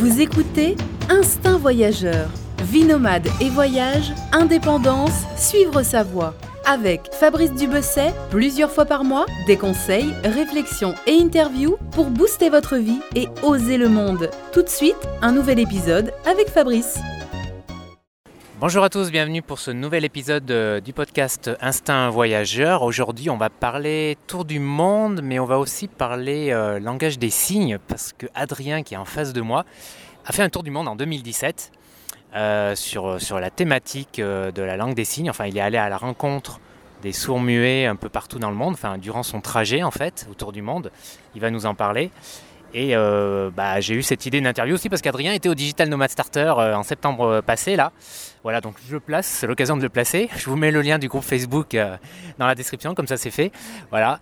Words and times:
Vous 0.00 0.22
écoutez 0.22 0.76
Instinct 1.10 1.58
Voyageur. 1.58 2.30
Vie 2.62 2.84
nomade 2.84 3.28
et 3.38 3.50
voyage, 3.50 4.14
indépendance, 4.32 5.26
suivre 5.36 5.82
sa 5.82 6.04
voie. 6.04 6.32
Avec 6.64 7.12
Fabrice 7.12 7.52
Dubesset, 7.52 8.14
plusieurs 8.30 8.70
fois 8.70 8.86
par 8.86 9.04
mois, 9.04 9.26
des 9.46 9.58
conseils, 9.58 10.14
réflexions 10.24 10.94
et 11.06 11.20
interviews 11.20 11.76
pour 11.90 12.06
booster 12.06 12.48
votre 12.48 12.76
vie 12.76 13.02
et 13.14 13.28
oser 13.42 13.76
le 13.76 13.90
monde. 13.90 14.30
Tout 14.54 14.62
de 14.62 14.70
suite, 14.70 14.96
un 15.20 15.32
nouvel 15.32 15.58
épisode 15.58 16.14
avec 16.24 16.48
Fabrice. 16.48 16.98
Bonjour 18.60 18.84
à 18.84 18.90
tous, 18.90 19.10
bienvenue 19.10 19.40
pour 19.40 19.58
ce 19.58 19.70
nouvel 19.70 20.04
épisode 20.04 20.50
euh, 20.50 20.80
du 20.80 20.92
podcast 20.92 21.50
Instinct 21.62 22.10
Voyageur. 22.10 22.82
Aujourd'hui, 22.82 23.30
on 23.30 23.38
va 23.38 23.48
parler 23.48 24.18
tour 24.26 24.44
du 24.44 24.58
monde, 24.58 25.22
mais 25.24 25.38
on 25.38 25.46
va 25.46 25.58
aussi 25.58 25.88
parler 25.88 26.50
euh, 26.50 26.78
langage 26.78 27.18
des 27.18 27.30
signes, 27.30 27.78
parce 27.88 28.12
que 28.12 28.26
Adrien, 28.34 28.82
qui 28.82 28.92
est 28.92 28.98
en 28.98 29.06
face 29.06 29.32
de 29.32 29.40
moi, 29.40 29.64
a 30.26 30.32
fait 30.32 30.42
un 30.42 30.50
tour 30.50 30.62
du 30.62 30.70
monde 30.70 30.88
en 30.88 30.94
2017 30.94 31.72
euh, 32.36 32.74
sur, 32.74 33.18
la 33.40 33.48
thématique 33.48 34.20
de 34.20 34.62
la 34.62 34.76
langue 34.76 34.94
des 34.94 35.06
signes. 35.06 35.30
Enfin, 35.30 35.46
il 35.46 35.56
est 35.56 35.62
allé 35.62 35.78
à 35.78 35.88
la 35.88 35.96
rencontre 35.96 36.60
des 37.00 37.12
sourds 37.12 37.40
muets 37.40 37.86
un 37.86 37.96
peu 37.96 38.10
partout 38.10 38.38
dans 38.38 38.50
le 38.50 38.56
monde, 38.56 38.74
enfin, 38.74 38.98
durant 38.98 39.22
son 39.22 39.40
trajet 39.40 39.82
en 39.82 39.90
fait, 39.90 40.26
autour 40.30 40.52
du 40.52 40.60
monde. 40.60 40.92
Il 41.34 41.40
va 41.40 41.50
nous 41.50 41.64
en 41.64 41.74
parler. 41.74 42.10
Et 42.74 42.94
bah, 42.94 43.80
j'ai 43.80 43.94
eu 43.94 44.02
cette 44.02 44.26
idée 44.26 44.42
d'interview 44.42 44.74
aussi 44.74 44.90
parce 44.90 45.00
qu'Adrien 45.00 45.32
était 45.32 45.48
au 45.48 45.54
Digital 45.54 45.88
Nomad 45.88 46.10
Starter 46.10 46.50
en 46.50 46.82
septembre 46.82 47.40
passé 47.40 47.74
là. 47.74 47.90
Voilà, 48.42 48.60
donc 48.60 48.76
je 48.88 48.96
place, 48.96 49.26
c'est 49.26 49.46
l'occasion 49.46 49.76
de 49.76 49.82
le 49.82 49.88
placer. 49.88 50.30
Je 50.36 50.48
vous 50.48 50.56
mets 50.56 50.70
le 50.70 50.80
lien 50.80 50.98
du 50.98 51.08
groupe 51.08 51.24
Facebook 51.24 51.76
dans 52.38 52.46
la 52.46 52.54
description, 52.54 52.94
comme 52.94 53.06
ça 53.06 53.16
c'est 53.16 53.30
fait. 53.30 53.52
Voilà. 53.90 54.18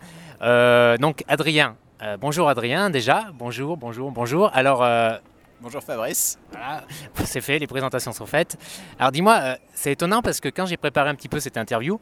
donc 0.98 1.22
Adrien, 1.28 1.76
bonjour 2.20 2.48
Adrien 2.48 2.90
déjà. 2.90 3.26
Bonjour, 3.34 3.76
bonjour, 3.76 4.10
bonjour. 4.10 4.50
Alors. 4.54 4.86
Bonjour 5.60 5.82
Fabrice. 5.82 6.38
Voilà, 6.52 6.84
c'est 7.24 7.40
fait, 7.40 7.58
les 7.58 7.66
présentations 7.66 8.12
sont 8.12 8.26
faites. 8.26 8.56
Alors 8.96 9.10
dis-moi, 9.10 9.56
c'est 9.74 9.90
étonnant 9.90 10.22
parce 10.22 10.38
que 10.38 10.48
quand 10.48 10.66
j'ai 10.66 10.76
préparé 10.76 11.10
un 11.10 11.16
petit 11.16 11.28
peu 11.28 11.40
cette 11.40 11.56
interview, 11.56 12.00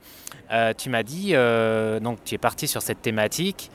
tu 0.77 0.91
m'as 0.91 1.03
dit, 1.03 1.33
donc 2.03 2.19
tu 2.25 2.35
es 2.35 2.39
parti 2.39 2.69
sur 2.69 2.83
cette 2.83 3.01
thématique. 3.01 3.71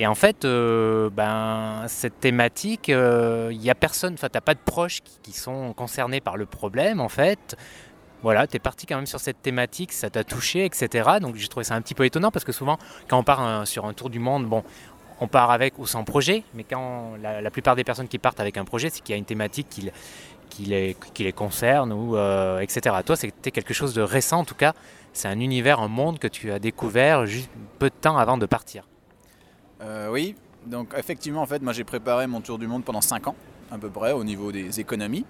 Et 0.00 0.06
en 0.06 0.14
fait, 0.14 0.46
euh, 0.46 1.10
ben, 1.10 1.84
cette 1.86 2.20
thématique, 2.20 2.88
il 2.88 2.94
euh, 2.94 3.52
n'y 3.52 3.68
a 3.68 3.74
personne, 3.74 4.14
enfin, 4.14 4.30
tu 4.30 4.36
n'as 4.38 4.40
pas 4.40 4.54
de 4.54 4.60
proches 4.64 5.00
qui, 5.22 5.32
sont 5.32 5.74
concernés 5.74 6.22
par 6.22 6.38
le 6.38 6.46
problème, 6.46 7.00
en 7.00 7.10
fait. 7.10 7.54
Voilà, 8.22 8.46
tu 8.46 8.56
es 8.56 8.58
parti 8.58 8.86
quand 8.86 8.96
même 8.96 9.04
sur 9.04 9.20
cette 9.20 9.42
thématique, 9.42 9.92
ça 9.92 10.08
t'a 10.08 10.24
touché, 10.24 10.64
etc. 10.64 11.18
Donc 11.20 11.36
j'ai 11.36 11.48
trouvé 11.48 11.64
ça 11.64 11.74
un 11.74 11.82
petit 11.82 11.94
peu 11.94 12.06
étonnant 12.06 12.30
parce 12.30 12.46
que 12.46 12.52
souvent, 12.52 12.78
quand 13.08 13.18
on 13.18 13.22
part 13.22 13.66
sur 13.66 13.84
un 13.84 13.92
tour 13.92 14.08
du 14.08 14.20
monde, 14.20 14.46
bon, 14.46 14.64
on 15.20 15.28
part 15.28 15.50
avec 15.50 15.78
ou 15.78 15.86
sans 15.86 16.02
projet, 16.04 16.44
mais 16.54 16.64
quand 16.64 17.16
la, 17.20 17.50
plupart 17.50 17.76
des 17.76 17.84
personnes 17.84 18.08
qui 18.08 18.18
partent 18.18 18.40
avec 18.40 18.56
un 18.56 18.64
projet, 18.64 18.88
c'est 18.88 19.02
qu'il 19.02 19.12
y 19.12 19.16
a 19.16 19.18
une 19.18 19.26
thématique 19.26 19.68
qui, 19.68 19.90
qui, 20.48 20.62
les, 20.62 20.96
qui 21.12 21.24
les, 21.24 21.32
concerne, 21.34 21.92
ou, 21.92 22.16
euh, 22.16 22.60
etc. 22.60 22.96
Toi, 23.04 23.16
c'était 23.16 23.50
quelque 23.50 23.74
chose 23.74 23.92
de 23.92 24.00
récent, 24.00 24.38
en 24.38 24.44
tout 24.44 24.54
cas, 24.54 24.72
c'est 25.12 25.28
un 25.28 25.40
univers, 25.40 25.80
un 25.80 25.88
monde 25.88 26.18
que 26.18 26.28
tu 26.28 26.50
as 26.52 26.58
découvert 26.58 27.26
juste 27.26 27.50
peu 27.78 27.90
de 27.90 27.94
temps 27.94 28.16
avant 28.16 28.38
de 28.38 28.46
partir. 28.46 28.89
Euh, 29.82 30.10
oui, 30.10 30.34
donc 30.66 30.92
effectivement, 30.96 31.42
en 31.42 31.46
fait, 31.46 31.62
moi 31.62 31.72
j'ai 31.72 31.84
préparé 31.84 32.26
mon 32.26 32.40
tour 32.40 32.58
du 32.58 32.66
monde 32.66 32.84
pendant 32.84 33.00
5 33.00 33.28
ans, 33.28 33.36
à 33.70 33.78
peu 33.78 33.88
près, 33.88 34.12
au 34.12 34.24
niveau 34.24 34.52
des 34.52 34.80
économies. 34.80 35.24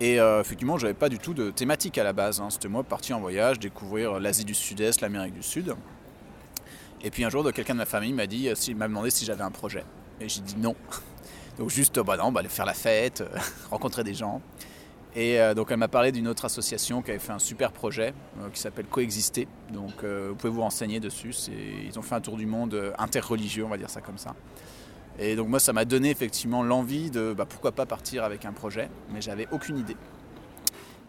Et 0.00 0.18
euh, 0.18 0.40
effectivement, 0.40 0.76
j'avais 0.76 0.94
pas 0.94 1.08
du 1.08 1.18
tout 1.18 1.34
de 1.34 1.50
thématique 1.50 1.98
à 1.98 2.04
la 2.04 2.12
base. 2.12 2.40
Hein. 2.40 2.48
C'était 2.50 2.68
moi 2.68 2.82
parti 2.82 3.12
en 3.12 3.20
voyage, 3.20 3.60
découvrir 3.60 4.18
l'Asie 4.18 4.44
du 4.44 4.54
Sud-Est, 4.54 5.00
l'Amérique 5.00 5.34
du 5.34 5.42
Sud. 5.42 5.74
Et 7.02 7.10
puis 7.10 7.24
un 7.24 7.30
jour, 7.30 7.44
quelqu'un 7.52 7.74
de 7.74 7.78
ma 7.78 7.86
famille 7.86 8.12
m'a 8.12 8.26
dit, 8.26 8.48
euh, 8.48 8.74
m'a 8.74 8.88
demandé 8.88 9.10
si 9.10 9.24
j'avais 9.24 9.44
un 9.44 9.50
projet. 9.50 9.84
Et 10.20 10.28
j'ai 10.28 10.40
dit 10.40 10.56
non. 10.58 10.74
Donc 11.58 11.70
juste, 11.70 12.00
bah 12.00 12.16
non, 12.16 12.32
bah, 12.32 12.42
faire 12.48 12.66
la 12.66 12.74
fête, 12.74 13.22
rencontrer 13.70 14.02
des 14.02 14.14
gens. 14.14 14.42
Et 15.16 15.40
euh, 15.40 15.54
donc 15.54 15.70
elle 15.70 15.76
m'a 15.76 15.88
parlé 15.88 16.10
d'une 16.10 16.26
autre 16.26 16.44
association 16.44 17.00
qui 17.00 17.10
avait 17.10 17.20
fait 17.20 17.32
un 17.32 17.38
super 17.38 17.70
projet 17.70 18.14
euh, 18.40 18.50
qui 18.50 18.60
s'appelle 18.60 18.86
Coexister. 18.86 19.46
Donc 19.72 20.02
euh, 20.02 20.28
vous 20.30 20.34
pouvez 20.34 20.52
vous 20.52 20.62
renseigner 20.62 20.98
dessus. 20.98 21.34
Ils 21.84 21.96
ont 21.98 22.02
fait 22.02 22.16
un 22.16 22.20
tour 22.20 22.36
du 22.36 22.46
monde 22.46 22.92
interreligieux, 22.98 23.64
on 23.64 23.68
va 23.68 23.78
dire 23.78 23.90
ça 23.90 24.00
comme 24.00 24.18
ça. 24.18 24.34
Et 25.18 25.36
donc 25.36 25.48
moi 25.48 25.60
ça 25.60 25.72
m'a 25.72 25.84
donné 25.84 26.10
effectivement 26.10 26.64
l'envie 26.64 27.10
de 27.10 27.32
bah, 27.32 27.46
pourquoi 27.48 27.70
pas 27.70 27.86
partir 27.86 28.24
avec 28.24 28.44
un 28.44 28.52
projet, 28.52 28.90
mais 29.12 29.20
j'avais 29.20 29.46
aucune 29.52 29.78
idée. 29.78 29.96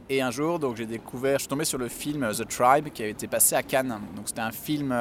Et 0.08 0.22
un 0.22 0.30
jour, 0.30 0.60
donc 0.60 0.76
j'ai 0.76 0.86
découvert, 0.86 1.40
je 1.40 1.44
suis 1.44 1.48
tombé 1.48 1.66
sur 1.66 1.80
le 1.80 1.88
film 1.88 2.30
The 2.32 2.48
Tribe 2.48 2.90
qui 2.94 3.02
avait 3.02 3.12
été 3.12 3.26
passé 3.26 3.56
à 3.56 3.64
Cannes. 3.64 4.00
Donc 4.16 4.28
c'était 4.28 4.42
un 4.42 4.52
film 4.52 4.96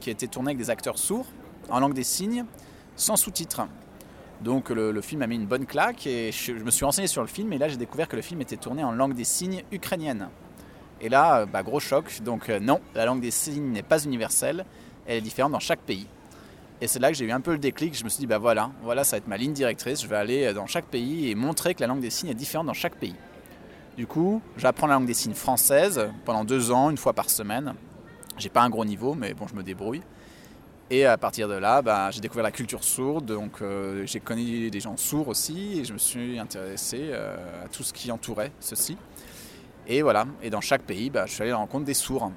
qui 0.00 0.08
a 0.08 0.12
été 0.12 0.26
tourné 0.26 0.48
avec 0.48 0.58
des 0.58 0.70
acteurs 0.70 0.98
sourds 0.98 1.26
en 1.68 1.78
langue 1.78 1.94
des 1.94 2.02
signes, 2.02 2.44
sans 2.96 3.14
sous-titres. 3.14 3.62
Donc 4.42 4.70
le, 4.70 5.00
film 5.02 5.20
a 5.22 5.26
mis 5.26 5.36
une 5.36 5.46
bonne 5.46 5.66
claque 5.66 6.06
et 6.06 6.32
je, 6.32 6.52
me 6.52 6.70
suis 6.70 6.84
renseigné 6.84 7.08
sur 7.08 7.20
le 7.20 7.28
film 7.28 7.52
et 7.52 7.58
là 7.58 7.68
j'ai 7.68 7.76
découvert 7.76 8.08
que 8.08 8.16
le 8.16 8.22
film 8.22 8.40
était 8.40 8.56
tourné 8.56 8.82
en 8.82 8.92
langue 8.92 9.14
des 9.14 9.24
signes 9.24 9.62
ukrainienne. 9.70 10.28
Et 11.02 11.08
là, 11.08 11.40
euh, 11.40 11.46
bah, 11.46 11.62
gros 11.62 11.80
choc. 11.80 12.20
Donc 12.22 12.48
euh, 12.48 12.58
non, 12.58 12.80
la 12.94 13.04
langue 13.04 13.20
des 13.20 13.30
signes 13.30 13.70
n'est 13.70 13.82
pas 13.82 14.02
universelle, 14.04 14.64
elle 15.06 15.18
est 15.18 15.22
différente 15.22 15.52
dans 15.52 15.60
chaque 15.60 15.80
pays. 15.80 16.06
Et 16.80 16.86
c'est 16.86 16.98
là 16.98 17.10
que 17.10 17.16
j'ai 17.16 17.26
eu 17.26 17.32
un 17.32 17.42
peu 17.42 17.52
le 17.52 17.58
déclic. 17.58 17.94
Je 17.94 18.04
me 18.04 18.08
suis 18.08 18.20
dit, 18.20 18.26
bah 18.26 18.38
voilà, 18.38 18.70
voilà, 18.82 19.04
ça 19.04 19.16
va 19.16 19.18
être 19.18 19.28
ma 19.28 19.36
ligne 19.36 19.52
directrice. 19.52 20.02
Je 20.02 20.06
vais 20.06 20.16
aller 20.16 20.46
euh, 20.46 20.54
dans 20.54 20.66
chaque 20.66 20.86
pays 20.86 21.30
et 21.30 21.34
montrer 21.34 21.74
que 21.74 21.80
la 21.80 21.86
langue 21.86 22.00
des 22.00 22.10
signes 22.10 22.30
est 22.30 22.34
différente 22.34 22.66
dans 22.66 22.72
chaque 22.72 22.96
pays. 22.96 23.16
Du 23.96 24.06
coup, 24.06 24.40
j'apprends 24.56 24.86
la 24.86 24.94
langue 24.94 25.06
des 25.06 25.14
signes 25.14 25.34
française 25.34 26.08
pendant 26.24 26.44
deux 26.44 26.70
ans, 26.70 26.88
une 26.88 26.96
fois 26.96 27.12
par 27.12 27.28
semaine. 27.28 27.74
J'ai 28.38 28.48
pas 28.48 28.62
un 28.62 28.70
gros 28.70 28.86
niveau, 28.86 29.14
mais 29.14 29.34
bon, 29.34 29.46
je 29.46 29.54
me 29.54 29.62
débrouille. 29.62 30.00
Et 30.92 31.06
à 31.06 31.16
partir 31.16 31.46
de 31.46 31.54
là, 31.54 31.82
bah, 31.82 32.10
j'ai 32.10 32.20
découvert 32.20 32.42
la 32.42 32.50
culture 32.50 32.82
sourde, 32.82 33.24
donc 33.26 33.62
euh, 33.62 34.04
j'ai 34.06 34.18
connu 34.18 34.70
des 34.70 34.80
gens 34.80 34.96
sourds 34.96 35.28
aussi, 35.28 35.78
et 35.78 35.84
je 35.84 35.92
me 35.92 35.98
suis 35.98 36.36
intéressé 36.36 37.10
euh, 37.12 37.36
à 37.64 37.68
tout 37.68 37.84
ce 37.84 37.92
qui 37.92 38.10
entourait 38.10 38.50
ceci. 38.58 38.96
Et 39.86 40.02
voilà, 40.02 40.26
et 40.42 40.50
dans 40.50 40.60
chaque 40.60 40.82
pays, 40.82 41.08
bah, 41.08 41.26
je 41.26 41.32
suis 41.32 41.42
allé 41.42 41.52
à 41.52 41.54
la 41.54 41.58
rencontre 41.58 41.84
des 41.84 41.94
sourds. 41.94 42.26
Mhm. 42.26 42.34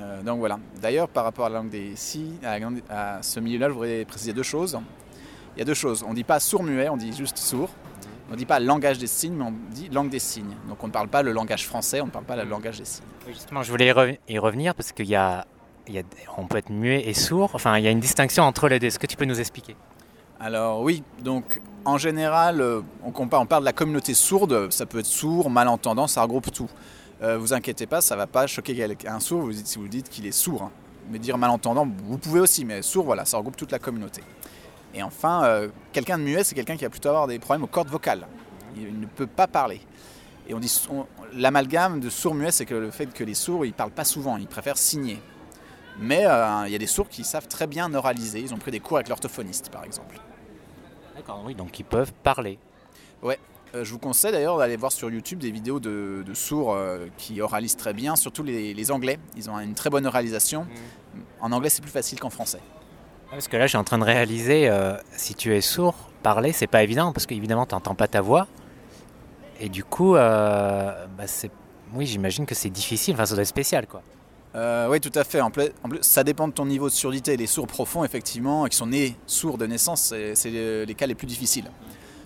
Euh, 0.00 0.22
donc 0.22 0.40
voilà. 0.40 0.58
D'ailleurs, 0.80 1.08
par 1.08 1.22
rapport 1.22 1.46
à 1.46 1.48
la 1.48 1.58
langue 1.58 1.70
des 1.70 1.92
si, 1.94 2.32
à, 2.90 3.22
ce 3.22 3.38
milieu-là, 3.38 3.68
je 3.68 3.72
voudrais 3.72 4.04
préciser 4.04 4.32
deux 4.32 4.42
choses. 4.42 4.76
Il 5.54 5.60
y 5.60 5.62
a 5.62 5.64
deux 5.64 5.74
choses. 5.74 6.02
On 6.04 6.10
ne 6.10 6.16
dit 6.16 6.24
pas 6.24 6.40
sourd-muet, 6.40 6.88
on 6.88 6.96
dit 6.96 7.12
juste 7.12 7.38
sourd. 7.38 7.70
On 8.28 8.32
ne 8.32 8.36
dit 8.36 8.46
pas 8.46 8.58
langage 8.58 8.98
des 8.98 9.06
signes, 9.06 9.34
mais 9.34 9.44
on 9.44 9.54
dit 9.70 9.90
langue 9.90 10.10
des 10.10 10.18
signes. 10.18 10.56
Donc 10.68 10.82
on 10.82 10.88
ne 10.88 10.92
parle 10.92 11.08
pas 11.08 11.22
le 11.22 11.30
langage 11.30 11.66
français, 11.66 12.00
on 12.00 12.06
ne 12.06 12.10
parle 12.10 12.24
pas 12.24 12.34
le 12.34 12.48
langage 12.48 12.78
des 12.78 12.84
signes. 12.84 13.04
justement, 13.28 13.62
je 13.62 13.70
voulais 13.70 13.94
y 14.28 14.38
revenir 14.38 14.74
parce 14.74 14.90
qu'il 14.90 15.06
y 15.06 15.14
a 15.14 15.46
on 16.36 16.46
peut 16.46 16.58
être 16.58 16.70
muet 16.70 17.08
et 17.08 17.14
sourd. 17.14 17.50
Enfin, 17.54 17.78
il 17.78 17.84
y 17.84 17.88
a 17.88 17.90
une 17.90 18.00
distinction 18.00 18.44
entre 18.44 18.68
les 18.68 18.78
deux. 18.78 18.88
Est-ce 18.88 18.98
que 18.98 19.06
tu 19.06 19.16
peux 19.16 19.24
nous 19.24 19.40
expliquer? 19.40 19.76
Alors 20.40 20.82
oui, 20.82 21.04
donc 21.22 21.60
en 21.84 21.98
général, 21.98 22.60
euh, 22.60 22.80
on, 23.04 23.28
parle 23.28 23.62
de 23.62 23.64
la 23.64 23.72
communauté 23.72 24.12
sourde, 24.12 24.72
ça 24.72 24.86
peut 24.86 24.98
être 24.98 25.06
sourd, 25.06 25.50
malentendant, 25.50 26.08
ça 26.08 26.20
regroupe 26.22 26.50
tout. 26.50 26.68
Euh, 27.22 27.38
vous 27.38 27.52
inquiétez 27.52 27.86
pas, 27.86 28.00
ça 28.00 28.16
va 28.16 28.26
pas 28.26 28.48
choquer 28.48 28.74
quelqu'un 28.74 29.20
sourd 29.20 29.42
vous 29.42 29.52
dites, 29.52 29.68
si 29.68 29.78
vous 29.78 29.86
dites 29.86 30.08
qu'il 30.08 30.26
est 30.26 30.32
sourd. 30.32 30.62
Hein. 30.62 30.72
Mais 31.10 31.20
dire 31.20 31.38
malentendant, 31.38 31.86
vous 32.06 32.18
pouvez 32.18 32.40
aussi, 32.40 32.64
mais 32.64 32.82
sourd, 32.82 33.04
voilà, 33.04 33.24
ça 33.24 33.36
regroupe 33.36 33.56
toute 33.56 33.70
la 33.70 33.78
communauté. 33.78 34.22
Et 34.94 35.04
enfin, 35.04 35.44
euh, 35.44 35.68
quelqu'un 35.92 36.18
de 36.18 36.24
muet, 36.24 36.42
c'est 36.42 36.56
quelqu'un 36.56 36.76
qui 36.76 36.84
va 36.84 36.90
plutôt 36.90 37.10
avoir 37.10 37.28
des 37.28 37.38
problèmes 37.38 37.62
aux 37.62 37.68
cordes 37.68 37.88
vocales. 37.88 38.26
Il 38.76 38.98
ne 38.98 39.06
peut 39.06 39.28
pas 39.28 39.46
parler. 39.46 39.80
Et 40.48 40.54
on 40.54 40.58
dit, 40.58 40.88
l'amalgame 41.34 42.00
de 42.00 42.10
sourd-muet, 42.10 42.50
c'est 42.50 42.66
que 42.66 42.74
le 42.74 42.90
fait 42.90 43.06
que 43.06 43.22
les 43.22 43.34
sourds, 43.34 43.64
ils 43.64 43.72
parlent 43.72 43.92
pas 43.92 44.04
souvent, 44.04 44.36
ils 44.38 44.48
préfèrent 44.48 44.78
signer. 44.78 45.20
Mais 45.98 46.24
euh, 46.26 46.64
il 46.66 46.72
y 46.72 46.74
a 46.74 46.78
des 46.78 46.86
sourds 46.86 47.08
qui 47.08 47.24
savent 47.24 47.48
très 47.48 47.66
bien 47.66 47.92
oraliser. 47.94 48.40
Ils 48.40 48.54
ont 48.54 48.58
pris 48.58 48.70
des 48.70 48.80
cours 48.80 48.96
avec 48.96 49.08
l'orthophoniste, 49.08 49.70
par 49.70 49.84
exemple. 49.84 50.18
D'accord, 51.14 51.42
oui, 51.44 51.54
donc 51.54 51.78
ils 51.78 51.84
peuvent 51.84 52.12
parler. 52.22 52.58
Ouais. 53.22 53.38
Euh, 53.74 53.84
je 53.84 53.92
vous 53.92 53.98
conseille 53.98 54.32
d'ailleurs 54.32 54.58
d'aller 54.58 54.76
voir 54.76 54.92
sur 54.92 55.10
YouTube 55.10 55.38
des 55.38 55.50
vidéos 55.50 55.80
de, 55.80 56.24
sourds 56.34 56.74
euh, 56.74 57.06
qui 57.16 57.40
oralisent 57.40 57.76
très 57.76 57.94
bien, 57.94 58.16
surtout 58.16 58.42
les, 58.42 58.90
Anglais. 58.90 59.18
Ils 59.36 59.48
ont 59.50 59.58
une 59.58 59.74
très 59.74 59.90
bonne 59.90 60.06
oralisation. 60.06 60.64
Mm. 60.64 61.20
En 61.40 61.52
anglais, 61.52 61.70
c'est 61.70 61.82
plus 61.82 61.90
facile 61.90 62.20
qu'en 62.20 62.30
français. 62.30 62.60
Parce 63.30 63.48
que 63.48 63.56
là, 63.56 63.66
je 63.66 63.70
suis 63.70 63.78
en 63.78 63.84
train 63.84 63.98
de 63.98 64.04
réaliser, 64.04 64.70
si 65.16 65.34
tu 65.34 65.56
es 65.56 65.62
sourd, 65.62 65.94
parler, 66.22 66.52
c'est 66.52 66.66
pas 66.66 66.82
évident, 66.82 67.12
parce 67.14 67.24
qu'évidemment, 67.24 67.64
tu 67.64 67.74
n'entends 67.74 67.94
pas 67.94 68.06
ta 68.06 68.20
voix. 68.20 68.46
Et 69.58 69.70
du 69.70 69.84
coup, 69.84 70.12
bah, 70.12 71.06
oui, 71.94 72.04
j'imagine 72.04 72.44
que 72.44 72.54
c'est 72.54 72.68
difficile, 72.68 73.14
enfin, 73.14 73.24
ça 73.24 73.34
doit 73.34 73.40
être 73.40 73.48
spécial, 73.48 73.86
quoi. 73.86 74.02
Euh, 74.54 74.88
oui, 74.90 75.00
tout 75.00 75.12
à 75.14 75.24
fait. 75.24 75.40
En 75.40 75.50
plus, 75.50 75.70
ça 76.02 76.24
dépend 76.24 76.46
de 76.46 76.52
ton 76.52 76.66
niveau 76.66 76.88
de 76.88 76.94
surdité. 76.94 77.36
Les 77.36 77.46
sourds 77.46 77.66
profonds, 77.66 78.04
effectivement, 78.04 78.66
qui 78.66 78.76
sont 78.76 78.86
nés 78.86 79.16
sourds 79.26 79.58
de 79.58 79.66
naissance, 79.66 80.12
c'est 80.34 80.50
les 80.50 80.94
cas 80.94 81.06
les 81.06 81.14
plus 81.14 81.26
difficiles. 81.26 81.70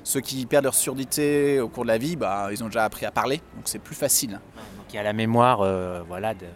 Ceux 0.02 0.20
qui 0.20 0.46
perdent 0.46 0.64
leur 0.64 0.74
surdité 0.74 1.58
au 1.60 1.68
cours 1.68 1.82
de 1.82 1.88
la 1.88 1.98
vie, 1.98 2.14
bah, 2.14 2.48
ils 2.52 2.62
ont 2.62 2.66
déjà 2.66 2.84
appris 2.84 3.06
à 3.06 3.10
parler, 3.10 3.38
donc 3.56 3.64
c'est 3.64 3.80
plus 3.80 3.96
facile. 3.96 4.32
Donc 4.76 4.92
il 4.92 4.96
y 4.96 4.98
a 5.00 5.02
la 5.02 5.12
mémoire, 5.12 5.62
euh, 5.62 6.02
voilà. 6.06 6.32
De... 6.34 6.46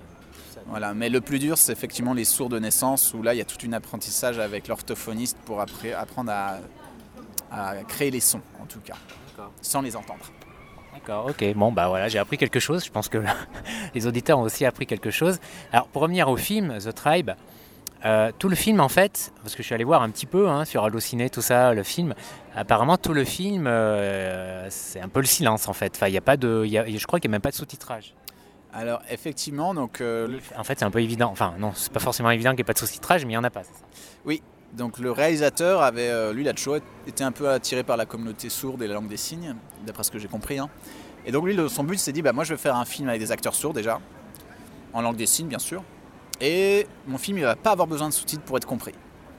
Voilà, 0.69 0.95
mais 0.95 1.09
le 1.09 1.21
plus 1.21 1.41
dur, 1.41 1.59
c'est 1.59 1.73
effectivement 1.73 2.15
les 2.15 2.25
sourds 2.25 2.49
de 2.49 2.61
naissance, 2.61 3.13
où 3.13 3.23
là, 3.23 3.35
il 3.35 3.39
y 3.39 3.41
a 3.41 3.45
tout 3.45 3.57
un 3.67 3.73
apprentissage 3.73 4.39
avec 4.39 4.69
l'orthophoniste 4.69 5.37
pour 5.45 5.61
apprendre 5.61 6.31
à 6.31 7.75
créer 7.89 8.13
les 8.13 8.21
sons, 8.21 8.43
en 8.63 8.67
tout 8.67 8.79
cas, 8.81 8.97
sans 9.63 9.83
les 9.83 9.97
entendre. 9.97 10.31
D'accord, 11.07 11.27
ok. 11.27 11.55
Bon, 11.55 11.73
bah 11.73 11.89
voilà, 11.89 12.09
j'ai 12.09 12.19
appris 12.19 12.37
quelque 12.39 12.61
chose. 12.61 12.85
Je 12.85 12.91
pense 12.91 13.09
que 13.09 13.19
les 13.95 14.07
auditeurs 14.07 14.39
ont 14.39 14.43
aussi 14.43 14.65
appris 14.65 14.87
quelque 14.87 15.11
chose. 15.11 15.39
Alors, 15.73 15.89
pour 15.89 16.03
revenir 16.03 16.29
au 16.29 16.37
film, 16.37 16.77
The 16.79 16.95
Tribe, 16.95 17.31
Euh, 18.07 18.33
tout 18.39 18.49
le 18.49 18.57
film, 18.57 18.81
en 18.81 18.89
fait, 18.89 19.31
parce 19.43 19.55
que 19.55 19.63
je 19.63 19.67
suis 19.67 19.75
allé 19.75 19.85
voir 19.85 20.01
un 20.01 20.09
petit 20.09 20.25
peu 20.25 20.49
hein, 20.49 20.65
sur 20.65 20.85
Allociné, 20.85 21.29
tout 21.29 21.43
ça, 21.43 21.75
le 21.75 21.83
film. 21.83 22.15
Apparemment, 22.57 22.97
tout 22.97 23.13
le 23.13 23.25
film, 23.25 23.67
euh, 23.67 24.67
c'est 24.71 25.01
un 25.03 25.09
peu 25.11 25.21
le 25.21 25.27
silence, 25.27 25.69
en 25.69 25.75
fait. 25.75 25.93
Enfin, 25.97 26.07
il 26.09 26.15
y 26.15 26.17
a 26.17 26.23
pas 26.23 26.39
de, 26.39 26.65
y 26.65 26.79
a- 26.79 26.87
je 26.87 27.07
crois 27.07 27.21
qu'il 27.21 27.29
n'y 27.29 27.35
a 27.35 27.37
même 27.37 27.43
pas 27.43 27.51
de 27.51 27.57
sous-titrage. 27.57 28.15
Alors 28.73 29.03
effectivement, 29.11 29.75
donc, 29.75 30.01
euh, 30.01 30.29
le, 30.29 30.41
En 30.57 30.65
fait, 30.65 30.79
c'est 30.79 30.85
un 30.87 30.91
peu 30.91 31.03
évident. 31.03 31.29
Enfin, 31.31 31.53
non, 31.59 31.73
c'est 31.75 31.93
pas 31.93 32.01
forcément 32.01 32.31
évident 32.31 32.51
qu'il 32.53 32.59
n'y 32.59 32.61
ait 32.63 32.65
pas 32.65 32.73
de 32.73 32.79
sous-titrage, 32.79 33.27
mais 33.27 33.33
il 33.33 33.37
n'y 33.37 33.37
en 33.37 33.45
a 33.45 33.51
pas. 33.51 33.65
c'est 33.65 33.75
ça? 33.75 33.85
Donc 34.73 34.99
le 34.99 35.11
réalisateur 35.11 35.83
avait, 35.83 36.09
euh, 36.11 36.33
lui, 36.33 36.45
toujours 36.55 36.77
été 37.07 37.25
un 37.25 37.33
peu 37.33 37.49
attiré 37.49 37.83
par 37.83 37.97
la 37.97 38.07
communauté 38.07 38.49
sourde 38.49 38.83
et 38.83 38.87
la 38.87 38.95
langue 38.95 39.09
des 39.09 39.17
signes, 39.17 39.55
d'après 39.87 40.05
ce 40.05 40.11
que 40.11 40.19
j'ai 40.19 40.29
compris. 40.29 40.59
hein. 40.59 40.69
Et 41.27 41.33
donc 41.33 41.45
lui, 41.45 41.57
son 41.69 41.85
but, 41.85 41.99
s'est 41.99 42.13
dit, 42.13 42.23
bah, 42.23 42.33
moi 42.33 42.45
je 42.45 42.55
vais 42.55 42.59
faire 42.61 42.77
un 42.77 42.85
film 42.85 43.09
avec 43.09 43.21
des 43.21 43.33
acteurs 43.33 43.55
sourds 43.55 43.75
déjà, 43.75 44.01
en 44.93 45.03
langue 45.03 45.17
des 45.17 45.27
signes 45.27 45.49
bien 45.49 45.59
sûr. 45.59 45.83
Et 46.41 46.87
mon 47.07 47.19
film, 47.19 47.37
il 47.39 47.45
va 47.45 47.57
pas 47.57 47.73
avoir 47.73 47.87
besoin 47.87 48.09
de 48.09 48.15
sous-titres 48.15 48.43
pour 48.45 48.57
être 48.57 48.67
compris. 48.67 48.95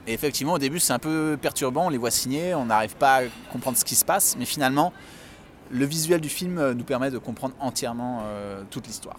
Et 0.06 0.12
effectivement, 0.12 0.52
au 0.54 0.58
début, 0.58 0.78
c'est 0.78 0.92
un 0.92 0.98
peu 0.98 1.36
perturbant, 1.40 1.86
on 1.86 1.88
les 1.88 1.98
voit 1.98 2.10
signer, 2.10 2.54
on 2.54 2.66
n'arrive 2.66 2.96
pas 2.96 3.16
à 3.16 3.22
comprendre 3.52 3.76
ce 3.76 3.84
qui 3.84 3.94
se 3.94 4.04
passe, 4.04 4.36
mais 4.38 4.44
finalement, 4.44 4.92
le 5.70 5.84
visuel 5.84 6.20
du 6.20 6.28
film 6.28 6.58
euh, 6.58 6.74
nous 6.74 6.84
permet 6.84 7.10
de 7.10 7.18
comprendre 7.18 7.54
entièrement 7.58 8.20
euh, 8.24 8.62
toute 8.70 8.86
l'histoire. 8.86 9.16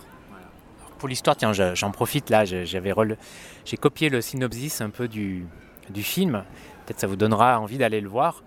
Pour 1.00 1.09
l'histoire, 1.09 1.36
tiens, 1.36 1.51
je- 1.51 1.75
j'en 1.75 1.92
profite 1.92 2.30
là, 2.30 2.45
j'avais 2.45 2.94
j'ai 3.66 3.77
copié 3.77 4.09
le 4.09 4.21
synopsis 4.21 4.80
un 4.80 4.89
peu 4.89 5.07
du, 5.09 5.45
du 5.89 6.03
film. 6.03 6.44
Peut-être 6.85 7.00
ça 7.00 7.07
vous 7.07 7.15
donnera 7.15 7.59
envie 7.59 7.77
d'aller 7.77 8.01
le 8.01 8.09
voir. 8.09 8.44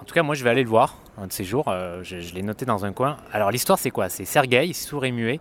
En 0.00 0.04
tout 0.04 0.14
cas, 0.14 0.22
moi, 0.22 0.34
je 0.34 0.44
vais 0.44 0.50
aller 0.50 0.62
le 0.62 0.68
voir 0.68 0.96
un 1.18 1.26
de 1.26 1.32
ces 1.32 1.44
jours. 1.44 1.66
euh, 1.68 2.02
je 2.02 2.34
l'ai 2.34 2.42
noté 2.42 2.64
dans 2.66 2.84
un 2.84 2.92
coin. 2.92 3.16
Alors, 3.32 3.50
l'histoire, 3.50 3.78
c'est 3.78 3.90
quoi? 3.90 4.08
C'est 4.08 4.24
Sergueï, 4.24 4.74
sourd 4.74 5.04
et 5.04 5.12
muet, 5.12 5.40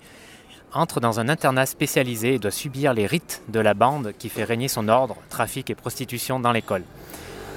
entre 0.73 0.99
dans 0.99 1.19
un 1.19 1.29
internat 1.29 1.65
spécialisé 1.65 2.35
et 2.35 2.39
doit 2.39 2.51
subir 2.51 2.93
les 2.93 3.05
rites 3.05 3.41
de 3.49 3.59
la 3.59 3.73
bande 3.73 4.13
qui 4.17 4.29
fait 4.29 4.43
régner 4.43 4.67
son 4.67 4.87
ordre, 4.87 5.17
trafic 5.29 5.69
et 5.69 5.75
prostitution 5.75 6.39
dans 6.39 6.51
l'école. 6.51 6.83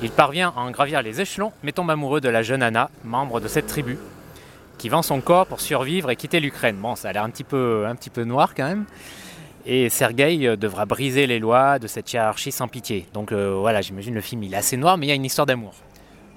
Il 0.03 0.11
parvient 0.11 0.53
à 0.57 0.61
en 0.61 0.71
gravir 0.71 1.03
les 1.03 1.21
échelons, 1.21 1.53
mais 1.63 1.73
tombe 1.73 1.91
amoureux 1.91 2.21
de 2.21 2.29
la 2.29 2.43
jeune 2.43 2.63
Anna, 2.63 2.91
membre 3.05 3.41
de 3.41 3.49
cette 3.49 3.67
tribu, 3.67 3.99
qui 4.79 4.89
vend 4.89 5.03
son 5.03 5.21
corps 5.21 5.47
pour 5.47 5.61
survivre 5.61 6.11
et 6.11 6.17
quitter 6.17 6.39
l'Ukraine. 6.39 6.77
Bon, 6.77 6.95
ça 6.95 7.09
a 7.09 7.13
l'air 7.13 7.25
un 7.25 7.31
peu, 7.31 7.85
un 7.87 7.97
petit 7.97 8.11
peu 8.11 8.23
noir 8.23 8.55
quand 8.55 8.69
même. 8.69 8.85
Et 9.71 9.91
Sergueï 9.91 10.47
euh, 10.47 10.57
devra 10.57 10.87
briser 10.87 11.27
les 11.27 11.39
lois 11.39 11.79
de 11.79 11.87
cette 11.87 12.11
hiérarchie 12.11 12.53
sans 12.53 12.69
pitié. 12.69 13.07
Donc 13.13 13.33
euh, 13.33 13.55
voilà, 13.55 13.83
j'imagine 13.83 14.15
le 14.15 14.23
film 14.23 14.43
il 14.43 14.55
est 14.55 14.57
assez 14.57 14.79
noir, 14.79 14.97
mais 14.97 15.05
il 15.05 15.09
y 15.11 15.13
a 15.13 15.15
une 15.15 15.27
histoire 15.27 15.45
d'amour. 15.45 15.75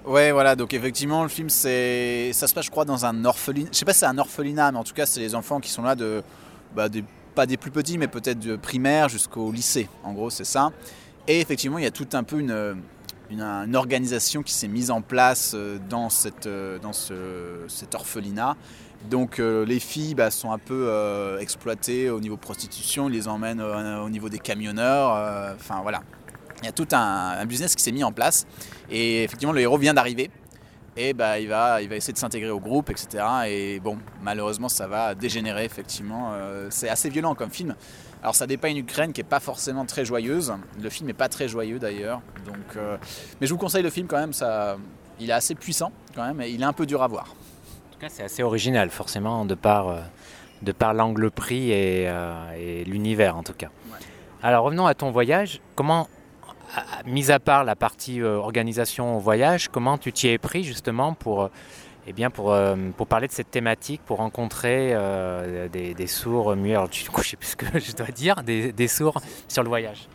Ouais, 0.06 0.33
voilà, 0.33 0.57
donc 0.57 0.74
effectivement, 0.74 1.24
le 1.24 1.30
film, 1.30 1.48
c'est, 1.48 2.33
ça 2.33 2.48
se 2.48 2.54
passe, 2.54 2.66
je 2.66 2.72
crois, 2.72 2.83
dans 2.83 3.06
un 3.06 3.24
orphelinat. 3.24 3.69
Je 3.72 3.78
sais 3.78 3.86
pas 3.86 3.94
si 3.94 4.00
c'est 4.00 4.06
un 4.06 4.18
orphelinat, 4.18 4.74
mais 4.74 4.80
en 4.80 4.83
tout 4.83 4.94
cas, 4.94 5.06
c'est 5.06 5.22
les 5.22 5.33
enfants 5.33 5.62
qui 5.62 5.69
sont 5.69 5.83
là 5.83 5.95
de, 5.95 6.24
bah, 6.75 6.88
pas 7.33 7.45
des 7.45 7.56
plus 7.56 7.72
petits, 7.72 7.98
mais 7.98 8.07
peut-être 8.07 8.39
de 8.39 8.57
primaire 8.57 9.07
jusqu'au 9.07 9.51
lycée. 9.51 9.88
En 10.04 10.12
gros, 10.12 10.30
c'est 10.30 10.44
ça. 10.44 10.72
Et 11.27 11.39
effectivement, 11.39 11.77
il 11.77 11.86
y 11.86 11.88
a 11.88 11.92
tout 11.92 12.10
un 12.13 12.24
peu 12.24 12.39
une, 12.39 12.81
une, 13.30 13.75
organisation 13.75 14.44
qui 14.44 14.54
s'est 14.54 14.68
mise 14.68 14.92
en 14.92 15.01
place 15.01 15.54
euh, 15.56 15.77
dans, 15.88 16.10
cette, 16.10 16.50
dans 16.81 16.94
ce, 16.94 17.13
cet 17.69 17.95
orphelinat. 17.95 18.57
Donc 19.09 19.39
euh, 19.39 19.65
les 19.65 19.80
filles 19.80 20.15
bah, 20.15 20.31
sont 20.31 20.51
un 20.51 20.57
peu 20.57 20.86
euh, 20.88 21.39
exploitées 21.39 22.09
au 22.09 22.19
niveau 22.19 22.38
prostitution, 22.38 23.09
ils 23.09 23.13
les 23.13 23.27
emmènent 23.27 23.62
euh, 23.62 24.01
au 24.01 24.09
niveau 24.09 24.30
des 24.30 24.39
camionneurs. 24.39 25.56
Enfin 25.56 25.80
voilà, 25.81 26.03
il 26.62 26.65
y 26.65 26.69
a 26.69 26.71
tout 26.71 26.88
un, 26.92 27.45
business 27.45 27.75
qui 27.75 27.83
s'est 27.83 27.92
mis 27.92 28.03
en 28.03 28.12
place. 28.12 28.45
Et 28.89 29.24
effectivement, 29.24 29.53
le 29.53 29.62
héros 29.62 29.77
vient 29.77 29.94
d'arriver. 29.94 30.30
Et 30.98 31.13
bah, 31.13 31.39
il, 31.39 31.48
va, 31.48 31.81
il 31.81 31.88
va 31.88 31.95
essayer 31.95 32.13
de 32.13 32.18
s'intégrer 32.18 32.50
au 32.50 32.59
groupe, 32.59 32.89
etc. 32.89 33.24
Et 33.48 33.80
bon, 33.80 33.98
malheureusement, 34.21 34.68
ça 34.68 34.88
va 34.88 35.15
dégénérer, 35.15 35.63
effectivement. 35.63 36.33
C'est 36.69 36.89
assez 36.89 37.09
violent 37.09 37.33
comme 37.33 37.50
film. 37.50 37.75
Alors, 38.21 38.36
ça 38.36 38.45
dépeint 38.45 38.68
une 38.68 38.77
Ukraine 38.77 39.13
qui 39.13 39.21
n'est 39.21 39.27
pas 39.27 39.39
forcément 39.39 39.86
très 39.86 40.03
joyeuse. 40.03 40.53
Le 40.81 40.89
film 40.89 41.07
n'est 41.07 41.13
pas 41.13 41.30
très 41.30 41.48
joyeux, 41.48 41.80
d'ailleurs. 41.80 42.21
Donc, 42.45 42.77
mais 43.39 43.48
je 43.48 43.53
vous 43.53 43.57
conseille 43.57 43.83
le 43.83 43.89
film 43.89 44.06
quand 44.07 44.19
même. 44.19 44.33
Ça, 44.33 44.75
il 45.18 45.30
est 45.30 45.33
assez 45.33 45.56
puissant, 45.56 45.94
quand 46.13 46.27
même. 46.27 46.42
Et 46.42 46.50
il 46.50 46.62
est 46.62 46.65
un 46.65 46.74
peu 46.74 46.86
dur 46.86 47.01
à 47.01 47.07
voir. 47.07 47.33
Cas, 48.01 48.07
c'est 48.09 48.24
assez 48.24 48.42
original, 48.42 48.89
forcément, 48.89 49.45
de 49.45 49.53
par, 49.53 49.89
euh, 49.89 50.00
de 50.63 50.71
par 50.71 50.95
l'angle 50.95 51.30
pris 51.30 51.69
et, 51.69 52.07
euh, 52.07 52.33
et 52.57 52.83
l'univers, 52.83 53.38
en 53.38 53.44
tout 53.44 53.53
cas. 53.53 53.68
Ouais. 53.92 54.00
Alors, 54.42 54.65
revenons 54.65 54.88
à 54.88 54.95
ton 54.95 55.12
voyage. 55.12 55.62
Comment, 55.75 56.07
mis 57.06 57.30
à 57.30 57.39
part 57.39 57.63
la 57.63 57.75
partie 57.75 58.19
euh, 58.19 58.38
organisation 58.38 59.18
au 59.18 59.19
voyage, 59.19 59.68
comment 59.68 60.00
tu 60.00 60.12
t'y 60.12 60.30
es 60.30 60.39
pris, 60.39 60.63
justement, 60.63 61.13
pour, 61.13 61.51
eh 62.07 62.12
bien, 62.13 62.31
pour, 62.31 62.51
euh, 62.51 62.75
pour 62.98 63.06
parler 63.06 63.27
de 63.27 63.33
cette 63.33 63.51
thématique, 63.51 64.01
pour 64.03 64.18
rencontrer 64.18 64.94
euh, 64.94 65.68
des, 65.68 65.94
des 65.94 66.07
sourds 66.07 66.56
muets? 66.56 66.74
Alors, 66.74 66.89
du 66.89 67.07
coup, 67.07 67.21
je 67.21 67.30
sais 67.30 67.38
plus 67.38 67.50
ce 67.50 67.56
que 67.56 67.80
je 67.80 67.92
dois 67.92 68.07
dire, 68.07 68.42
des, 68.42 68.71
des 68.71 68.88
sourds 68.88 69.21
sur 69.48 69.62
le 69.62 69.69
voyage. 69.69 70.07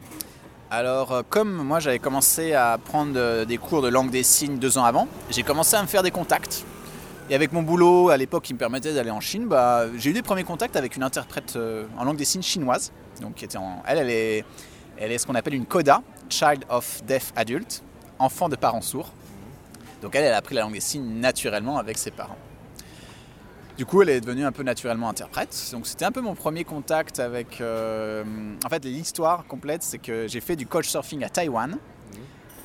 Alors, 0.73 1.23
comme 1.31 1.53
moi 1.53 1.79
j'avais 1.79 2.01
commencé 2.01 2.53
à 2.53 2.77
prendre 2.85 3.45
des 3.45 3.57
cours 3.57 3.83
de 3.83 3.89
langue 3.89 4.11
des 4.11 4.25
signes 4.25 4.59
deux 4.59 4.77
ans 4.77 4.85
avant, 4.85 5.07
j'ai 5.31 5.45
commencé 5.45 5.77
à 5.77 5.83
me 5.83 5.87
faire 5.87 6.03
des 6.03 6.11
contacts. 6.11 6.65
Et 7.29 7.35
avec 7.35 7.53
mon 7.53 7.63
boulot 7.63 8.11
à 8.11 8.17
l'époque 8.17 8.45
qui 8.45 8.55
me 8.55 8.59
permettait 8.59 8.95
d'aller 8.95 9.11
en 9.11 9.21
Chine, 9.21 9.47
bah, 9.49 9.87
j'ai 9.97 10.11
eu 10.11 10.13
des 10.13 10.23
premiers 10.23 10.45
contacts 10.45 10.77
avec 10.77 10.95
une 10.97 11.03
interprète 11.03 11.55
euh, 11.57 11.87
en 11.99 12.05
langue 12.05 12.17
des 12.17 12.25
signes 12.25 12.43
chinoise. 12.43 12.93
Donc, 13.21 13.43
elle, 13.43 13.99
elle 13.99 14.11
est, 14.11 14.45
elle 14.97 15.11
est 15.11 15.19
ce 15.19 15.27
qu'on 15.27 15.35
appelle 15.35 15.55
une 15.55 15.67
CODA, 15.67 16.03
Child 16.29 16.65
of 16.69 17.03
Deaf 17.05 17.33
Adult, 17.35 17.83
enfant 18.21 18.49
de 18.49 18.55
parents 18.55 18.81
sourds. 18.81 19.13
Donc, 20.03 20.15
elle, 20.15 20.25
elle 20.25 20.35
a 20.35 20.37
appris 20.37 20.55
la 20.55 20.61
langue 20.61 20.75
des 20.75 20.81
signes 20.81 21.19
naturellement 21.19 21.79
avec 21.79 21.99
ses 21.99 22.13
parents. 22.13 22.39
Du 23.77 23.85
coup, 23.85 24.03
elle 24.03 24.09
est 24.11 24.21
devenue 24.21 24.45
un 24.45 24.53
peu 24.53 24.63
naturellement 24.63 25.09
interprète. 25.09 25.71
Donc, 25.73 25.87
c'était 25.89 26.05
un 26.05 26.13
peu 26.13 26.21
mon 26.21 26.35
premier 26.35 26.63
contact 26.63 27.19
avec. 27.19 27.61
euh, 27.61 28.23
En 28.65 28.69
fait, 28.69 28.85
l'histoire 28.85 29.45
complète, 29.47 29.83
c'est 29.83 29.99
que 29.99 30.29
j'ai 30.29 30.41
fait 30.41 30.55
du 30.55 30.67
couchsurfing 30.67 31.25
à 31.25 31.29
Taïwan, 31.29 31.77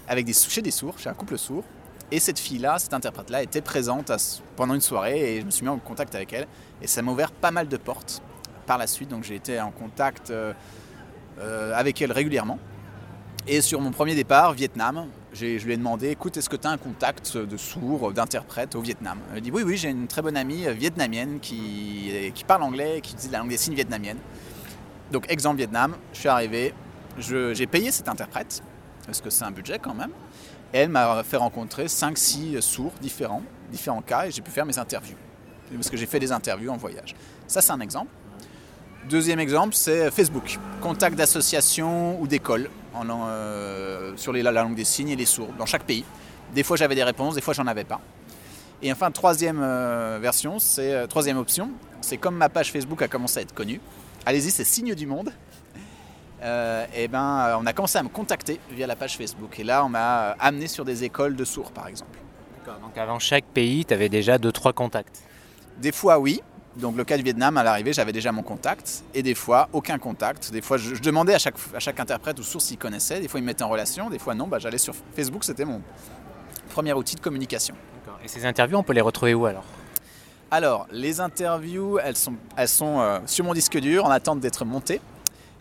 avec 0.07 0.25
des, 0.25 0.33
chez 0.33 0.61
des 0.61 0.71
sourds, 0.71 0.99
chez 0.99 1.09
un 1.09 1.13
couple 1.15 1.37
sourd. 1.39 1.63
Et 2.11 2.19
cette 2.19 2.39
fille-là, 2.39 2.77
cette 2.77 2.93
interprète-là, 2.93 3.41
était 3.41 3.61
présente 3.61 4.11
pendant 4.57 4.73
une 4.73 4.81
soirée 4.81 5.35
et 5.35 5.41
je 5.41 5.45
me 5.45 5.51
suis 5.51 5.63
mis 5.63 5.69
en 5.69 5.77
contact 5.77 6.13
avec 6.13 6.33
elle. 6.33 6.47
Et 6.81 6.87
ça 6.87 7.01
m'a 7.01 7.11
ouvert 7.11 7.31
pas 7.31 7.51
mal 7.51 7.69
de 7.69 7.77
portes 7.77 8.21
par 8.65 8.77
la 8.77 8.85
suite. 8.85 9.09
Donc, 9.09 9.23
j'ai 9.23 9.35
été 9.35 9.61
en 9.61 9.71
contact 9.71 10.29
euh, 10.29 10.53
euh, 11.39 11.73
avec 11.73 12.01
elle 12.01 12.11
régulièrement. 12.11 12.59
Et 13.47 13.61
sur 13.61 13.79
mon 13.79 13.91
premier 13.91 14.13
départ, 14.13 14.53
Vietnam, 14.53 15.07
je 15.33 15.45
lui 15.45 15.73
ai 15.73 15.77
demandé 15.77 16.09
écoute, 16.09 16.35
est-ce 16.35 16.49
que 16.49 16.57
tu 16.57 16.67
as 16.67 16.71
un 16.71 16.77
contact 16.77 17.37
de 17.37 17.57
sourd, 17.57 18.11
d'interprète 18.11 18.75
au 18.75 18.81
Vietnam? 18.81 19.17
Elle 19.29 19.35
m'a 19.35 19.39
dit 19.39 19.51
oui, 19.51 19.63
oui, 19.63 19.77
j'ai 19.77 19.89
une 19.89 20.07
très 20.07 20.21
bonne 20.21 20.37
amie 20.37 20.67
euh, 20.67 20.73
vietnamienne 20.73 21.39
qui, 21.39 22.11
qui 22.35 22.43
parle 22.43 22.63
anglais 22.63 22.97
et 22.97 23.01
qui 23.01 23.15
dit 23.15 23.29
la 23.29 23.39
langue 23.39 23.49
des 23.49 23.57
signes 23.57 23.75
vietnamienne. 23.75 24.17
Donc, 25.11 25.31
exemple 25.31 25.57
Vietnam, 25.57 25.95
je 26.13 26.19
suis 26.19 26.29
arrivé, 26.29 26.73
j'ai 27.17 27.67
payé 27.67 27.91
cette 27.91 28.07
interprète, 28.07 28.63
parce 29.05 29.19
que 29.19 29.29
c'est 29.29 29.43
un 29.43 29.51
budget 29.51 29.79
quand 29.79 29.93
même. 29.93 30.11
Elle 30.73 30.89
m'a 30.89 31.23
fait 31.23 31.37
rencontrer 31.37 31.85
5-6 31.85 32.61
sourds 32.61 32.93
différents, 33.01 33.43
différents 33.71 34.01
cas, 34.01 34.25
et 34.25 34.31
j'ai 34.31 34.41
pu 34.41 34.51
faire 34.51 34.65
mes 34.65 34.77
interviews. 34.77 35.17
Parce 35.73 35.89
que 35.89 35.97
j'ai 35.97 36.05
fait 36.05 36.19
des 36.19 36.31
interviews 36.31 36.69
en 36.69 36.77
voyage. 36.77 37.15
Ça, 37.47 37.61
c'est 37.61 37.71
un 37.71 37.79
exemple. 37.79 38.09
Deuxième 39.09 39.39
exemple, 39.39 39.73
c'est 39.73 40.11
Facebook. 40.11 40.59
Contact 40.81 41.17
d'associations 41.17 42.21
ou 42.21 42.27
d'écoles 42.27 42.69
euh, 42.95 44.13
sur 44.15 44.33
la 44.33 44.51
langue 44.51 44.75
des 44.75 44.83
signes 44.83 45.09
et 45.09 45.15
les 45.15 45.25
sourds, 45.25 45.53
dans 45.57 45.65
chaque 45.65 45.83
pays. 45.83 46.03
Des 46.53 46.63
fois, 46.63 46.77
j'avais 46.77 46.95
des 46.95 47.03
réponses, 47.03 47.35
des 47.35 47.41
fois, 47.41 47.53
j'en 47.53 47.67
avais 47.67 47.83
pas. 47.83 48.01
Et 48.81 48.91
enfin, 48.91 49.11
troisième 49.11 49.59
euh, 49.61 50.19
version, 50.21 50.59
c'est 50.59 50.93
euh, 50.93 51.07
troisième 51.07 51.37
option, 51.37 51.71
c'est 52.01 52.17
comme 52.17 52.35
ma 52.35 52.49
page 52.49 52.71
Facebook 52.71 53.01
a 53.01 53.07
commencé 53.07 53.39
à 53.39 53.41
être 53.43 53.53
connue. 53.53 53.79
Allez-y, 54.25 54.51
c'est 54.51 54.63
Signe 54.63 54.95
du 54.95 55.05
Monde. 55.05 55.31
Euh, 56.41 56.85
et 56.95 57.07
ben, 57.07 57.19
euh, 57.19 57.57
on 57.59 57.65
a 57.65 57.73
commencé 57.73 57.97
à 57.97 58.03
me 58.03 58.09
contacter 58.09 58.59
via 58.71 58.87
la 58.87 58.95
page 58.95 59.17
Facebook. 59.17 59.59
Et 59.59 59.63
là, 59.63 59.85
on 59.85 59.89
m'a 59.89 60.31
euh, 60.31 60.33
amené 60.39 60.67
sur 60.67 60.85
des 60.85 61.03
écoles 61.03 61.35
de 61.35 61.45
sourds, 61.45 61.71
par 61.71 61.87
exemple. 61.87 62.17
Donc, 62.65 62.97
avant 62.97 63.19
chaque 63.19 63.45
pays, 63.45 63.85
tu 63.85 63.93
avais 63.93 64.09
déjà 64.09 64.37
2-3 64.37 64.73
contacts. 64.73 65.21
Des 65.77 65.91
fois, 65.91 66.19
oui. 66.19 66.41
Donc, 66.77 66.95
le 66.95 67.03
cas 67.03 67.17
du 67.17 67.23
Vietnam, 67.23 67.57
à 67.57 67.63
l'arrivée, 67.63 67.91
j'avais 67.91 68.13
déjà 68.13 68.31
mon 68.31 68.43
contact. 68.43 69.03
Et 69.13 69.23
des 69.23 69.35
fois, 69.35 69.67
aucun 69.73 69.97
contact. 69.97 70.51
Des 70.51 70.61
fois, 70.61 70.77
je, 70.77 70.95
je 70.95 71.01
demandais 71.01 71.33
à 71.33 71.39
chaque, 71.39 71.55
à 71.75 71.79
chaque 71.79 71.99
interprète 71.99 72.39
ou 72.39 72.43
source 72.43 72.65
s'il 72.65 72.77
connaissait. 72.77 73.19
Des 73.19 73.27
fois, 73.27 73.39
ils 73.39 73.43
me 73.43 73.47
mettaient 73.47 73.63
en 73.63 73.69
relation. 73.69 74.09
Des 74.09 74.19
fois, 74.19 74.33
non. 74.33 74.47
Bah, 74.47 74.57
J'allais 74.59 74.77
sur 74.77 74.95
Facebook. 75.15 75.43
C'était 75.43 75.65
mon 75.65 75.81
premier 76.71 76.93
outil 76.93 77.15
de 77.15 77.21
communication. 77.21 77.75
Et 78.23 78.27
ces 78.27 78.45
interviews, 78.45 78.77
on 78.77 78.83
peut 78.83 78.93
les 78.93 79.01
retrouver 79.01 79.33
où 79.33 79.45
alors? 79.45 79.65
Alors, 80.51 80.87
les 80.91 81.21
interviews, 81.21 81.97
elles 81.99 82.17
sont, 82.17 82.35
elles 82.57 82.67
sont 82.67 82.99
euh, 82.99 83.19
sur 83.25 83.45
mon 83.45 83.53
disque 83.53 83.77
dur 83.77 84.05
en 84.05 84.11
attente 84.11 84.39
d'être 84.39 84.65
montées. 84.65 84.99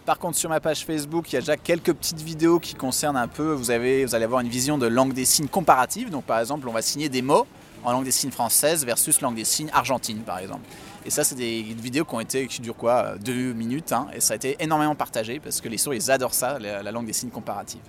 Par 0.07 0.19
contre, 0.19 0.37
sur 0.37 0.51
ma 0.51 0.61
page 0.61 0.85
Facebook, 0.85 1.31
il 1.31 1.35
y 1.35 1.39
a 1.39 1.41
déjà 1.41 1.57
quelques 1.57 1.93
petites 1.93 2.21
vidéos 2.21 2.59
qui 2.59 2.75
concernent 2.75 3.17
un 3.17 3.29
peu. 3.29 3.53
Vous, 3.53 3.71
avez, 3.71 4.05
vous 4.05 4.15
allez 4.15 4.25
avoir 4.25 4.41
une 4.41 4.49
vision 4.49 4.79
de 4.79 4.87
langue 4.87 5.13
des 5.13 5.25
signes 5.25 5.49
comparative. 5.49 6.11
Donc, 6.11 6.25
par 6.25 6.41
exemple, 6.41 6.69
on 6.69 6.73
va 6.73 6.83
signer 6.83 7.09
des 7.09 7.23
mots 7.23 7.47
en 7.85 7.93
langue 7.93 8.05
des 8.05 8.11
signes 8.11 8.31
française 8.31 8.85
versus 8.85 9.21
langue 9.21 9.37
des 9.37 9.45
signes 9.45 9.71
argentine, 9.73 10.21
par 10.21 10.39
exemple. 10.39 10.69
Et 11.07 11.11
ça, 11.11 11.25
c'est 11.25 11.35
des 11.35 11.63
vidéos 11.63 12.05
qui 12.05 12.15
ont 12.15 12.21
été, 12.21 12.47
qui 12.47 12.61
durent 12.61 12.77
quoi, 12.77 12.93
euh, 12.93 13.17
deux 13.19 13.53
minutes, 13.55 13.93
hein, 13.93 14.09
et 14.15 14.21
ça 14.21 14.35
a 14.35 14.37
été 14.37 14.57
énormément 14.61 14.95
partagé 14.95 15.41
parce 15.41 15.63
que 15.63 15.69
les 15.69 15.79
sourds, 15.79 15.95
ils 15.95 16.11
adorent 16.11 16.35
ça, 16.35 16.59
la, 16.59 16.83
la 16.83 16.93
langue 16.93 17.07
des 17.07 17.15
signes 17.15 17.31
comparative. 17.31 17.81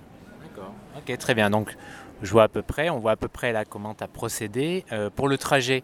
D'accord. 0.42 0.72
Ok, 0.96 1.18
très 1.18 1.34
bien. 1.34 1.50
Donc, 1.50 1.76
je 2.22 2.30
vois 2.30 2.44
à 2.44 2.48
peu 2.48 2.62
près, 2.62 2.88
on 2.88 3.00
voit 3.00 3.12
à 3.12 3.16
peu 3.16 3.28
près 3.28 3.52
là 3.52 3.64
comment 3.66 3.94
tu 3.94 4.02
as 4.02 4.08
procédé. 4.08 4.86
Euh, 4.92 5.10
pour 5.14 5.28
le 5.28 5.36
trajet, 5.36 5.82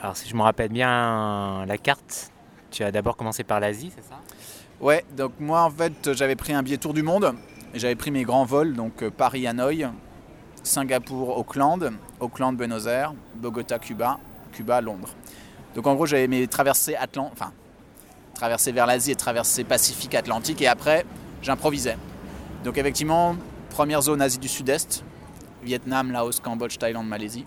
alors 0.00 0.16
si 0.16 0.28
je 0.28 0.36
me 0.36 0.42
rappelle 0.42 0.70
bien 0.70 1.64
la 1.66 1.78
carte, 1.78 2.30
tu 2.70 2.84
as 2.84 2.92
d'abord 2.92 3.16
commencé 3.16 3.42
par 3.42 3.58
l'Asie, 3.58 3.90
c'est 3.94 4.08
ça? 4.08 4.20
Ouais, 4.80 5.04
donc 5.16 5.32
moi 5.40 5.62
en 5.62 5.70
fait 5.70 6.12
j'avais 6.12 6.36
pris 6.36 6.52
un 6.52 6.62
billet 6.62 6.76
tour 6.76 6.92
du 6.92 7.02
monde 7.02 7.34
Et 7.72 7.78
j'avais 7.78 7.94
pris 7.94 8.10
mes 8.10 8.24
grands 8.24 8.44
vols, 8.44 8.74
donc 8.74 9.02
euh, 9.02 9.10
Paris-Hanoï, 9.10 9.88
Singapour-Auckland, 10.62 11.92
Auckland-Buenos 12.20 12.86
Aires, 12.86 13.14
Bogota-Cuba, 13.36 14.18
Cuba-Londres. 14.52 15.14
Donc 15.74 15.86
en 15.86 15.94
gros, 15.94 16.06
j'avais 16.06 16.26
mes 16.26 16.46
traversées 16.46 16.94
Atlant... 16.94 17.30
enfin, 17.32 17.52
traversées 18.34 18.72
vers 18.72 18.86
l'Asie 18.86 19.12
et 19.12 19.14
traversées 19.14 19.64
Pacifique-Atlantique, 19.64 20.62
et 20.62 20.66
après, 20.66 21.04
j'improvisais. 21.42 21.96
Donc 22.64 22.78
effectivement, 22.78 23.36
première 23.70 24.02
zone 24.02 24.22
Asie 24.22 24.38
du 24.38 24.48
Sud-Est, 24.48 25.04
Vietnam, 25.62 26.12
Laos, 26.12 26.40
Cambodge, 26.40 26.78
Thaïlande, 26.78 27.08
Malaisie. 27.08 27.44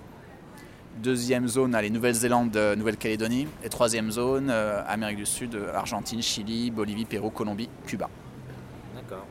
Deuxième 1.01 1.47
zone, 1.47 1.75
allez, 1.75 1.89
Nouvelle-Zélande, 1.89 2.55
euh, 2.57 2.75
Nouvelle-Calédonie. 2.75 3.47
Et 3.63 3.69
troisième 3.69 4.11
zone, 4.11 4.49
euh, 4.49 4.83
Amérique 4.85 5.17
du 5.17 5.25
Sud, 5.25 5.55
euh, 5.55 5.73
Argentine, 5.73 6.21
Chili, 6.21 6.71
Bolivie, 6.71 7.05
Pérou, 7.05 7.29
Colombie, 7.29 7.69
Cuba. 7.85 8.09
D'accord. 8.95 9.25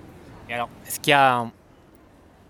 Et 0.49 0.55
alors, 0.55 0.71
est-ce 0.87 0.99
qu'il 0.99 1.11
y 1.11 1.15
a, 1.15 1.47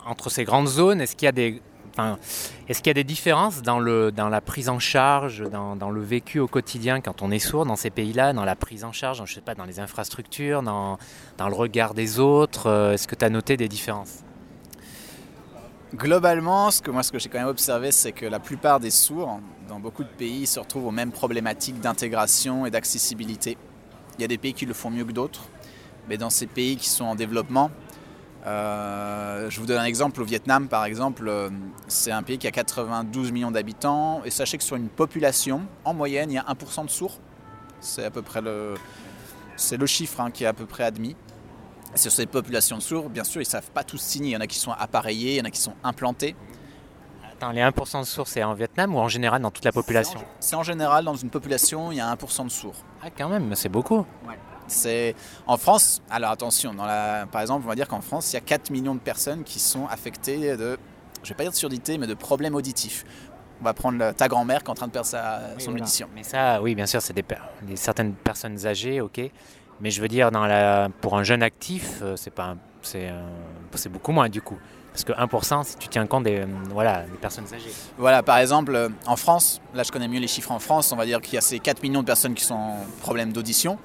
entre 0.07 0.31
ces 0.31 0.45
grandes 0.45 0.69
zones, 0.69 1.01
est-ce 1.01 1.17
qu'il 1.17 1.27
y 1.27 1.29
a 1.29 1.33
des, 1.33 3.05
différences 3.05 3.61
dans, 3.61 3.81
dans 4.13 4.29
la 4.29 4.41
prise 4.41 4.69
en 4.69 4.79
charge, 4.79 5.43
dans, 5.51 5.75
dans 5.75 5.91
le 5.91 6.01
vécu 6.01 6.39
au 6.39 6.47
quotidien 6.47 7.01
quand 7.01 7.21
on 7.21 7.33
est 7.33 7.41
sourd 7.41 7.67
dans 7.67 7.75
ces 7.75 7.91
pays-là, 7.91 8.33
dans 8.33 8.45
la 8.45 8.55
prise 8.55 8.85
en 8.85 8.93
charge, 8.93 9.21
je 9.27 9.35
sais 9.35 9.41
pas, 9.41 9.57
dans 9.57 9.65
les 9.65 9.81
infrastructures, 9.81 10.63
dans, 10.63 10.97
dans 11.39 11.49
le 11.49 11.55
regard 11.57 11.95
des 11.95 12.21
autres 12.21 12.93
Est-ce 12.93 13.09
que 13.09 13.17
tu 13.17 13.25
as 13.25 13.31
noté 13.31 13.57
des 13.57 13.69
différences? 13.69 14.23
Globalement, 15.95 16.71
ce 16.71 16.83
que 16.83 16.91
moi, 16.91 17.03
ce 17.03 17.11
que 17.11 17.19
j'ai 17.19 17.31
quand 17.31 17.39
même 17.39 17.49
observé, 17.49 17.93
c'est 17.93 18.13
que 18.13 18.27
la 18.27 18.41
plupart 18.41 18.79
des 18.79 18.91
sourds, 18.91 19.41
dans 19.69 19.81
beaucoup 19.81 20.05
de 20.05 20.09
pays, 20.09 20.47
se 20.47 20.61
retrouvent 20.61 20.87
aux 20.87 20.91
mêmes 20.91 21.13
problématiques 21.13 21.81
d'intégration 21.81 22.67
et 22.67 22.71
d'accessibilité. 22.71 23.57
Il 24.19 24.23
y 24.23 24.25
a 24.25 24.29
des 24.29 24.37
pays 24.37 24.53
qui 24.53 24.67
le 24.67 24.75
font 24.75 24.91
mieux 24.91 25.07
que 25.07 25.13
d'autres, 25.13 25.49
mais 26.07 26.19
dans 26.19 26.29
ces 26.29 26.47
pays 26.47 26.77
qui 26.77 26.91
sont 26.91 27.07
en 27.07 27.15
développement, 27.15 27.71
euh, 28.47 29.49
je 29.49 29.61
vous 29.61 29.65
donne 29.65 29.79
un 29.79 29.87
exemple, 29.87 30.21
au 30.21 30.25
Vietnam 30.27 30.69
par 30.69 30.85
exemple, 30.85 31.27
euh, 31.27 31.49
c'est 31.87 32.13
un 32.13 32.23
pays 32.23 32.37
qui 32.37 32.47
a 32.47 32.51
92 32.51 33.33
millions 33.33 33.51
d'habitants, 33.51 34.23
et 34.27 34.31
sachez 34.31 34.59
que 34.59 34.65
sur 34.65 34.77
une 34.77 34.91
population, 34.91 35.63
en 35.87 35.95
moyenne, 35.95 36.31
il 36.31 36.35
y 36.35 36.39
a 36.39 36.45
1% 36.45 36.85
de 36.85 36.91
sourds. 36.91 37.19
C'est 37.81 38.05
à 38.05 38.11
peu 38.11 38.21
près 38.21 38.43
le, 38.43 38.75
c'est 39.57 39.79
le 39.79 39.87
chiffre 39.87 40.21
hein, 40.21 40.31
qui 40.31 40.45
est 40.45 40.49
à 40.49 40.53
peu 40.53 40.67
près 40.67 40.85
admis. 40.85 41.17
Sur 41.95 42.13
ces 42.13 42.27
populations 42.27 42.77
de 42.77 42.83
sourds, 42.83 43.09
bien 43.09 43.25
sûr, 43.25 43.41
ils 43.41 43.45
ne 43.47 43.51
savent 43.51 43.71
pas 43.71 43.83
tous 43.83 43.99
signer. 44.01 44.31
Il 44.31 44.33
y 44.33 44.37
en 44.37 44.41
a 44.41 44.47
qui 44.47 44.59
sont 44.59 44.73
appareillés, 44.73 45.35
il 45.35 45.39
y 45.39 45.41
en 45.41 45.45
a 45.45 45.51
qui 45.51 45.61
sont 45.61 45.75
implantés. 45.83 46.37
Attends, 47.33 47.51
les 47.51 47.61
1% 47.63 48.01
de 48.01 48.05
sourds, 48.07 48.29
c'est 48.29 48.43
en 48.43 48.55
Vietnam 48.55 48.95
ou 48.95 48.99
en 48.99 49.09
général 49.09 49.41
dans 49.43 49.51
toute 49.51 49.65
la 49.65 49.73
population 49.73 50.21
C'est 50.41 50.57
en 50.57 50.63
général, 50.63 51.05
dans 51.05 51.15
une 51.15 51.31
population, 51.31 51.91
il 51.93 51.99
y 51.99 52.01
a 52.01 52.13
1% 52.15 52.45
de 52.45 52.51
sourds. 52.51 52.75
Ah, 53.03 53.09
quand 53.17 53.29
même, 53.29 53.55
c'est 53.55 53.69
beaucoup. 53.69 54.05
C'est 54.67 55.15
en 55.47 55.57
France. 55.57 56.03
Alors 56.11 56.31
attention, 56.31 56.75
dans 56.75 56.85
la, 56.85 57.27
par 57.31 57.41
exemple, 57.41 57.65
on 57.65 57.69
va 57.69 57.75
dire 57.75 57.89
qu'en 57.89 58.03
France, 58.03 58.33
il 58.33 58.35
y 58.35 58.39
a 58.39 58.43
4 58.43 58.69
millions 58.71 58.95
de 58.95 59.01
personnes 59.01 59.43
qui 59.43 59.59
sont 59.61 59.87
affectées 59.87 60.57
de, 60.59 60.79
je 61.23 61.29
vais 61.31 61.35
pas 61.35 61.45
dire 61.45 61.53
de 61.53 61.57
surdité, 61.57 61.97
mais 61.97 62.07
de 62.07 62.13
problèmes 62.15 62.55
auditifs. 62.55 63.07
On 63.63 63.65
va 63.65 63.73
prendre 63.73 63.99
le- 63.99 64.13
ta 64.13 64.29
grand-mère 64.29 64.61
qui 64.63 64.67
est 64.67 64.71
en 64.71 64.75
train 64.75 64.87
de 64.89 64.93
perdre 64.93 65.09
sa, 65.09 65.41
Oui, 65.57 65.63
son 65.63 65.71
voilà. 65.71 65.85
audition. 65.85 66.09
Mais 66.15 66.23
ça, 66.23 66.61
oui, 66.61 66.75
bien 66.75 66.85
sûr, 66.87 67.01
c'est 67.01 67.15
des, 67.15 67.25
des- 67.63 67.77
certaines 67.77 68.13
personnes 68.13 68.67
âgées, 68.67 69.01
ok. 69.01 69.21
Mais 69.81 69.91
je 69.91 70.01
veux 70.01 70.09
dire, 70.09 70.31
dans 70.31 70.47
la, 70.47 70.89
pour 71.01 71.17
un 71.17 71.23
jeune 71.23 71.43
actif, 71.43 72.01
euh, 72.03 72.17
c'est 72.17 72.33
pas, 72.33 72.57
c'est, 72.83 73.11
beaucoup 73.91 74.13
moins 74.13 74.29
du 74.29 74.43
coup. 74.43 74.59
Parce 74.93 75.05
que 75.05 75.13
1%, 75.13 75.65
si 75.65 75.77
tu 75.77 75.89
tiens 75.89 76.07
compte 76.07 76.25
des, 76.25 76.41
euh, 76.41 76.47
voilà, 76.71 77.03
des 77.03 77.19
personnes 77.19 77.45
âgées. 77.55 77.71
Voilà, 77.97 78.23
par 78.25 78.39
exemple, 78.39 78.75
euh, 78.75 78.89
en 79.07 79.15
France, 79.15 79.61
là 79.75 79.85
je 79.85 79.93
connais 79.93 80.09
mieux 80.09 80.19
les 80.19 80.27
chiffres 80.27 80.51
en 80.51 80.59
France, 80.59 80.91
on 80.91 80.97
va 80.97 81.07
dire 81.07 81.21
qu'il 81.21 81.35
y 81.35 81.39
a 81.39 81.41
ces 81.41 81.61
4 81.61 81.83
millions 81.83 82.01
de 82.01 82.07
personnes 82.07 82.35
qui 82.35 82.45
sont 82.45 82.55
en 82.55 82.79
problème 83.01 83.33
d'audition. 83.33 83.79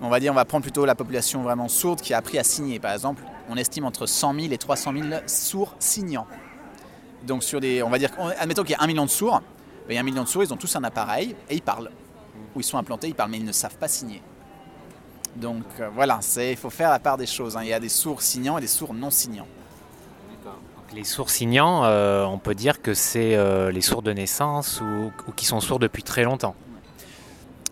On 0.00 0.08
va 0.08 0.20
dire, 0.20 0.32
on 0.32 0.34
va 0.34 0.44
prendre 0.44 0.62
plutôt 0.62 0.86
la 0.86 0.94
population 0.94 1.42
vraiment 1.42 1.68
sourde 1.68 2.00
qui 2.00 2.14
a 2.14 2.18
appris 2.18 2.38
à 2.38 2.44
signer. 2.44 2.78
Par 2.80 2.92
exemple, 2.92 3.22
on 3.48 3.56
estime 3.56 3.84
entre 3.84 4.06
100 4.06 4.34
000 4.34 4.52
et 4.52 4.58
300 4.58 4.92
000 4.92 5.08
sourds 5.26 5.74
signants. 5.78 6.26
Donc 7.26 7.42
sur 7.42 7.60
des, 7.60 7.82
on 7.82 7.90
va 7.90 7.98
dire, 7.98 8.10
on- 8.18 8.28
admettons 8.28 8.62
qu'il 8.62 8.72
y 8.72 8.78
a 8.78 8.82
un 8.82 8.86
million 8.86 9.04
de 9.04 9.10
sourds, 9.10 9.42
il 9.88 9.94
y 9.94 9.98
a 9.98 10.00
un 10.00 10.04
million 10.04 10.22
de 10.22 10.28
sourds, 10.28 10.44
ils 10.44 10.52
ont 10.52 10.56
tous 10.56 10.74
un 10.76 10.84
appareil 10.84 11.36
et 11.50 11.54
ils 11.54 11.62
parlent. 11.62 11.90
Ou 12.54 12.60
ils 12.60 12.64
sont 12.64 12.78
implantés, 12.78 13.08
ils 13.08 13.14
parlent, 13.14 13.30
mais 13.30 13.38
ils 13.38 13.44
ne 13.44 13.52
savent 13.52 13.76
pas 13.76 13.88
signer. 13.88 14.22
Donc 15.36 15.64
euh, 15.80 15.88
voilà, 15.94 16.20
il 16.36 16.56
faut 16.56 16.70
faire 16.70 16.90
la 16.90 16.98
part 16.98 17.16
des 17.16 17.26
choses. 17.26 17.56
hein. 17.56 17.62
Il 17.62 17.68
y 17.68 17.72
a 17.72 17.80
des 17.80 17.88
sourds 17.88 18.22
signants 18.22 18.58
et 18.58 18.60
des 18.60 18.66
sourds 18.66 18.94
non 18.94 19.10
signants. 19.10 19.48
Donc, 20.44 20.92
les 20.94 21.04
sourds 21.04 21.30
signants, 21.30 21.84
euh, 21.84 22.24
on 22.24 22.38
peut 22.38 22.54
dire 22.54 22.82
que 22.82 22.94
c'est 22.94 23.34
euh, 23.34 23.70
les 23.72 23.80
sourds 23.80 24.02
de 24.02 24.12
naissance 24.12 24.80
ou, 24.80 25.10
ou 25.26 25.32
qui 25.32 25.44
sont 25.46 25.60
sourds 25.60 25.78
depuis 25.78 26.02
très 26.02 26.22
longtemps. 26.22 26.54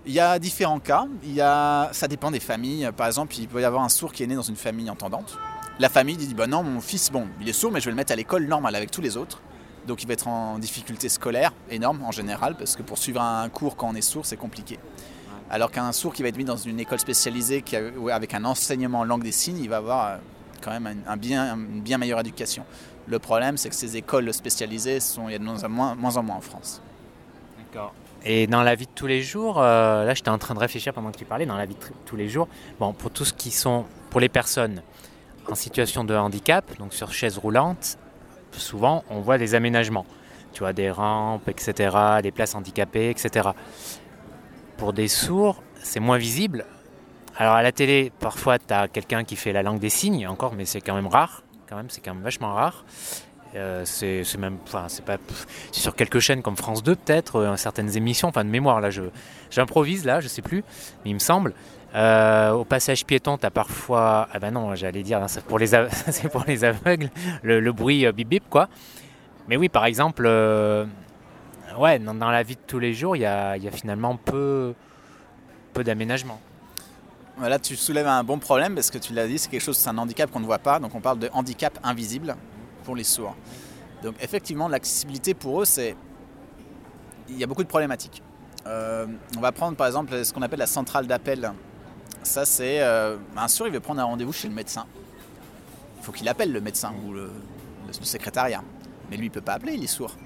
Il 0.04 0.12
y 0.12 0.18
a 0.20 0.38
différents 0.40 0.80
cas. 0.80 1.06
Il 1.22 1.32
y 1.32 1.40
a, 1.40 1.90
ça 1.92 2.08
dépend 2.08 2.32
des 2.32 2.40
familles. 2.40 2.90
Par 2.96 3.06
exemple, 3.06 3.36
il 3.38 3.46
peut 3.46 3.60
y 3.60 3.64
avoir 3.64 3.84
un 3.84 3.88
sourd 3.88 4.12
qui 4.12 4.24
est 4.24 4.26
né 4.26 4.34
dans 4.34 4.42
une 4.42 4.56
famille 4.56 4.90
entendante. 4.90 5.38
La 5.78 5.88
famille 5.88 6.16
dit 6.16 6.34
bah 6.34 6.48
non, 6.48 6.62
mon 6.62 6.80
fils, 6.80 7.10
bon, 7.12 7.28
il 7.40 7.48
est 7.48 7.52
sourd, 7.52 7.70
mais 7.70 7.80
je 7.80 7.84
vais 7.86 7.92
le 7.92 7.96
mettre 7.96 8.12
à 8.12 8.16
l'école 8.16 8.46
normale 8.46 8.74
avec 8.74 8.90
tous 8.90 9.00
les 9.00 9.16
autres. 9.16 9.40
Donc 9.86 10.02
il 10.02 10.06
va 10.06 10.12
être 10.14 10.28
en 10.28 10.58
difficulté 10.58 11.08
scolaire 11.08 11.52
énorme 11.70 12.02
en 12.04 12.12
général, 12.12 12.56
parce 12.56 12.76
que 12.76 12.82
pour 12.82 12.98
suivre 12.98 13.20
un 13.20 13.48
cours 13.48 13.76
quand 13.76 13.88
on 13.88 13.94
est 13.94 14.00
sourd, 14.00 14.26
c'est 14.26 14.36
compliqué. 14.36 14.78
Alors 15.52 15.70
qu'un 15.70 15.92
sourd 15.92 16.14
qui 16.14 16.22
va 16.22 16.28
être 16.28 16.36
mis 16.38 16.44
dans 16.44 16.56
une 16.56 16.80
école 16.80 16.98
spécialisée 16.98 17.60
qui 17.62 17.76
a- 17.76 17.82
ou 17.98 18.08
avec 18.08 18.32
un 18.34 18.44
enseignement 18.44 19.00
en 19.00 19.04
langue 19.04 19.22
des 19.22 19.32
signes, 19.32 19.58
il 19.58 19.68
va 19.68 19.76
avoir 19.76 20.06
euh, 20.06 20.16
quand 20.62 20.70
même 20.70 20.86
un, 21.06 21.12
un 21.12 21.16
bien, 21.16 21.54
une 21.54 21.82
bien 21.82 21.98
meilleure 21.98 22.20
éducation. 22.20 22.64
Le 23.06 23.18
problème, 23.18 23.56
c'est 23.58 23.68
que 23.68 23.74
ces 23.74 23.96
écoles 23.96 24.32
spécialisées, 24.32 24.98
sont, 24.98 25.28
il 25.28 25.32
y 25.32 25.34
a 25.34 25.38
de 25.38 25.44
moins 25.44 25.62
en 25.62 25.68
moins, 25.68 25.94
moins 25.94 26.16
en 26.16 26.22
moins 26.22 26.36
en 26.36 26.40
France. 26.40 26.80
D'accord. 27.58 27.92
Et 28.24 28.46
dans 28.46 28.62
la 28.62 28.74
vie 28.76 28.86
de 28.86 28.92
tous 28.94 29.06
les 29.08 29.20
jours, 29.20 29.60
euh, 29.60 30.04
là 30.04 30.14
j'étais 30.14 30.30
en 30.30 30.38
train 30.38 30.54
de 30.54 30.60
réfléchir 30.60 30.94
pendant 30.94 31.10
que 31.10 31.18
tu 31.18 31.24
parlais, 31.24 31.44
dans 31.44 31.56
la 31.56 31.66
vie 31.66 31.74
de 31.74 31.80
tous 32.06 32.16
les 32.16 32.28
jours, 32.28 32.48
bon, 32.80 32.92
pour 32.94 33.10
tout 33.10 33.24
ce 33.24 33.32
qui 33.34 33.50
sont, 33.50 33.84
pour 34.10 34.20
les 34.20 34.28
personnes 34.30 34.80
en 35.50 35.54
situation 35.56 36.04
de 36.04 36.14
handicap, 36.14 36.64
donc 36.78 36.94
sur 36.94 37.12
chaise 37.12 37.36
roulante, 37.36 37.98
souvent 38.52 39.02
on 39.10 39.20
voit 39.20 39.38
des 39.38 39.54
aménagements, 39.56 40.06
tu 40.52 40.60
vois, 40.60 40.72
des 40.72 40.90
rampes, 40.90 41.48
etc., 41.48 41.96
des 42.22 42.30
places 42.30 42.54
handicapées, 42.54 43.10
etc. 43.10 43.48
Pour 44.76 44.92
des 44.92 45.08
sourds, 45.08 45.62
c'est 45.82 46.00
moins 46.00 46.18
visible. 46.18 46.64
Alors 47.36 47.54
à 47.54 47.62
la 47.62 47.72
télé, 47.72 48.12
parfois 48.20 48.58
tu 48.58 48.72
as 48.74 48.88
quelqu'un 48.88 49.24
qui 49.24 49.36
fait 49.36 49.52
la 49.52 49.62
langue 49.62 49.78
des 49.78 49.88
signes, 49.88 50.26
encore, 50.26 50.54
mais 50.54 50.64
c'est 50.64 50.80
quand 50.80 50.94
même 50.94 51.06
rare, 51.06 51.42
quand 51.68 51.76
même, 51.76 51.88
c'est 51.88 52.00
quand 52.00 52.14
même 52.14 52.22
vachement 52.22 52.54
rare. 52.54 52.84
Euh, 53.54 53.82
c'est 53.84 54.24
même, 54.38 54.58
enfin, 54.64 54.86
c'est 54.88 55.04
pas, 55.04 55.18
sur 55.72 55.94
quelques 55.94 56.20
chaînes 56.20 56.40
comme 56.40 56.56
France 56.56 56.82
2 56.82 56.96
peut-être, 56.96 57.36
euh, 57.36 57.56
certaines 57.56 57.96
émissions, 57.96 58.28
enfin 58.28 58.44
de 58.44 58.50
mémoire 58.50 58.80
là, 58.80 58.88
je, 58.90 59.02
j'improvise 59.50 60.06
là, 60.06 60.20
je 60.20 60.28
sais 60.28 60.40
plus, 60.40 60.64
mais 61.04 61.10
il 61.10 61.14
me 61.14 61.18
semble. 61.18 61.52
Euh, 61.94 62.52
au 62.52 62.64
passage 62.64 63.04
piéton, 63.04 63.36
tu 63.36 63.44
as 63.44 63.50
parfois, 63.50 64.26
ah 64.32 64.38
ben 64.38 64.52
non, 64.52 64.74
j'allais 64.74 65.02
dire, 65.02 65.22
hein, 65.22 65.28
c'est 65.28 65.44
pour 65.44 65.58
les, 65.58 65.66
c'est 66.08 66.30
pour 66.30 66.44
les 66.46 66.64
aveugles, 66.64 67.10
le, 67.42 67.72
bruit 67.72 68.10
bip 68.12 68.28
bip 68.28 68.44
quoi. 68.48 68.68
Mais 69.48 69.56
oui, 69.56 69.68
par 69.68 69.84
exemple, 69.84 70.26
ouais, 71.78 71.98
dans, 71.98 72.30
la 72.30 72.42
vie 72.42 72.56
de 72.56 72.60
tous 72.66 72.78
les 72.78 72.94
jours, 72.94 73.16
il 73.16 73.20
y 73.22 73.26
a, 73.26 73.56
finalement 73.70 74.16
peu, 74.16 74.74
peu 75.72 75.84
d'aménagement. 75.84 76.40
Là, 77.40 77.58
tu 77.58 77.76
soulèves 77.76 78.06
un 78.06 78.22
bon 78.24 78.38
problème 78.38 78.74
parce 78.74 78.90
que 78.90 78.98
tu 78.98 79.12
l'as 79.14 79.26
dit, 79.26 79.38
c'est 79.38 79.50
quelque 79.50 79.62
chose, 79.62 79.76
c'est 79.76 79.88
un 79.88 79.98
handicap 79.98 80.30
qu'on 80.30 80.40
ne 80.40 80.44
voit 80.44 80.58
pas. 80.58 80.78
Donc, 80.78 80.94
on 80.94 81.00
parle 81.00 81.18
de 81.18 81.30
handicap 81.32 81.78
invisible 81.82 82.36
pour 82.84 82.94
les 82.94 83.04
sourds. 83.04 83.34
Donc, 84.02 84.14
effectivement, 84.20 84.68
l'accessibilité 84.68 85.34
pour 85.34 85.62
eux, 85.62 85.64
c'est. 85.64 85.96
Il 87.28 87.38
y 87.38 87.44
a 87.44 87.46
beaucoup 87.46 87.62
de 87.62 87.68
problématiques. 87.68 88.22
Euh, 88.66 89.06
on 89.36 89.40
va 89.40 89.50
prendre 89.50 89.76
par 89.76 89.86
exemple 89.86 90.24
ce 90.24 90.32
qu'on 90.32 90.42
appelle 90.42 90.58
la 90.58 90.66
centrale 90.66 91.06
d'appel. 91.06 91.52
Ça, 92.22 92.44
c'est. 92.44 92.80
euh, 92.82 93.16
un 93.36 93.48
sourd, 93.48 93.66
il 93.66 93.72
veut 93.72 93.80
prendre 93.80 94.00
un 94.00 94.04
rendez-vous 94.04 94.32
chez 94.32 94.48
le 94.48 94.54
médecin. 94.54 94.86
Il 95.98 96.04
faut 96.04 96.12
qu'il 96.12 96.28
appelle 96.28 96.52
le 96.52 96.60
médecin 96.60 96.92
ou 97.06 97.12
le- 97.12 97.30
le 97.86 97.92
secrétariat. 97.92 98.62
Mais 99.10 99.16
lui, 99.16 99.26
il 99.26 99.28
ne 99.30 99.34
peut 99.34 99.40
pas 99.40 99.54
appeler, 99.54 99.74
il 99.74 99.84
est 99.84 99.88
sourd. 99.88 100.16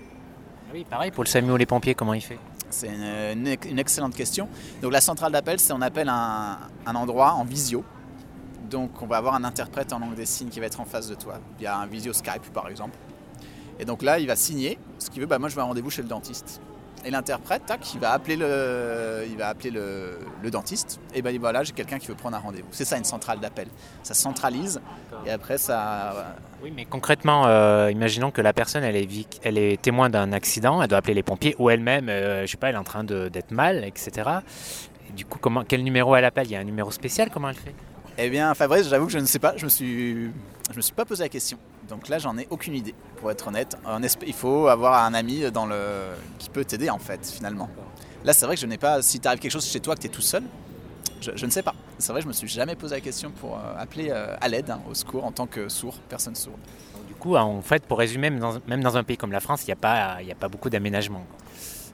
Oui, 0.73 0.85
pareil 0.89 1.11
pour 1.11 1.25
le 1.25 1.29
SAMU 1.29 1.53
ou 1.53 1.57
les 1.57 1.67
pompiers, 1.67 1.95
comment 1.95 2.15
il 2.15 2.21
fait? 2.21 2.39
C'est 2.71 2.89
une, 2.89 3.79
excellente 3.79 4.15
question. 4.15 4.49
Donc 4.83 4.93
la 4.93 5.01
centrale 5.01 5.33
d'appel, 5.33 5.61
c'est 5.61 5.73
on 5.73 5.81
appelle 5.81 6.09
un, 6.09 6.59
endroit 6.87 7.33
en 7.35 7.45
visio. 7.45 7.85
Donc 8.69 9.01
on 9.01 9.07
va 9.07 9.19
avoir 9.19 9.35
un 9.35 9.45
interprète 9.45 9.93
en 9.93 10.01
langue 10.01 10.15
des 10.15 10.27
signes 10.27 10.49
qui 10.49 10.59
va 10.59 10.67
être 10.67 10.81
en 10.81 10.85
face 10.85 11.09
de 11.09 11.15
toi. 11.15 11.39
Il 11.59 11.63
y 11.63 11.67
a 11.67 11.79
un 11.79 11.87
visio 11.87 12.13
Skype 12.13 12.53
par 12.53 12.69
exemple. 12.69 12.99
Et 13.79 13.85
donc 13.85 14.03
là, 14.03 14.19
il 14.19 14.27
va 14.27 14.37
signer. 14.37 14.79
Ce 14.99 15.11
qui 15.11 15.21
veut, 15.21 15.27
bah, 15.27 15.39
moi 15.39 15.49
je 15.49 15.55
veux 15.55 15.61
un 15.61 15.67
rendez-vous 15.67 15.91
chez 15.91 16.03
le 16.03 16.09
dentiste. 16.09 16.61
Et 17.07 17.11
l'interprète, 17.11 17.67
tac, 17.67 17.95
il 17.95 18.01
va 18.01 18.11
appeler 18.11 18.35
le, 18.35 19.25
il 19.31 19.37
va 19.37 19.47
appeler 19.47 19.71
le, 19.71 20.51
dentiste. 20.51 21.01
Et 21.15 21.23
ben 21.23 21.39
voilà, 21.39 21.63
j'ai 21.63 21.73
quelqu'un 21.73 22.01
qui 22.01 22.09
veut 22.09 22.17
prendre 22.17 22.37
un 22.37 22.41
rendez-vous. 22.41 22.67
C'est 22.73 22.85
ça 22.85 22.99
une 22.99 23.05
centrale 23.05 23.39
d'appel. 23.39 23.69
Ça 24.03 24.13
centralise 24.13 24.81
et 25.25 25.31
après 25.31 25.57
ça. 25.57 26.35
Oui, 26.65 26.73
mais 26.75 26.85
concrètement, 26.85 27.47
euh, 27.47 27.93
imaginons 27.93 28.33
que 28.33 28.41
la 28.41 28.53
personne, 28.53 28.83
elle 28.83 28.97
est, 28.97 29.39
elle 29.45 29.57
est 29.57 29.81
témoin 29.81 30.11
d'un 30.11 30.33
accident, 30.33 30.83
elle 30.83 30.89
doit 30.89 30.99
appeler 30.99 31.15
les 31.15 31.23
pompiers, 31.23 31.55
ou 31.61 31.71
elle-même, 31.71 32.09
euh, 32.09 32.43
je 32.43 32.51
sais 32.51 32.57
pas, 32.57 32.71
elle 32.71 32.75
est 32.75 32.79
en 32.79 32.85
train 32.85 33.05
d'être 33.05 33.53
mal, 33.53 33.85
etc. 33.85 34.29
Et 35.09 35.13
du 35.13 35.25
coup, 35.25 35.39
comment, 35.41 35.63
quel 35.63 35.85
numéro 35.85 36.17
elle 36.17 36.25
appelle? 36.25 36.47
Il 36.47 36.53
y 36.53 36.57
a 36.57 36.61
un 36.61 36.65
numéro 36.65 36.91
spécial, 36.91 37.31
comment 37.31 37.51
elle 37.51 37.57
fait? 37.57 37.75
Eh 38.19 38.31
bien, 38.31 38.55
Fabrice, 38.55 38.89
j'avoue 38.89 39.07
que 39.07 39.13
je 39.13 39.19
ne 39.19 39.27
sais 39.27 39.39
pas. 39.39 39.55
Je 39.57 39.65
me 39.65 39.71
suis, 39.71 40.31
je 40.71 40.77
me 40.77 40.81
suis 40.81 40.95
pas 40.95 41.05
posé 41.05 41.23
la 41.23 41.29
question. 41.29 41.59
Donc 41.89 42.09
là, 42.09 42.19
j'en 42.19 42.37
ai 42.39 42.47
aucune 42.51 42.75
idée, 42.75 42.95
pour 43.17 43.31
être 43.31 43.47
honnête. 43.47 43.77
Il 44.27 44.33
faut 44.33 44.69
avoir 44.69 45.05
un 45.05 45.15
ami 45.15 45.51
dans 45.51 45.67
le... 45.67 45.77
qui 46.39 46.49
peut 46.49 46.65
t'aider, 46.65 46.89
en 46.89 46.99
fait, 46.99 47.31
finalement. 47.31 47.69
Là, 48.25 48.33
c'est 48.33 48.47
vrai 48.47 48.55
que 48.55 48.61
je 48.61 48.67
n'ai 48.67 48.79
pas. 48.79 49.03
Si 49.03 49.21
t'arrive 49.21 49.39
quelque 49.39 49.53
chose 49.53 49.67
chez 49.67 49.81
toi, 49.81 49.95
que 49.95 50.01
tu 50.01 50.07
es 50.07 50.11
tout 50.11 50.23
seul, 50.23 50.43
je, 51.21 51.47
ne 51.47 51.51
sais 51.51 51.63
pas. 51.63 51.75
C'est 51.99 52.13
vrai, 52.13 52.23
je 52.23 52.27
me 52.27 52.33
suis 52.33 52.49
jamais 52.49 52.75
posé 52.75 52.95
la 52.95 53.01
question 53.01 53.31
pour 53.31 53.59
appeler 53.79 54.11
à 54.11 54.49
l'aide, 54.49 54.71
hein, 54.71 54.81
au 54.91 54.95
secours, 54.95 55.25
en 55.25 55.33
tant 55.33 55.47
que 55.47 55.69
sourd, 55.69 55.97
personne 56.09 56.35
sourde. 56.35 56.59
Du 57.07 57.15
coup, 57.15 57.37
en 57.37 57.61
fait, 57.61 57.85
pour 57.85 57.99
résumer, 57.99 58.31
même 58.31 58.41
dans, 58.41 58.59
même 58.67 58.83
dans 58.83 58.97
un 58.97 59.05
pays 59.05 59.17
comme 59.17 59.33
la 59.33 59.41
France, 59.41 59.63
il 59.65 59.67
n'y 59.67 59.73
a, 59.73 59.77
pas, 59.77 60.19
a 60.19 60.35
pas 60.39 60.49
beaucoup 60.49 60.71
d'aménagement. 60.71 61.25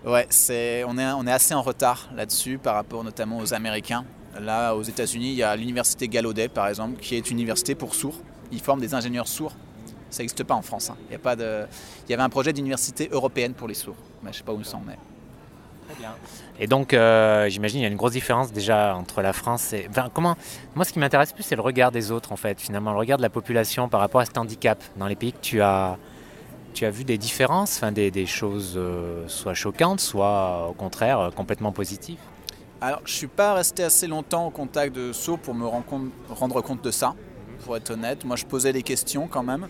Ouais, 0.05 0.26
c'est, 0.31 0.85
on, 0.85 0.99
est, 0.99 1.07
on 1.12 1.26
est 1.26 1.33
assez 1.33 1.55
en 1.55 1.62
retard 1.62 2.09
là-dessus 2.14 2.59
par 2.59 2.75
rapport 2.75 3.05
notamment 3.05 3.38
aux 3.38 3.55
Américains. 3.55 4.05
Là, 4.40 4.74
aux 4.74 4.82
États-Unis, 4.82 5.30
il 5.30 5.36
y 5.36 5.42
a 5.42 5.54
l'université 5.56 6.08
Gallaudet, 6.08 6.48
par 6.48 6.68
exemple, 6.68 6.98
qui 7.00 7.16
est 7.16 7.30
une 7.30 7.38
université 7.38 7.74
pour 7.74 7.94
sourds. 7.94 8.18
Ils 8.50 8.60
forment 8.60 8.80
des 8.80 8.94
ingénieurs 8.94 9.28
sourds. 9.28 9.52
Ça 10.10 10.22
n'existe 10.22 10.44
pas 10.44 10.54
en 10.54 10.62
France. 10.62 10.90
Hein. 10.90 10.96
Il, 11.10 11.18
y 12.10 12.14
avait 12.14 12.22
un 12.22 12.28
projet 12.28 12.52
d'université 12.52 13.08
européenne 13.12 13.54
pour 13.54 13.68
les 13.68 13.74
sourds. 13.74 13.96
Je 14.22 14.28
ne 14.28 14.32
sais 14.32 14.42
pas 14.42 14.52
où 14.52 14.62
ça 14.62 14.76
en 14.76 14.90
est. 14.90 14.98
Très 15.88 15.98
bien. 15.98 16.14
Et 16.58 16.66
donc, 16.66 16.94
euh, 16.94 17.48
j'imagine 17.48 17.80
il 17.80 17.82
y 17.82 17.86
a 17.86 17.88
une 17.88 17.96
grosse 17.96 18.12
différence 18.12 18.52
déjà 18.52 18.94
entre 18.94 19.20
la 19.20 19.32
France 19.32 19.72
et. 19.72 19.88
Comment 20.14 20.36
Moi, 20.74 20.84
ce 20.84 20.92
qui 20.92 20.98
m'intéresse 20.98 21.32
plus, 21.32 21.42
c'est 21.42 21.56
le 21.56 21.62
regard 21.62 21.92
des 21.92 22.10
autres, 22.10 22.32
en 22.32 22.36
fait, 22.36 22.60
finalement, 22.60 22.92
le 22.92 22.98
regard 22.98 23.18
de 23.18 23.22
la 23.22 23.30
population 23.30 23.88
par 23.88 24.00
rapport 24.00 24.20
à 24.20 24.24
cet 24.24 24.38
handicap 24.38 24.82
dans 24.96 25.06
les 25.06 25.16
pays 25.16 25.32
que 25.32 25.40
tu 25.40 25.60
as 25.60 25.98
vu 26.90 27.04
des 27.04 27.18
différences, 27.18 27.82
des 27.82 28.26
choses 28.26 28.74
euh, 28.76 29.24
soit 29.28 29.54
choquantes, 29.54 30.00
soit 30.00 30.68
au 30.68 30.72
contraire 30.72 31.18
euh, 31.18 31.30
complètement 31.30 31.72
positives 31.72 32.18
Alors, 32.84 32.98
je 33.04 33.12
ne 33.12 33.16
suis 33.16 33.26
pas 33.28 33.54
resté 33.54 33.84
assez 33.84 34.08
longtemps 34.08 34.44
au 34.44 34.50
contact 34.50 34.92
de 34.92 35.12
sourds 35.12 35.38
pour 35.38 35.54
me 35.54 35.64
rendre 35.64 36.62
compte, 36.62 36.82
de 36.82 36.90
ça, 36.90 37.14
pour 37.64 37.76
être 37.76 37.92
honnête. 37.92 38.24
Moi, 38.24 38.34
je 38.34 38.44
posais 38.44 38.72
des 38.72 38.82
questions 38.82 39.28
quand 39.28 39.44
même. 39.44 39.68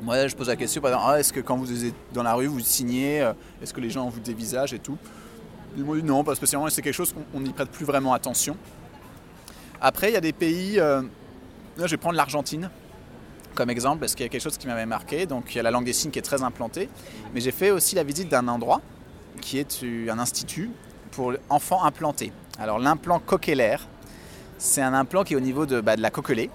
Moi, 0.00 0.28
je 0.28 0.36
pose 0.36 0.46
la 0.46 0.54
question, 0.54 0.80
par 0.80 0.92
exemple, 0.92 1.10
ah, 1.12 1.18
est-ce 1.18 1.32
que 1.32 1.40
quand 1.40 1.56
vous 1.56 1.84
êtes 1.84 1.94
dans 2.12 2.22
la 2.22 2.34
rue, 2.34 2.46
vous 2.46 2.60
signez 2.60 3.20
euh, 3.20 3.32
Est-ce 3.60 3.74
que 3.74 3.80
les 3.80 3.90
gens 3.90 4.12
des 4.24 4.32
visages 4.32 4.72
et 4.72 4.78
tout? 4.78 4.96
Ils 5.76 5.82
m'ont 5.82 5.96
dit 5.96 6.04
non, 6.04 6.22
pas 6.22 6.36
spécialement, 6.36 6.70
c'est 6.70 6.82
quelque 6.82 6.94
chose 6.94 7.12
qu'on 7.12 7.40
n'y 7.40 7.52
prête 7.52 7.68
plus 7.68 7.84
vraiment 7.84 8.12
attention. 8.12 8.56
Après, 9.80 10.10
il 10.10 10.14
y 10.14 10.16
a 10.16 10.20
des 10.20 10.32
pays, 10.32 10.76
là, 10.76 11.02
je 11.78 11.86
vais 11.86 11.96
prendre 11.96 12.14
l'Argentine 12.14 12.70
comme 13.56 13.70
exemple 13.70 13.98
parce 13.98 14.14
qu'il 14.14 14.24
y 14.24 14.26
a 14.26 14.28
quelque 14.28 14.42
chose 14.42 14.56
qui 14.56 14.68
m'avait 14.68 14.86
marqué. 14.86 15.26
Donc 15.26 15.52
il 15.52 15.56
y 15.56 15.60
a 15.60 15.64
la 15.64 15.72
langue 15.72 15.84
des 15.84 15.92
signes 15.92 16.12
qui 16.12 16.20
est 16.20 16.22
très 16.22 16.44
implantée. 16.44 16.88
Mais 17.34 17.40
j'ai 17.40 17.50
fait 17.50 17.72
aussi 17.72 17.96
la 17.96 18.04
visite 18.04 18.28
d'un 18.28 18.46
endroit 18.46 18.82
qui 19.40 19.58
est 19.58 19.82
un 20.08 20.20
institut 20.20 20.70
pour 21.16 21.32
enfants 21.48 21.82
implantés. 21.82 22.30
Alors 22.58 22.78
l'implant 22.78 23.18
coquellaire, 23.18 23.88
c'est 24.58 24.82
un 24.82 24.92
implant 24.92 25.24
qui 25.24 25.32
est 25.32 25.36
au 25.36 25.40
niveau 25.40 25.64
de, 25.64 25.80
bah, 25.80 25.96
la 25.96 26.10
coquelée 26.10 26.50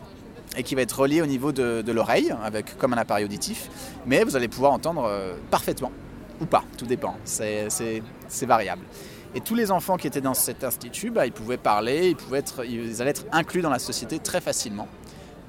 et 0.55 0.61
qui 0.61 0.75
va 0.75 0.83
être 0.83 0.99
relié 0.99 1.21
au 1.21 1.25
niveau 1.25 1.51
de, 1.51 1.91
l'oreille, 1.91 2.33
avec 2.43 2.77
comme 2.77 2.93
un 2.93 2.97
appareil 2.97 3.25
auditif. 3.25 3.69
Mais 4.05 4.23
vous 4.23 4.35
allez 4.35 4.47
pouvoir 4.47 4.71
entendre 4.71 5.05
euh, 5.05 5.33
parfaitement, 5.49 5.91
ou 6.39 6.45
pas, 6.45 6.63
tout 6.77 6.85
dépend, 6.85 7.15
c'est 7.25 7.69
variable. 8.43 8.83
Et 9.33 9.41
tous 9.41 9.55
les 9.55 9.71
enfants 9.71 9.97
qui 9.97 10.07
étaient 10.07 10.21
dans 10.21 10.33
cet 10.35 10.63
institut, 10.63 11.09
bah, 11.09 11.25
ils 11.25 11.31
pouvaient 11.31 11.57
parler, 11.57 12.09
ils, 12.09 12.15
pouvaient 12.15 12.39
être, 12.39 12.63
ils 12.63 13.01
allaient 13.01 13.11
être 13.11 13.25
inclus 13.31 13.61
dans 13.61 13.69
la 13.69 13.79
société 13.79 14.19
très 14.19 14.41
facilement. 14.41 14.87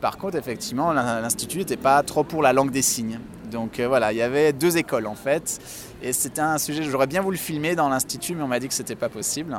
Par 0.02 0.18
contre, 0.18 0.36
effectivement, 0.36 0.92
l'Institut 0.92 1.58
n'était 1.58 1.76
pas 1.76 2.02
trop 2.02 2.24
pour 2.24 2.42
la 2.42 2.52
langue 2.52 2.72
des 2.72 2.82
signes. 2.82 3.20
Donc 3.52 3.78
euh, 3.78 3.86
voilà, 3.86 4.12
il 4.12 4.18
y 4.18 4.22
avait 4.22 4.52
deux 4.52 4.76
écoles 4.76 5.06
en 5.06 5.14
fait. 5.14 5.60
Et 6.02 6.12
c'était 6.12 6.40
un 6.40 6.58
sujet, 6.58 6.82
j'aurais 6.82 7.06
bien 7.06 7.22
voulu 7.22 7.36
filmer 7.36 7.76
dans 7.76 7.88
l'Institut, 7.88 8.34
mais 8.34 8.42
on 8.42 8.48
m'a 8.48 8.58
dit 8.58 8.66
que 8.66 8.74
c'était 8.74 8.96
pas 8.96 9.08
possible. 9.08 9.56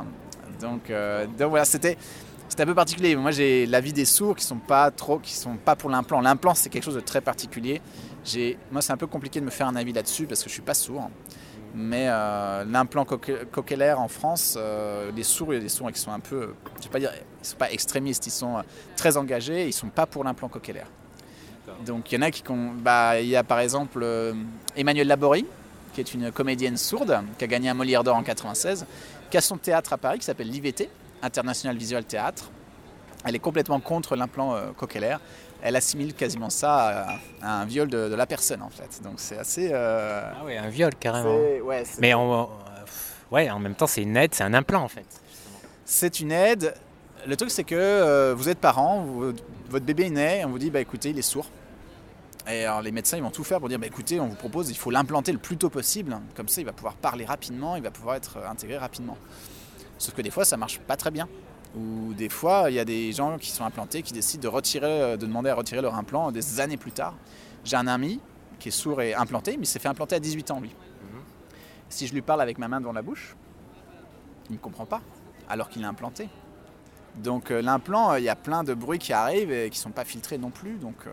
Donc, 0.60 0.90
euh, 0.90 1.26
voilà, 1.38 1.64
c'était 1.64 1.96
un 2.58 2.66
peu 2.66 2.74
particulier. 2.74 3.16
Moi, 3.16 3.30
j'ai 3.30 3.64
l'avis 3.64 3.94
des 3.94 4.04
sourds 4.04 4.36
qui 4.36 4.44
sont 4.44 4.58
pas 4.58 4.90
trop, 4.90 5.18
qui 5.18 5.32
sont 5.32 5.56
pas 5.56 5.76
pour 5.76 5.88
l'implant. 5.88 6.20
L'implant, 6.20 6.54
c'est 6.54 6.68
quelque 6.68 6.84
chose 6.84 6.94
de 6.94 7.00
très 7.00 7.22
particulier. 7.22 7.80
Moi, 8.70 8.82
c'est 8.82 8.92
un 8.92 8.98
peu 8.98 9.06
compliqué 9.06 9.40
de 9.40 9.46
me 9.46 9.50
faire 9.50 9.66
un 9.66 9.76
avis 9.76 9.94
là-dessus 9.94 10.26
parce 10.26 10.42
que 10.42 10.50
je 10.50 10.52
suis 10.52 10.62
pas 10.62 10.74
sourd. 10.74 11.08
Mais 11.74 12.04
euh, 12.08 12.64
l'implant 12.64 13.06
coquellaire 13.06 13.98
en 13.98 14.08
France, 14.08 14.58
les 15.16 15.22
sourds, 15.22 15.54
il 15.54 15.56
y 15.56 15.60
a 15.60 15.62
des 15.62 15.70
sourds 15.70 15.90
qui 15.90 16.00
sont 16.00 16.12
un 16.12 16.20
peu, 16.20 16.54
je 16.80 16.84
vais 16.84 16.90
pas 16.90 17.00
dire, 17.00 17.12
ils 17.44 17.48
sont 17.48 17.56
pas 17.56 17.70
extrémistes, 17.70 18.26
ils 18.26 18.32
sont 18.32 18.58
euh, 18.58 18.62
très 18.96 19.16
engagés, 19.16 19.66
ils 19.66 19.72
sont 19.72 19.88
pas 19.88 20.06
pour 20.06 20.24
l'implant 20.24 20.48
coquellaire. 20.48 20.86
Donc 21.86 22.12
il 22.12 22.16
y 22.16 22.18
en 22.18 22.22
a 22.22 22.30
qui, 22.30 22.42
bah, 22.78 23.20
il 23.20 23.28
y 23.28 23.36
a 23.36 23.42
par 23.42 23.60
exemple 23.60 24.04
Emmanuel 24.76 25.06
Laborie, 25.06 25.46
qui 25.92 26.00
est 26.00 26.14
une 26.14 26.30
comédienne 26.30 26.76
sourde, 26.76 27.20
qui 27.38 27.44
a 27.44 27.46
gagné 27.46 27.68
un 27.68 27.74
Molière 27.74 28.04
d'or 28.04 28.16
en 28.16 28.22
96, 28.22 28.86
qui 29.30 29.36
a 29.36 29.40
son 29.40 29.56
théâtre 29.56 29.92
à 29.92 29.98
Paris 29.98 30.18
qui 30.18 30.24
s'appelle 30.24 30.48
l'IVT, 30.48 30.88
International 31.22 31.76
Visual 31.76 32.04
Theatre. 32.04 32.50
Elle 33.24 33.34
est 33.34 33.40
complètement 33.40 33.80
contre 33.80 34.14
l'implant 34.14 34.56
coquellaire 34.76 35.20
elle 35.64 35.76
assimile 35.76 36.12
quasiment 36.12 36.50
ça 36.50 37.18
à, 37.42 37.60
un 37.60 37.64
viol 37.64 37.88
de, 37.88 38.14
la 38.14 38.26
personne 38.26 38.60
en 38.60 38.68
fait. 38.68 39.02
Donc 39.02 39.14
c'est 39.16 39.38
assez. 39.38 39.70
Euh, 39.72 40.30
ah 40.30 40.42
oui, 40.44 40.56
un 40.58 40.68
viol 40.68 40.94
carrément. 40.94 41.38
Mais 42.00 42.12
en, 42.12 42.50
ouais, 43.30 43.50
en 43.50 43.58
même 43.58 43.74
temps, 43.74 43.86
c'est 43.86 44.02
une 44.02 44.16
aide, 44.16 44.34
c'est 44.34 44.44
un 44.44 44.52
implant 44.52 44.82
en 44.82 44.88
fait. 44.88 45.06
C'est 45.86 46.20
une 46.20 46.32
aide. 46.32 46.74
Le 47.26 47.36
truc, 47.36 47.50
c'est 47.50 47.64
que 47.64 47.74
euh, 47.74 48.34
vous 48.36 48.50
êtes 48.50 48.58
parent, 48.58 49.06
votre 49.70 49.84
bébé 49.86 50.04
est 50.04 50.10
né, 50.10 50.44
on 50.44 50.50
vous 50.50 50.58
dit 50.58 50.70
bah 50.70 50.80
écoutez, 50.80 51.10
il 51.10 51.18
est 51.18 51.22
sourd. 51.22 51.46
Et 52.46 52.66
alors 52.66 52.82
les 52.82 52.92
médecins 52.92 53.16
ils 53.16 53.22
vont 53.22 53.30
tout 53.30 53.44
faire 53.44 53.60
pour 53.60 53.70
dire 53.70 53.78
bah 53.78 53.86
écoutez, 53.86 54.20
on 54.20 54.26
vous 54.26 54.34
propose, 54.34 54.68
il 54.68 54.76
faut 54.76 54.90
l'implanter 54.90 55.32
le 55.32 55.38
plus 55.38 55.56
tôt 55.56 55.70
possible. 55.70 56.18
Comme 56.36 56.48
ça, 56.48 56.60
il 56.60 56.64
va 56.64 56.72
pouvoir 56.72 56.94
parler 56.94 57.24
rapidement, 57.24 57.76
il 57.76 57.82
va 57.82 57.90
pouvoir 57.90 58.16
être 58.16 58.38
intégré 58.46 58.76
rapidement. 58.76 59.16
Sauf 59.96 60.14
que 60.14 60.20
des 60.20 60.30
fois, 60.30 60.44
ça 60.44 60.58
marche 60.58 60.80
pas 60.80 60.96
très 60.96 61.10
bien. 61.10 61.28
Ou 61.76 62.12
des 62.12 62.28
fois, 62.28 62.66
il 62.68 62.74
y 62.74 62.78
a 62.78 62.84
des 62.84 63.12
gens 63.12 63.38
qui 63.38 63.50
sont 63.50 63.64
implantés 63.64 64.02
qui 64.02 64.12
décident 64.12 64.42
de, 64.42 64.48
retirer, 64.48 64.86
euh, 64.86 65.16
de 65.16 65.26
demander 65.26 65.48
à 65.48 65.54
retirer 65.54 65.80
leur 65.80 65.94
implant 65.94 66.30
des 66.30 66.60
années 66.60 66.76
plus 66.76 66.92
tard. 66.92 67.14
J'ai 67.64 67.76
un 67.76 67.86
ami 67.86 68.20
qui 68.58 68.68
est 68.68 68.72
sourd 68.72 69.00
et 69.00 69.14
implanté, 69.14 69.56
mais 69.56 69.64
il 69.64 69.66
s'est 69.66 69.78
fait 69.78 69.88
implanter 69.88 70.16
à 70.16 70.20
18 70.20 70.50
ans, 70.50 70.60
lui. 70.60 70.68
Mhm. 70.68 71.20
Si 71.88 72.06
je 72.06 72.12
lui 72.12 72.22
parle 72.22 72.42
avec 72.42 72.58
ma 72.58 72.68
main 72.68 72.80
devant 72.80 72.92
la 72.92 73.02
bouche, 73.02 73.34
il 74.50 74.56
ne 74.56 74.58
comprend 74.58 74.84
pas, 74.84 75.00
alors 75.48 75.70
qu'il 75.70 75.82
est 75.82 75.86
implanté. 75.86 76.28
Donc 77.16 77.50
euh, 77.50 77.62
l'implant, 77.62 78.12
euh, 78.12 78.18
il 78.18 78.24
y 78.24 78.28
a 78.28 78.36
plein 78.36 78.64
de 78.64 78.74
bruits 78.74 78.98
qui 78.98 79.12
arrivent 79.12 79.52
et 79.52 79.70
qui 79.70 79.78
ne 79.78 79.82
sont 79.82 79.90
pas 79.90 80.04
filtrés 80.04 80.38
non 80.38 80.50
plus. 80.50 80.74
Donc 80.78 81.06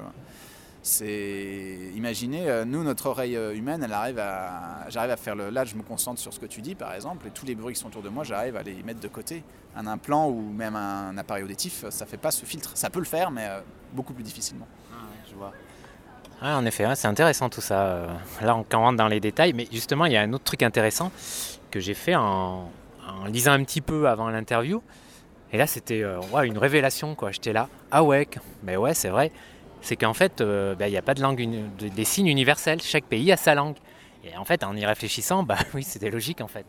c'est 0.83 1.91
imaginez 1.95 2.49
euh, 2.49 2.65
nous 2.65 2.83
notre 2.83 3.05
oreille 3.05 3.37
euh, 3.37 3.55
humaine 3.55 3.83
elle 3.83 3.93
arrive 3.93 4.17
à 4.17 4.89
j'arrive 4.89 5.11
à 5.11 5.17
faire 5.17 5.35
le 5.35 5.51
là 5.51 5.63
je 5.63 5.75
me 5.75 5.83
concentre 5.83 6.19
sur 6.19 6.33
ce 6.33 6.39
que 6.39 6.47
tu 6.47 6.61
dis 6.61 6.73
par 6.73 6.93
exemple 6.95 7.27
et 7.27 7.29
tous 7.29 7.45
les 7.45 7.53
bruits 7.53 7.75
qui 7.75 7.79
sont 7.79 7.87
autour 7.87 8.01
de 8.01 8.09
moi 8.09 8.23
j'arrive 8.23 8.55
à 8.55 8.63
les 8.63 8.81
mettre 8.83 8.99
de 8.99 9.07
côté. 9.07 9.43
Un 9.75 9.87
implant 9.87 10.27
ou 10.27 10.41
même 10.41 10.75
un 10.75 11.17
appareil 11.17 11.43
auditif 11.43 11.85
ça 11.89 12.05
fait 12.05 12.17
pas 12.17 12.31
ce 12.31 12.45
filtre. 12.45 12.71
Ça 12.73 12.89
peut 12.89 12.99
le 12.99 13.05
faire 13.05 13.29
mais 13.29 13.47
euh, 13.47 13.59
beaucoup 13.93 14.13
plus 14.13 14.23
difficilement. 14.23 14.67
Ah 14.91 14.95
je 15.29 15.35
vois. 15.35 15.53
En 16.41 16.65
effet 16.65 16.87
c'est 16.95 17.07
intéressant 17.07 17.49
tout 17.49 17.61
ça. 17.61 18.07
Là 18.41 18.57
on 18.57 18.65
rentre 18.77 18.97
dans 18.97 19.07
les 19.07 19.19
détails 19.19 19.53
mais 19.53 19.67
justement 19.71 20.05
il 20.05 20.13
y 20.13 20.17
a 20.17 20.21
un 20.21 20.33
autre 20.33 20.45
truc 20.45 20.63
intéressant 20.63 21.11
que 21.69 21.79
j'ai 21.79 21.93
fait 21.93 22.15
en, 22.15 22.69
lisant 23.27 23.51
un 23.51 23.63
petit 23.63 23.81
peu 23.81 24.09
avant 24.09 24.29
l'interview 24.29 24.81
et 25.51 25.57
là 25.57 25.67
c'était 25.67 26.03
une 26.43 26.57
révélation 26.57 27.15
quoi 27.15 27.31
j'étais 27.31 27.53
là 27.53 27.67
ah 27.91 28.03
ouais 28.03 28.27
mais 28.63 28.77
ouais 28.77 28.93
c'est 28.93 29.09
vrai 29.09 29.31
c'est 29.81 29.95
qu'en 29.95 30.13
fait, 30.13 30.41
euh, 30.41 30.75
bah, 30.75 30.87
il 30.87 30.91
n'y 30.91 30.97
a 30.97 31.01
pas 31.01 31.13
de 31.13 31.21
langue, 31.21 31.43
des 31.79 32.05
signes 32.05 32.27
universels. 32.27 32.81
Chaque 32.81 33.05
pays 33.05 33.31
a 33.31 33.37
sa 33.37 33.55
langue. 33.55 33.75
Et 34.23 34.37
en 34.37 34.45
fait, 34.45 34.63
en 34.63 34.75
y 34.75 34.85
réfléchissant, 34.85 35.43
bah 35.43 35.57
oui, 35.73 35.83
c'était 35.83 36.11
logique 36.11 36.41
en 36.41 36.47
fait. 36.47 36.65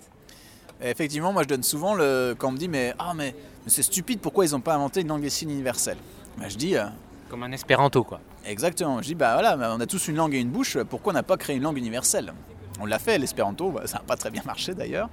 effectivement, 0.80 1.32
moi 1.32 1.42
je 1.42 1.48
donne 1.48 1.62
souvent 1.62 1.94
le. 1.94 2.34
Quand 2.38 2.48
on 2.48 2.52
me 2.52 2.56
dit, 2.56 2.68
mais, 2.68 2.94
ah, 2.98 3.12
mais, 3.14 3.34
c'est 3.66 3.82
stupide, 3.82 4.20
pourquoi 4.20 4.46
ils 4.46 4.52
n'ont 4.52 4.60
pas 4.60 4.74
inventé 4.74 5.02
une 5.02 5.08
langue 5.08 5.20
des 5.20 5.30
signes 5.30 5.50
universelle 5.50 5.98
bah, 6.38 6.48
Je 6.48 6.56
dis. 6.56 6.76
Euh, 6.76 6.86
Comme 7.28 7.42
un 7.42 7.52
espéranto, 7.52 8.02
quoi. 8.02 8.20
Exactement. 8.46 9.02
Je 9.02 9.08
dis, 9.08 9.14
bah 9.14 9.34
voilà, 9.34 9.74
on 9.74 9.80
a 9.80 9.86
tous 9.86 10.08
une 10.08 10.16
langue 10.16 10.34
et 10.34 10.40
une 10.40 10.50
bouche, 10.50 10.78
pourquoi 10.88 11.12
on 11.12 11.14
n'a 11.14 11.22
pas 11.22 11.36
créé 11.36 11.56
une 11.56 11.62
langue 11.62 11.76
universelle? 11.76 12.32
On 12.80 12.86
l'a 12.86 12.98
fait, 12.98 13.18
l'espéranto, 13.18 13.70
bah, 13.70 13.82
ça 13.84 13.98
n'a 13.98 14.04
pas 14.04 14.16
très 14.16 14.30
bien 14.30 14.42
marché 14.46 14.74
d'ailleurs. 14.74 15.10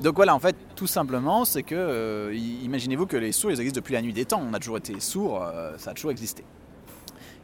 Donc 0.00 0.14
voilà, 0.16 0.34
en 0.34 0.38
fait, 0.38 0.56
tout 0.76 0.86
simplement, 0.86 1.44
c'est 1.44 1.62
que, 1.64 1.74
euh, 1.74 2.34
imaginez-vous 2.34 3.06
que 3.06 3.16
les 3.16 3.32
sourds, 3.32 3.50
ils 3.50 3.60
existent 3.60 3.80
depuis 3.80 3.94
la 3.94 4.02
nuit 4.02 4.12
des 4.12 4.24
temps. 4.24 4.42
On 4.48 4.54
a 4.54 4.58
toujours 4.58 4.78
été 4.78 5.00
sourds, 5.00 5.44
ça 5.76 5.90
a 5.90 5.94
toujours 5.94 6.12
existé. 6.12 6.44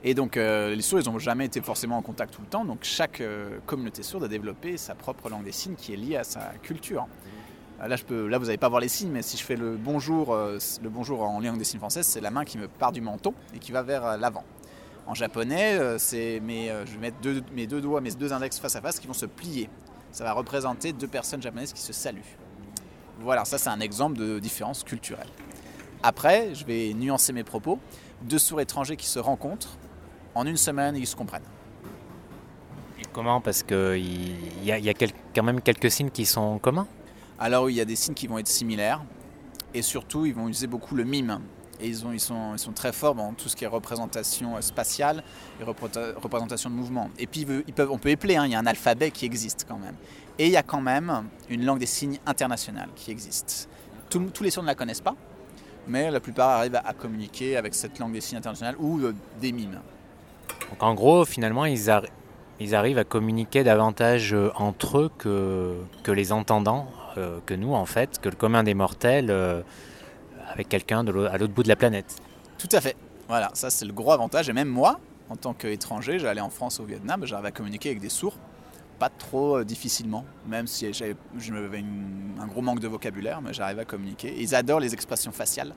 Et 0.07 0.13
donc 0.13 0.37
euh, 0.37 0.75
les 0.75 0.83
sourds, 0.83 1.01
ils 1.01 1.11
n'ont 1.11 1.19
jamais 1.19 1.47
été 1.47 1.63
forcément 1.63 1.97
en 1.97 2.03
contact 2.03 2.35
tout 2.35 2.43
le 2.43 2.47
temps. 2.47 2.67
Donc 2.67 2.81
chaque 2.83 3.23
euh, 3.23 3.59
communauté 3.65 4.03
sourde 4.03 4.25
a 4.25 4.29
développé 4.29 4.77
sa 4.77 4.95
propre 4.95 5.31
langue 5.31 5.45
des 5.45 5.53
signes 5.53 5.77
qui 5.77 5.95
est 5.95 5.97
liée 5.97 6.17
à 6.17 6.25
sa 6.25 6.53
culture. 6.63 7.09
Euh, 7.81 7.89
là, 7.89 7.97
je 7.97 8.05
peux, 8.05 8.27
là 8.27 8.37
vous 8.37 8.45
n'allez 8.45 8.59
pas 8.59 8.69
voir 8.69 8.83
les 8.83 8.89
signes, 8.89 9.11
mais 9.11 9.23
si 9.23 9.39
je 9.39 9.43
fais 9.43 9.57
le 9.57 9.79
bonjour, 9.79 10.37
le 10.37 10.89
bonjour 10.91 11.23
en 11.23 11.41
langue 11.41 11.57
des 11.57 11.65
signes 11.65 11.81
française, 11.81 12.07
c'est 12.07 12.21
la 12.21 12.31
main 12.31 12.45
qui 12.45 12.59
me 12.59 12.69
part 12.69 12.93
du 12.93 13.01
menton 13.01 13.33
et 13.55 13.59
qui 13.59 13.73
va 13.73 13.83
vers 13.83 14.19
l'avant. 14.19 14.45
En 15.07 15.15
japonais, 15.15 15.79
c'est 15.99 16.41
mes, 16.41 16.69
je 16.85 16.93
vais 16.93 16.99
mettre 16.99 17.17
mes 17.55 17.67
deux 17.67 17.81
doigts, 17.81 18.03
mes 18.03 18.11
deux 18.11 18.33
index 18.33 18.59
face 18.59 18.77
à 18.77 18.83
face 18.83 19.01
qui 19.01 19.07
vont 19.07 19.15
se 19.15 19.27
plier. 19.27 19.71
Ça 20.13 20.25
va 20.25 20.33
représenter 20.33 20.93
deux 20.93 21.09
personnes 21.09 21.43
japonaises 21.43 21.73
qui 21.73 21.81
se 21.81 21.93
saluent. 21.95 22.37
Voilà, 23.21 23.45
ça 23.45 23.59
c'est 23.59 23.71
un 23.71 23.81
exemple 23.81 24.19
de 24.19 24.39
différence 24.39 24.85
culturelle. 24.85 25.29
Après, 26.03 26.55
je 26.55 26.65
vais 26.65 26.93
nuancer 26.95 27.33
mes 27.33 27.45
propos. 27.45 27.79
Deux 28.23 28.39
sourds 28.39 28.61
étrangers 28.61 28.97
qui 28.97 29.07
se 29.07 29.19
rencontrent 29.19 29.79
en 30.35 30.47
une 30.47 30.57
semaine, 30.57 30.97
ils 30.97 31.07
se 31.07 31.17
comprennent. 31.17 31.43
Et 32.99 33.05
comment? 33.13 33.41
Parce 33.41 33.63
qu'il 33.63 34.65
y 34.65 34.73
a, 34.73 34.79
y 34.79 34.89
a 34.89 34.95
quand 35.35 35.43
même 35.43 35.61
quelques 35.61 35.91
signes 35.91 36.11
qui 36.11 36.27
sont 36.27 36.59
communs 36.59 36.87
Alors 37.39 37.71
il 37.71 37.77
y 37.77 37.81
a 37.81 37.85
des 37.85 37.97
signes 37.97 38.15
qui 38.15 38.27
vont 38.27 38.39
être 38.39 38.49
similaires. 38.49 39.03
Et 39.73 39.83
surtout, 39.83 40.25
ils 40.27 40.35
vont 40.35 40.49
user 40.49 40.67
beaucoup 40.67 40.95
le 40.95 41.05
mime. 41.05 41.41
Et 41.81 41.89
ils, 41.89 42.07
ont, 42.07 42.13
ils, 42.13 42.21
sont, 42.21 42.73
très 42.75 42.93
forts 42.93 43.15
dans 43.15 43.33
tout 43.33 43.49
ce 43.49 43.57
qui 43.57 43.65
est 43.65 43.69
représentation 43.69 44.61
spatiale 44.61 45.23
et 45.61 45.65
représentation 45.65 46.71
de 46.71 46.75
mouvement. 46.75 47.11
Et 47.19 47.27
puis, 47.27 47.47
on 47.79 47.99
peut 47.99 48.11
épeler, 48.11 48.37
hein, 48.37 48.47
il 48.47 48.53
y 48.53 48.55
a 48.55 48.59
un 48.59 48.67
alphabet 48.67 49.11
qui 49.11 49.27
existe 49.27 49.65
quand 49.69 49.79
même. 49.79 49.95
Et 50.39 50.47
il 50.47 50.53
y 50.53 50.57
a 50.57 50.63
quand 50.63 50.81
même 50.81 51.29
une 51.49 51.65
langue 51.65 51.79
des 51.79 51.87
signes 51.87 52.19
internationale 52.27 52.89
qui 52.97 53.11
existe. 53.11 53.69
tous 54.11 54.43
les 54.43 54.51
sourds 54.51 54.65
ne 54.65 54.69
la 54.69 54.75
connaissent 54.75 55.01
pas. 55.01 55.15
mais 55.87 56.11
la 56.11 56.21
plupart 56.21 56.51
arrivent 56.51 56.81
à, 56.83 56.93
communiquer 56.95 57.57
avec 57.57 57.75
cette 57.75 57.99
langue 57.99 58.13
des 58.13 58.21
signes 58.21 58.39
internationale 58.39 58.75
ou 58.79 59.01
euh, 59.01 59.15
des 59.41 59.53
mimes. 59.53 59.81
Donc 60.71 60.83
en 60.83 60.95
gros, 60.95 61.25
finalement, 61.25 61.67
ils, 61.67 61.91
arrivent 61.91 62.99
à 62.99 63.05
communiquer 63.05 63.65
davantage 63.65 64.33
euh, 64.33 64.51
entre 64.57 64.99
eux 64.99 65.11
que, 65.19 65.77
que 66.03 66.11
les 66.11 66.33
entendants, 66.33 66.89
euh, 67.19 67.39
que 67.47 67.55
nous 67.55 67.75
en 67.75 67.85
fait, 67.85 68.19
que 68.19 68.29
le 68.29 68.37
commun 68.37 68.63
des 68.63 68.75
mortels 68.75 69.31
avec 70.55 70.69
quelqu'un 70.69 71.07
à 71.07 71.39
l'autre 71.39 71.53
bout 71.53 71.63
de 71.63 71.69
la 71.69 71.77
planète. 71.77 72.17
Tout 72.59 72.69
à 72.73 72.81
fait. 72.81 72.97
Voilà, 73.29 73.51
ça 73.55 73.69
c'est 73.69 73.85
le 73.85 73.93
gros 73.93 74.13
avantage. 74.13 74.49
Et 74.49 74.53
même 74.53 74.69
moi, 74.69 74.99
en 75.29 75.37
tant 75.37 75.53
qu'étranger, 75.53 76.19
j'allais 76.19 76.41
en 76.41 76.51
France 76.51 76.79
ou 76.79 76.83
au 76.83 76.87
Vietnam, 76.87 77.27
j'arrivais 77.27 77.49
à 77.49 77.53
communiquer 77.53 77.91
avec 77.91 78.01
des 78.01 78.09
sourds 78.09 78.39
pas 78.99 79.09
trop 79.09 79.59
euh, 79.59 79.65
difficilement, 79.65 80.25
même 80.47 80.67
si 80.67 80.93
j'avais 80.93 81.85
un 82.41 82.47
gros 82.47 82.63
manque 82.63 82.81
de 82.81 82.89
vocabulaire, 82.89 83.43
mais 83.43 83.53
j'arrivais 83.53 83.83
à 83.83 83.85
communiquer. 83.85 84.35
ils 84.39 84.55
adorent 84.55 84.81
les 84.81 84.95
expressions 84.95 85.33
faciales. 85.33 85.75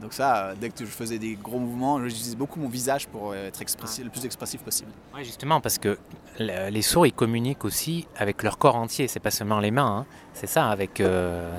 Donc 0.00 0.12
ça, 0.12 0.36
euh, 0.36 0.54
dès 0.58 0.70
que 0.70 0.84
je 0.84 0.90
faisais 0.90 1.18
des 1.18 1.34
gros 1.34 1.58
mouvements, 1.58 2.02
j'utilisais 2.02 2.36
beaucoup 2.36 2.60
mon 2.60 2.68
visage 2.68 3.08
pour 3.08 3.32
euh, 3.32 3.48
être 3.48 3.60
le 3.60 4.10
plus 4.10 4.24
expressif 4.24 4.62
possible. 4.62 4.90
Oui, 5.14 5.24
justement, 5.24 5.60
parce 5.60 5.78
que 5.78 5.98
les 6.38 6.82
sourds, 6.82 7.06
ils 7.06 7.12
communiquent 7.12 7.64
aussi 7.64 8.06
avec 8.16 8.42
leur 8.42 8.58
corps 8.58 8.76
entier. 8.76 9.08
C'est 9.08 9.20
pas 9.20 9.32
seulement 9.32 9.58
les 9.58 9.70
mains, 9.70 9.98
hein. 10.00 10.06
c'est 10.34 10.46
ça. 10.46 10.68
Avec, 10.68 11.02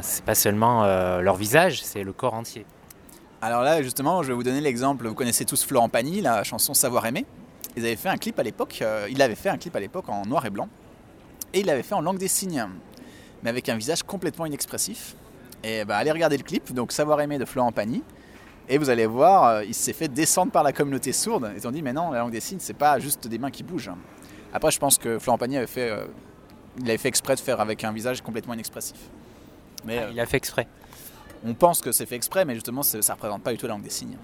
c'est 0.02 0.24
pas 0.24 0.36
seulement 0.36 0.84
leur 1.20 1.36
visage, 1.36 1.84
c'est 1.84 2.04
le 2.04 2.14
corps 2.14 2.34
entier. 2.34 2.66
Alors 3.42 3.62
là, 3.62 3.82
justement, 3.82 4.24
je 4.24 4.30
vais 4.30 4.34
vous 4.34 4.44
donner 4.44 4.62
l'exemple. 4.62 5.08
Vous 5.08 5.16
connaissez 5.16 5.44
tous 5.44 5.66
Florent 5.66 5.90
Pagny, 5.90 6.22
la 6.22 6.44
chanson 6.44 6.74
Savoir 6.74 7.06
aimer. 7.06 7.26
Ils 7.76 7.86
avaient 7.86 7.98
fait 7.98 8.10
un 8.10 8.18
clip 8.18 8.40
à 8.40 8.44
l'époque. 8.44 8.82
il 9.10 9.22
avait 9.22 9.36
fait 9.36 9.50
un 9.50 9.58
clip 9.58 9.76
à 9.76 9.82
l'époque 9.82 10.08
en 10.08 10.26
noir 10.26 10.46
et 10.46 10.50
blanc 10.50 10.70
et 11.54 11.62
il 11.62 11.66
l'avait 11.66 11.84
fait 11.84 11.96
en 11.96 12.02
langue 12.02 12.18
des 12.18 12.28
signes, 12.28 12.66
mais 13.44 13.50
avec 13.50 13.70
un 13.70 13.76
visage 13.76 14.04
complètement 14.04 14.46
inexpressif. 14.46 15.16
Et 15.64 15.84
bah, 15.84 15.98
allez 15.98 16.12
regarder 16.12 16.38
le 16.38 16.44
clip, 16.44 16.74
donc 16.74 16.92
Savoir 16.92 17.20
aimer 17.22 17.38
de 17.38 17.46
Florent 17.46 17.72
Pagny, 17.72 18.04
et 18.70 18.78
vous 18.78 18.90
allez 18.90 19.08
voir, 19.08 19.46
euh, 19.46 19.66
il 19.66 19.74
s'est 19.74 19.94
fait 19.94 20.08
descendre 20.08 20.52
par 20.52 20.64
la 20.64 20.72
communauté 20.72 21.12
sourde. 21.12 21.52
Ils 21.58 21.68
ont 21.68 21.72
dit, 21.72 21.82
mais 21.82 21.92
non, 21.92 22.12
la 22.12 22.20
langue 22.20 22.32
des 22.32 22.40
signes, 22.40 22.60
c'est 22.60 22.76
pas 22.76 23.00
juste 23.00 23.28
des 23.28 23.40
mains 23.40 23.50
qui 23.50 23.64
bougent. 23.64 23.92
Après, 24.54 24.70
je 24.70 24.80
pense 24.80 25.00
que 25.00 25.18
Florent 25.18 25.40
Pagny 25.40 25.58
avait 25.58 25.68
fait, 25.68 25.90
euh, 25.90 26.06
il 26.78 26.88
avait 26.88 27.00
fait 27.00 27.10
exprès 27.10 27.36
de 27.36 27.40
faire 27.40 27.60
avec 27.60 27.84
un 27.84 27.92
visage 27.92 28.22
complètement 28.22 28.54
inexpressif. 28.54 28.98
Mais, 29.86 29.98
ah, 29.98 30.10
il 30.12 30.20
a 30.20 30.26
fait 30.28 30.38
exprès. 30.38 30.68
On 31.44 31.56
pense 31.56 31.82
que 31.82 31.92
c'est 31.92 32.06
fait 32.06 32.16
exprès, 32.16 32.46
mais 32.46 32.54
justement, 32.54 32.84
ça 32.84 33.00
ne 33.00 33.04
représente 33.04 33.42
pas 33.42 33.52
du 33.52 33.58
tout 33.58 33.66
la 33.66 33.74
langue 33.74 33.84
des 33.84 33.90
signes. 33.90 34.18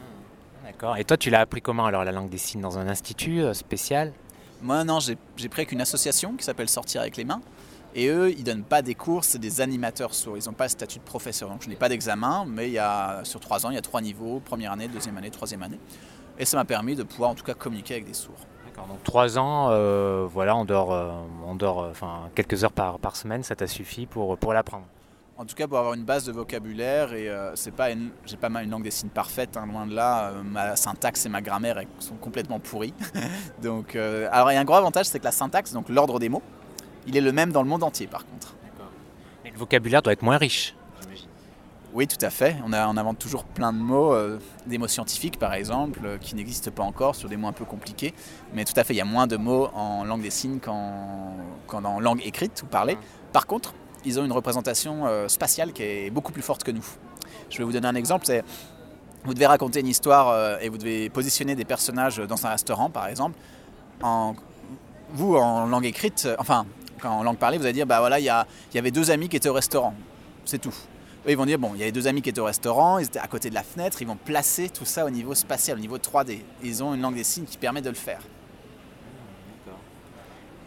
D'accord. 0.64 0.96
Et 0.98 1.04
toi, 1.04 1.18
tu 1.18 1.32
l'as 1.32 1.42
appris 1.42 1.62
comment 1.62 1.86
alors 1.86 2.04
la 2.04 2.12
langue 2.12 2.30
des 2.30 2.38
signes 2.38 2.62
Dans 2.62 2.78
un 2.78 2.88
institut 2.88 3.42
euh, 3.42 3.54
spécial? 3.54 4.14
Moi, 4.62 4.84
non, 4.84 5.00
j'ai 5.00 5.16
pris 5.50 5.62
avec 5.62 5.72
une 5.72 5.82
association 5.82 6.36
qui 6.36 6.44
s'appelle 6.44 6.70
Sortir 6.70 7.02
avec 7.02 7.18
les 7.18 7.26
mains. 7.26 7.42
Et 7.98 8.10
eux, 8.10 8.30
ils 8.32 8.44
donnent 8.44 8.64
pas 8.64 8.82
des 8.82 8.94
cours, 8.94 9.24
c'est 9.24 9.40
des 9.40 9.62
animateurs 9.62 10.14
sourds. 10.14 10.38
Ils 10.38 10.46
n'ont 10.48 10.54
pas 10.54 10.66
le 10.66 10.70
statut 10.70 11.00
de 11.00 11.04
professeur. 11.04 11.50
Donc 11.50 11.62
je 11.62 11.70
n'ai 11.70 11.78
pas 11.78 11.88
d'examen, 11.88 12.46
mais 12.46 12.68
il 12.68 12.74
y 12.74 12.78
a, 12.78 13.22
sur 13.24 13.40
trois 13.40 13.66
ans, 13.66 13.70
il 13.70 13.76
y 13.76 13.78
a 13.78 13.82
trois 13.82 14.02
niveaux 14.02 14.42
première 14.42 14.74
année, 14.74 14.90
deuxième 14.90 15.18
année, 15.18 15.32
troisième 15.32 15.64
année. 15.64 15.80
Et 16.38 16.44
ça 16.44 16.58
m'a 16.58 16.66
permis 16.66 16.96
de 16.96 17.04
pouvoir 17.04 17.30
en 17.30 17.36
tout 17.36 17.46
cas 17.46 17.54
communiquer 17.54 17.94
avec 17.94 18.06
des 18.06 18.14
sourds. 18.14 18.36
D'accord, 18.66 18.88
donc 18.88 19.02
trois 19.04 19.40
ans, 19.40 19.70
euh, 19.70 20.28
voilà, 20.30 20.58
on 20.58 20.66
dort, 20.66 20.94
euh, 20.94 21.10
on 21.48 21.56
dort 21.56 21.84
euh, 21.84 21.92
enfin, 21.92 22.30
quelques 22.36 22.66
heures 22.66 22.74
par, 22.74 23.00
par 23.00 23.16
semaine, 23.16 23.44
ça 23.44 23.56
t'a 23.56 23.68
suffi 23.68 24.06
pour, 24.06 24.38
pour 24.38 24.52
l'apprendre? 24.52 24.86
En 25.38 25.46
tout 25.46 25.56
cas 25.56 25.68
pour 25.68 25.78
avoir 25.78 25.94
une 25.94 26.04
base 26.06 26.26
de 26.26 26.32
vocabulaire 26.32 27.14
et 27.14 27.30
c'est 27.56 27.74
pas 27.74 27.90
j'ai 28.26 28.38
pas 28.38 28.48
mal 28.48 28.64
une 28.64 28.72
langue 28.72 28.86
des 28.86 28.92
signes 28.92 29.10
parfaite 29.10 29.58
hein, 29.58 29.66
loin 29.66 29.86
de 29.86 29.94
là 29.94 30.32
ma 30.46 30.78
syntaxe 30.78 31.26
et 31.26 31.30
ma 31.30 31.42
grammaire 31.42 31.82
sont 32.00 32.16
complètement 32.16 32.62
pourries 32.62 32.94
donc 33.62 33.98
alors 33.98 34.50
il 34.54 34.54
y 34.54 34.58
a 34.58 34.62
un 34.62 34.64
gros 34.64 34.78
avantage 34.78 35.08
c'est 35.08 35.20
que 35.20 35.26
la 35.26 35.34
syntaxe 35.34 35.74
donc 35.74 35.90
l'ordre 35.90 36.20
des 36.20 36.30
mots 36.30 36.42
il 37.08 37.18
est 37.18 37.22
le 37.22 37.32
même 37.32 37.52
dans 37.52 37.64
le 37.64 37.70
monde 37.70 37.84
entier 37.84 38.08
par 38.08 38.26
contre. 38.26 38.54
Mais 39.44 39.52
le 39.52 39.58
vocabulaire 39.58 40.02
doit 40.02 40.14
être 40.14 40.24
moins 40.24 40.38
riche, 40.38 40.76
j'imagine. 41.02 41.28
Oui, 41.94 42.08
tout 42.08 42.18
à 42.26 42.30
fait. 42.30 42.58
On, 42.66 42.74
a, 42.74 42.88
on 42.88 42.98
invente 42.98 43.20
toujours 43.20 43.46
plein 43.46 43.72
de 43.72 43.78
mots, 43.78 44.14
euh, 44.14 44.38
des 44.66 44.78
mots 44.78 44.88
scientifiques 44.88 45.40
par 45.40 45.54
exemple, 45.54 46.02
euh, 46.04 46.18
qui 46.18 46.36
n'existent 46.36 46.72
pas 46.72 46.84
encore 46.84 47.16
sur 47.16 47.30
des 47.30 47.38
mots 47.38 47.48
un 47.48 47.54
peu 47.54 47.64
compliqués. 47.64 48.14
Mais 48.54 48.66
tout 48.66 48.74
à 48.76 48.84
fait, 48.84 48.94
il 48.94 48.98
y 48.98 49.02
a 49.02 49.06
moins 49.06 49.28
de 49.28 49.38
mots 49.38 49.70
en 49.74 50.04
langue 50.04 50.22
des 50.22 50.30
signes 50.30 50.60
qu'en, 50.60 52.00
langue 52.02 52.22
écrite 52.26 52.64
ou 52.64 52.66
parlée. 52.66 52.98
Par 53.32 53.48
contre, 53.48 53.74
ils 54.04 54.20
ont 54.20 54.26
une 54.26 54.34
représentation 54.34 55.06
euh, 55.06 55.28
spatiale 55.30 55.72
qui 55.72 55.84
est 55.84 56.10
beaucoup 56.10 56.34
plus 56.34 56.42
forte 56.42 56.64
que 56.64 56.72
nous. 56.72 56.86
Je 57.50 57.60
vais 57.60 57.64
vous 57.64 57.72
donner 57.72 57.88
un 57.88 57.96
exemple. 57.96 58.26
C'est, 58.26 58.44
vous 59.24 59.34
devez 59.34 59.48
raconter 59.48 59.80
une 59.80 59.88
histoire 59.88 60.60
et 60.62 60.70
vous 60.70 60.78
devez 60.78 61.10
positionner 61.10 61.56
des 61.56 61.66
personnages 61.66 62.18
dans 62.18 62.46
un 62.46 62.50
restaurant, 62.50 62.90
par 62.90 63.08
exemple. 63.08 63.38
En, 64.04 64.36
vous, 65.14 65.36
en 65.36 65.66
langue 65.66 65.86
écrite, 65.86 66.28
enfin, 66.38 66.66
en 67.04 67.24
langue 67.24 67.38
parlée, 67.38 67.58
vous 67.58 67.66
allez 67.66 67.74
dire, 67.74 67.86
bah 67.86 68.00
voilà, 68.00 68.20
il 68.20 68.24
y, 68.24 68.76
y, 68.76 68.78
avait 68.78 68.92
deux 68.92 69.12
amis 69.12 69.30
qui 69.30 69.38
étaient 69.38 69.50
au 69.50 69.54
restaurant. 69.54 69.94
C'est 70.46 70.60
tout. 70.60 70.74
Eux, 71.26 71.32
ils 71.32 71.38
vont 71.38 71.46
dire, 71.46 71.58
bon, 71.58 71.72
il 71.74 71.80
y 71.80 71.84
avait 71.84 71.92
deux 71.92 72.08
amis 72.08 72.22
qui 72.22 72.30
étaient 72.30 72.40
au 72.40 72.46
restaurant, 72.46 73.00
ils 73.00 73.06
étaient 73.06 73.20
à 73.20 73.28
côté 73.28 73.50
de 73.50 73.56
la 73.56 73.64
fenêtre, 73.64 74.02
ils 74.02 74.08
vont 74.08 74.16
placer 74.16 74.70
tout 74.70 74.86
ça 74.86 75.06
au 75.06 75.10
niveau 75.10 75.34
spatial, 75.34 75.78
au 75.78 75.80
niveau 75.82 75.98
3D. 75.98 76.42
Ils 76.64 76.84
ont 76.84 76.94
une 76.94 77.02
langue 77.02 77.16
des 77.16 77.24
signes 77.24 77.46
qui 77.46 77.58
permet 77.58 77.82
de 77.82 77.90
le 77.90 77.96
faire. 77.96 78.22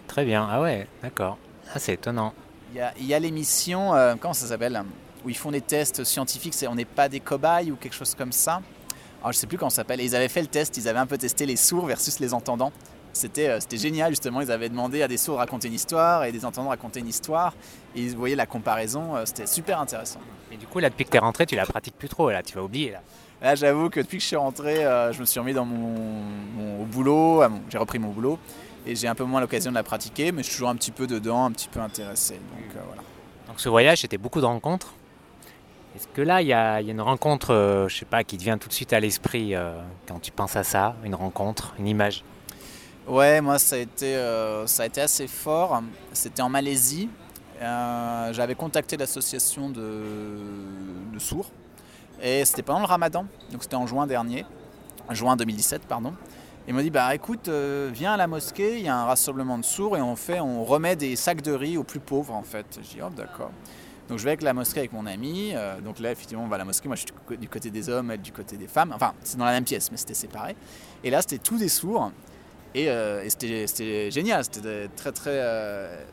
Très 0.09 0.25
bien, 0.25 0.49
ah 0.51 0.61
ouais, 0.61 0.89
d'accord. 1.03 1.39
Ah, 1.73 1.79
c'est 1.79 1.95
étonnant. 1.95 2.33
Il 2.75 3.07
y 3.07 3.15
a, 3.15 3.19
l'émission, 3.19 3.95
euh, 3.95 4.15
comment 4.19 4.35
ça 4.35 4.47
s'appelle 4.47 4.83
Où 5.25 5.29
ils 5.29 5.37
font 5.37 5.51
des 5.51 5.61
tests 5.61 6.05
scientifiques, 6.05 6.55
c'est 6.55 6.67
On 6.67 6.75
n'est 6.75 6.85
pas 6.85 7.09
des 7.09 7.21
cobayes 7.21 7.71
ou 7.71 7.77
quelque 7.77 7.95
chose 7.95 8.15
comme 8.15 8.33
ça. 8.33 8.61
Alors, 9.21 9.33
je 9.33 9.39
sais 9.39 9.47
plus 9.47 9.59
comment 9.59 9.71
ça 9.71 9.77
s'appelle. 9.77 10.01
Ils 10.01 10.15
avaient 10.17 10.29
fait 10.29 10.41
le 10.41 10.49
test, 10.49 10.77
ils 10.77 10.89
avaient 10.89 10.99
un 10.99 11.07
peu 11.07 11.19
testé 11.19 11.47
les 11.47 11.57
sourds 11.57 11.87
versus 11.87 12.21
les 12.21 12.35
entendants. 12.35 12.73
Euh, 13.25 13.59
c'était 13.61 13.77
génial 13.77 14.11
justement, 14.11 14.41
ils 14.41 14.51
avaient 14.51 14.69
demandé 14.69 15.03
à 15.03 15.09
des 15.09 15.17
sourds 15.17 15.37
de 15.37 15.41
raconter 15.41 15.69
une 15.69 15.75
histoire 15.75 16.25
et 16.25 16.33
des 16.33 16.45
entendants 16.45 16.67
de 16.67 16.71
raconter 16.71 17.01
une 17.01 17.09
histoire. 17.09 17.55
Et 17.95 18.03
ils 18.03 18.17
voyaient 18.17 18.37
la 18.37 18.47
comparaison, 18.47 19.17
euh, 19.17 19.23
c'était 19.25 19.47
super 19.47 19.81
intéressant. 19.81 20.21
Et 20.53 20.57
du 20.57 20.67
coup 20.67 20.79
là 20.79 20.91
depuis 20.91 21.05
que 21.05 21.11
tu 21.11 21.17
es 21.17 21.21
rentré, 21.21 21.47
tu 21.47 21.57
la 21.57 21.67
pratiques 21.67 21.97
plus 21.97 22.09
trop 22.09 22.31
là, 22.31 22.43
tu 22.43 22.55
vas 22.55 22.63
oublier 22.63 22.93
là. 22.93 23.01
Là 23.43 23.55
j'avoue 23.55 23.91
que 23.91 24.01
depuis 24.01 24.19
que 24.19 24.23
je 24.23 24.29
suis 24.29 24.37
rentré, 24.37 24.85
euh, 24.85 25.13
je 25.13 25.21
me 25.21 25.25
suis 25.25 25.41
remis 25.41 25.55
dans 25.55 25.65
mon, 25.65 26.85
boulot, 26.85 27.43
j'ai 27.69 27.79
repris 27.79 27.99
mon 27.99 28.11
boulot 28.11 28.39
et 28.87 28.95
j'ai 28.95 29.09
un 29.09 29.15
peu 29.15 29.25
moins 29.25 29.41
l'occasion 29.41 29.71
de 29.71 29.77
la 29.77 29.83
pratiquer, 29.83 30.33
mais 30.33 30.43
je 30.43 30.49
suis 30.49 30.57
toujours 30.57 30.71
un 30.71 30.77
petit 30.77 30.93
peu 30.93 31.07
dedans, 31.07 31.45
un 31.45 31.53
petit 31.53 31.69
peu 31.69 31.81
intéressé. 31.81 32.35
Donc 32.35 32.73
voilà. 32.73 33.03
Donc 33.49 33.61
ce 33.61 33.69
voyage 33.69 33.99
c'était 34.01 34.19
beaucoup 34.19 34.41
de 34.41 34.47
rencontres. 34.47 34.95
Est-ce 35.97 36.07
que 36.09 36.23
là, 36.23 36.43
il 36.43 36.47
y, 36.47 36.53
a 36.53 36.81
une 36.81 37.01
rencontre, 37.01 37.87
je 37.89 37.97
sais 37.97 38.05
pas, 38.05 38.23
qui 38.23 38.37
te 38.37 38.45
vient 38.45 38.57
tout 38.57 38.69
de 38.69 38.73
suite 38.73 38.93
à 38.93 39.01
l'esprit 39.01 39.55
quand 40.07 40.21
tu 40.21 40.31
penses 40.31 40.55
à 40.55 40.63
ça, 40.63 40.95
une 41.03 41.15
rencontre, 41.15 41.75
une 41.79 41.89
image? 41.89 42.23
Ouais, 43.09 43.41
moi 43.41 43.59
ça 43.59 43.77
a 43.77 43.79
été, 43.79 44.17
euh, 44.17 44.67
ça 44.67 44.83
a 44.83 44.87
été 44.87 45.01
assez 45.01 45.27
fort. 45.29 45.83
C'était 46.13 46.43
en 46.43 46.51
Malaisie. 46.51 47.09
Euh, 47.63 48.33
j'avais 48.35 48.55
contacté 48.55 48.99
l'association 48.99 49.71
de, 49.71 51.19
sourds 51.19 51.51
et 52.23 52.45
c'était 52.45 52.63
pendant 52.63 52.81
le 52.81 52.85
ramadan, 52.85 53.27
donc 53.51 53.63
c'était 53.63 53.77
en 53.77 53.87
juin 53.87 54.07
dernier, 54.07 54.45
juin 55.11 55.37
2017 55.37 55.83
pardon. 55.89 56.13
Il 56.69 56.75
m'a 56.75 56.83
dit 56.83 56.91
bah 56.91 57.13
écoute, 57.15 57.49
euh, 57.49 57.91
viens 57.93 58.13
à 58.13 58.17
la 58.19 58.27
mosquée, 58.27 58.77
il 58.77 58.85
y 58.85 58.89
a 58.89 58.97
un 58.97 59.07
rassemblement 59.07 59.57
de 59.57 59.65
sourds 59.65 59.97
et 59.97 60.03
on 60.03 60.15
fait, 60.15 60.41
on 60.41 60.63
remet 60.63 60.95
des 60.95 61.17
sacs 61.17 61.41
de 61.41 61.53
riz 61.53 61.79
aux 61.79 61.85
plus 61.85 62.01
pauvres 62.01 62.35
en 62.35 62.43
fait. 62.43 62.67
Je 62.83 62.97
dis 62.97 62.99
oh 63.03 63.09
d'accord. 63.09 63.53
Donc 64.11 64.19
je 64.19 64.25
vais 64.25 64.31
avec 64.31 64.43
la 64.43 64.53
mosquée 64.53 64.81
avec 64.81 64.93
mon 64.93 65.07
ami. 65.07 65.55
donc 65.83 65.99
là 65.99 66.13
effectivement 66.13 66.45
on 66.45 66.49
va 66.49 66.57
à 66.57 66.59
la 66.59 66.67
mosquée. 66.67 66.89
Moi 66.89 66.97
je 66.97 67.07
suis 67.07 67.39
du 67.39 67.49
côté 67.49 67.71
des 67.71 67.89
hommes, 67.89 68.11
elle 68.11 68.21
du 68.21 68.33
côté 68.33 68.59
des 68.59 68.69
femmes. 68.69 68.93
Enfin 68.95 69.15
c'est 69.25 69.39
dans 69.39 69.47
la 69.47 69.53
même 69.53 69.65
pièce 69.65 69.91
mais 69.91 69.97
c'était 69.97 70.13
séparé. 70.13 70.55
Et 71.03 71.09
là 71.09 71.23
c'était 71.23 71.39
tous 71.39 71.57
des 71.57 71.71
sourds 71.71 72.13
euh, 72.77 73.23
et, 73.23 73.31
c'était 73.31 74.11
génial, 74.11 74.45
c'était 74.45 74.89
très 74.89 75.13
très 75.13 75.31
euh, 75.35 76.05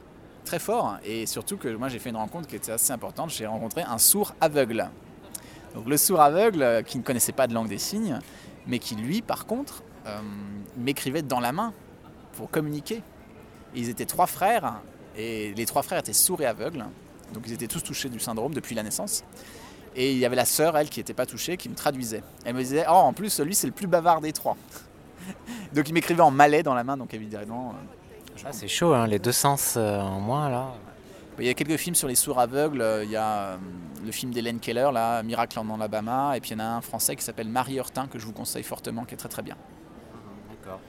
très 0.43 0.59
fort. 0.59 0.97
Et 1.03 1.25
surtout 1.25 1.57
que 1.57 1.67
moi 1.69 1.89
j'ai 1.89 1.99
fait 1.99 2.09
une 2.09 2.17
rencontre 2.17 2.47
qui 2.47 2.55
était 2.55 2.71
assez 2.71 2.91
importante. 2.91 3.29
J'ai 3.29 3.45
rencontré 3.45 3.81
un 3.81 3.97
sourd 3.97 4.33
aveugle. 4.41 4.89
Donc 5.73 5.87
le 5.87 5.97
sourd 5.97 6.21
aveugle 6.21 6.61
euh, 6.63 6.81
qui 6.81 6.97
ne 6.97 7.03
connaissait 7.03 7.33
pas 7.33 7.47
de 7.47 7.53
langue 7.53 7.67
des 7.67 7.77
signes, 7.77 8.19
mais 8.67 8.79
qui 8.79 8.95
lui 8.95 9.21
par 9.21 9.45
contre 9.45 9.83
m'écrivait 10.77 11.23
dans 11.23 11.39
la 11.39 11.51
main 11.51 11.73
pour 12.33 12.51
communiquer. 12.51 13.01
ils 13.73 13.89
étaient 13.89 14.05
trois 14.05 14.27
frères 14.27 14.81
et 15.17 15.51
les 15.55 15.65
trois 15.65 15.81
frères 15.81 15.97
étaient 15.97 16.13
sourds 16.13 16.41
et 16.41 16.45
aveugles. 16.45 16.85
Donc 17.33 17.43
ils 17.47 17.53
étaient 17.53 17.67
tous 17.67 17.81
touchés 17.81 18.09
du 18.09 18.19
syndrome 18.19 18.53
depuis 18.53 18.75
la 18.75 18.83
naissance. 18.83 19.23
Et 19.95 20.11
il 20.11 20.17
y 20.19 20.25
avait 20.25 20.35
la 20.35 20.45
sœur, 20.45 20.77
elle, 20.77 20.89
qui 20.89 20.99
n'était 20.99 21.13
pas 21.13 21.25
touchée, 21.25 21.57
qui 21.57 21.69
me 21.69 21.75
traduisait. 21.75 22.21
Elle 22.43 22.53
me 22.53 22.59
disait, 22.59 22.85
oh, 22.87 22.93
en 22.93 23.13
plus, 23.13 23.39
lui, 23.39 23.55
c'est 23.55 23.67
le 23.67 23.73
plus 23.73 23.87
bavard 23.87 24.19
des 24.19 24.33
trois. 24.33 24.57
donc 25.73 25.87
il 25.89 25.93
m'écrivait 25.93 26.21
en 26.21 26.31
malais 26.31 26.63
dans 26.63 26.73
la 26.73 26.83
main, 26.83 26.97
donc 26.97 27.13
évidemment. 27.13 27.73
Euh, 27.75 28.41
ah, 28.45 28.51
c'est 28.51 28.67
chaud, 28.67 28.93
hein, 28.93 29.07
les 29.07 29.19
deux 29.19 29.31
sens 29.31 29.75
euh, 29.77 29.99
en 29.99 30.19
moins 30.19 30.49
là. 30.49 30.73
Il 31.39 31.45
y 31.45 31.49
a 31.49 31.53
quelques 31.53 31.77
films 31.77 31.95
sur 31.95 32.07
les 32.07 32.15
sourds 32.15 32.39
aveugles. 32.39 32.81
Euh, 32.81 33.03
il 33.03 33.11
y 33.11 33.17
a 33.17 33.57
le 34.05 34.11
film 34.11 34.31
d'Hélène 34.31 34.59
Keller, 34.59 34.89
là, 34.93 35.21
Miracle 35.23 35.59
en 35.59 35.69
Alabama, 35.73 36.37
et 36.37 36.39
puis 36.39 36.51
il 36.51 36.53
y 36.53 36.61
en 36.61 36.63
a 36.63 36.67
un 36.67 36.81
français 36.81 37.15
qui 37.15 37.23
s'appelle 37.23 37.49
Marie 37.49 37.77
Heurtin 37.77 38.07
que 38.07 38.19
je 38.19 38.25
vous 38.25 38.31
conseille 38.31 38.63
fortement, 38.63 39.03
qui 39.03 39.15
est 39.15 39.17
très 39.17 39.29
très 39.29 39.41
bien. 39.41 39.57
D'accord. 40.49 40.79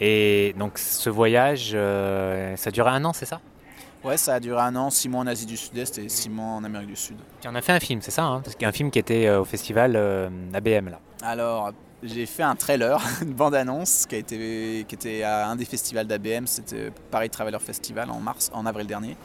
Et 0.00 0.54
donc 0.58 0.78
ce 0.78 1.10
voyage, 1.10 1.70
ça 1.70 2.68
a 2.68 2.70
duré 2.70 2.90
un 2.90 3.04
an, 3.04 3.12
c'est 3.12 3.26
ça? 3.26 3.40
Ouais, 4.04 4.16
ça 4.16 4.34
a 4.34 4.40
duré 4.40 4.60
un 4.60 4.76
an, 4.76 4.90
six 4.90 5.08
mois 5.08 5.22
en 5.22 5.26
Asie 5.26 5.46
du 5.46 5.56
Sud-Est 5.56 5.98
et 5.98 6.08
six 6.08 6.30
mois 6.30 6.46
en 6.46 6.62
Amérique 6.62 6.88
du 6.88 6.96
Sud. 6.96 7.16
Tu 7.40 7.48
en 7.48 7.54
as 7.56 7.62
fait 7.62 7.72
un 7.72 7.80
film, 7.80 8.00
c'est 8.00 8.12
ça 8.12 8.22
hein? 8.22 8.40
Parce 8.44 8.54
qu'il 8.54 8.62
y 8.62 8.66
a 8.66 8.68
un 8.68 8.72
film 8.72 8.92
qui 8.92 9.00
était 9.00 9.28
au 9.30 9.44
festival 9.44 9.96
ABM 10.54 10.90
là. 10.90 11.00
Alors, 11.22 11.72
j'ai 12.02 12.26
fait 12.26 12.42
un 12.42 12.56
trailer, 12.56 13.02
une 13.22 13.32
bande-annonce 13.32 14.06
qui, 14.06 14.14
a 14.14 14.18
été, 14.18 14.84
qui 14.88 14.94
était 14.94 15.22
à 15.22 15.48
un 15.48 15.56
des 15.56 15.64
festivals 15.64 16.06
d'ABM, 16.06 16.46
c'était 16.46 16.92
Paris 17.10 17.30
Traveler 17.30 17.58
Festival 17.58 18.10
en 18.10 18.20
mars, 18.20 18.50
en 18.52 18.66
avril 18.66 18.86
dernier. 18.86 19.16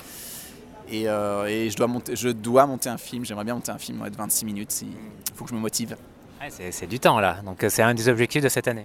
Et, 0.89 1.07
euh, 1.07 1.45
et 1.45 1.69
je, 1.69 1.77
dois 1.77 1.87
monter, 1.87 2.15
je 2.15 2.29
dois 2.29 2.65
monter 2.65 2.89
un 2.89 2.97
film, 2.97 3.25
j'aimerais 3.25 3.45
bien 3.45 3.55
monter 3.55 3.71
un 3.71 3.77
film 3.77 4.01
ouais, 4.01 4.09
de 4.09 4.17
26 4.17 4.45
minutes, 4.45 4.81
il 4.81 5.33
faut 5.35 5.45
que 5.45 5.49
je 5.49 5.55
me 5.55 5.59
motive. 5.59 5.95
Ouais, 6.41 6.71
c'est, 6.71 6.87
du 6.87 6.99
temps 6.99 7.19
là, 7.19 7.37
donc 7.45 7.63
euh, 7.63 7.69
c'est 7.69 7.83
un 7.83 7.93
des 7.93 8.09
objectifs 8.09 8.43
de 8.43 8.49
cette 8.49 8.67
année. 8.67 8.83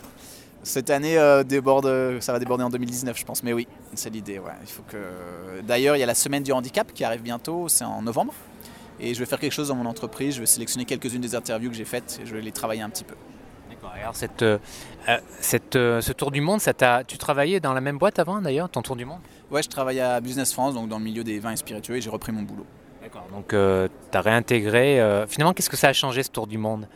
Cette 0.62 0.90
année 0.90 1.18
euh, 1.18 1.42
déborde, 1.44 2.20
ça 2.20 2.32
va 2.32 2.38
déborder 2.38 2.64
en 2.64 2.70
2019 2.70 3.18
je 3.18 3.24
pense, 3.24 3.42
mais 3.42 3.52
oui, 3.52 3.66
c'est 3.94 4.10
l'idée. 4.10 4.38
Ouais. 4.38 4.52
Il 4.62 4.70
faut 4.70 4.82
que... 4.82 5.62
D'ailleurs 5.62 5.96
il 5.96 6.00
y 6.00 6.02
a 6.02 6.06
la 6.06 6.14
semaine 6.14 6.42
du 6.42 6.52
handicap 6.52 6.92
qui 6.92 7.04
arrive 7.04 7.22
bientôt, 7.22 7.68
c'est 7.68 7.84
en 7.84 8.02
novembre. 8.02 8.34
Et 9.00 9.14
je 9.14 9.20
vais 9.20 9.26
faire 9.26 9.38
quelque 9.38 9.52
chose 9.52 9.68
dans 9.68 9.76
mon 9.76 9.86
entreprise, 9.86 10.34
je 10.34 10.40
vais 10.40 10.46
sélectionner 10.46 10.84
quelques-unes 10.84 11.20
des 11.20 11.34
interviews 11.34 11.70
que 11.70 11.76
j'ai 11.76 11.84
faites 11.84 12.20
et 12.22 12.26
je 12.26 12.34
vais 12.34 12.40
les 12.40 12.52
travailler 12.52 12.82
un 12.82 12.90
petit 12.90 13.04
peu. 13.04 13.14
Alors 14.02 14.14
cette, 14.16 14.42
euh, 14.42 14.58
euh, 15.08 15.18
cette, 15.40 15.76
euh, 15.76 16.00
ce 16.00 16.12
tour 16.12 16.30
du 16.30 16.40
monde, 16.40 16.60
ça 16.60 16.72
t'a, 16.72 17.04
tu 17.04 17.18
travaillais 17.18 17.60
dans 17.60 17.72
la 17.72 17.80
même 17.80 17.98
boîte 17.98 18.18
avant 18.18 18.40
d'ailleurs, 18.40 18.68
ton 18.68 18.82
tour 18.82 18.96
du 18.96 19.04
monde? 19.04 19.20
Ouais, 19.50 19.62
je 19.62 19.68
travaille 19.68 20.00
à 20.00 20.20
Business 20.20 20.52
France, 20.52 20.74
donc 20.74 20.88
dans 20.88 20.98
le 20.98 21.04
milieu 21.04 21.24
des 21.24 21.38
vins 21.40 21.52
et 21.52 21.56
spiritueux, 21.56 21.96
et 21.96 22.00
j'ai 22.00 22.10
repris 22.10 22.32
mon 22.32 22.42
boulot. 22.42 22.66
D'accord. 23.02 23.26
Donc 23.32 23.48
tu 23.48 24.16
as 24.16 24.20
réintégré. 24.20 25.00
euh, 25.00 25.26
finalement, 25.26 25.52
qu'est-ce 25.54 25.70
que 25.70 25.76
ça 25.76 25.88
a 25.88 25.92
changé 25.92 26.22
ce 26.22 26.30
tour 26.30 26.46
du 26.46 26.58
monde? 26.58 26.86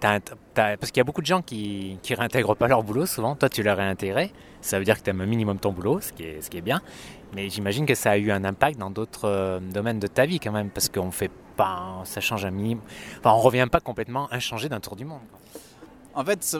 T'as- 0.00 0.20
t'as- 0.20 0.76
Parce 0.76 0.90
qu'il 0.90 0.98
y 0.98 1.00
a 1.00 1.04
beaucoup 1.04 1.22
de 1.22 1.26
gens 1.26 1.40
qui 1.40 1.98
ne 2.10 2.16
réintègrent 2.16 2.54
pas 2.56 2.68
leur 2.68 2.82
boulot 2.82 3.06
souvent. 3.06 3.34
Toi, 3.36 3.48
tu 3.48 3.62
l'as 3.62 3.74
réintégré. 3.74 4.32
Ça 4.60 4.78
veut 4.78 4.84
dire 4.84 4.98
que 4.98 5.02
tu 5.04 5.10
aimes 5.10 5.20
un 5.22 5.26
minimum 5.26 5.58
ton 5.58 5.72
boulot, 5.72 6.00
ce 6.00 6.12
qui 6.12 6.24
est, 6.24 6.42
ce 6.42 6.50
qui 6.50 6.58
est 6.58 6.62
bien. 6.62 6.82
Mais 7.34 7.48
j'imagine 7.48 7.86
que 7.86 7.94
ça 7.94 8.10
a 8.12 8.16
eu 8.18 8.30
un 8.30 8.44
impact 8.44 8.78
dans 8.78 8.90
d'autres 8.90 9.26
euh, 9.28 9.60
domaines 9.60 10.00
de 10.00 10.06
ta 10.06 10.26
vie 10.26 10.40
quand 10.40 10.52
même, 10.52 10.68
parce 10.70 10.88
qu'on 10.90 11.10
fait 11.10 11.30
pas, 11.56 12.00
ça 12.04 12.20
change 12.20 12.44
un 12.44 12.50
minimum. 12.50 12.82
Enfin, 13.20 13.32
on 13.32 13.38
revient 13.38 13.66
pas 13.70 13.80
complètement 13.80 14.28
inchangé 14.32 14.68
d'un 14.68 14.80
tour 14.80 14.94
du 14.96 15.04
monde. 15.04 15.20
quoi. 15.30 15.40
En 16.16 16.24
fait, 16.24 16.56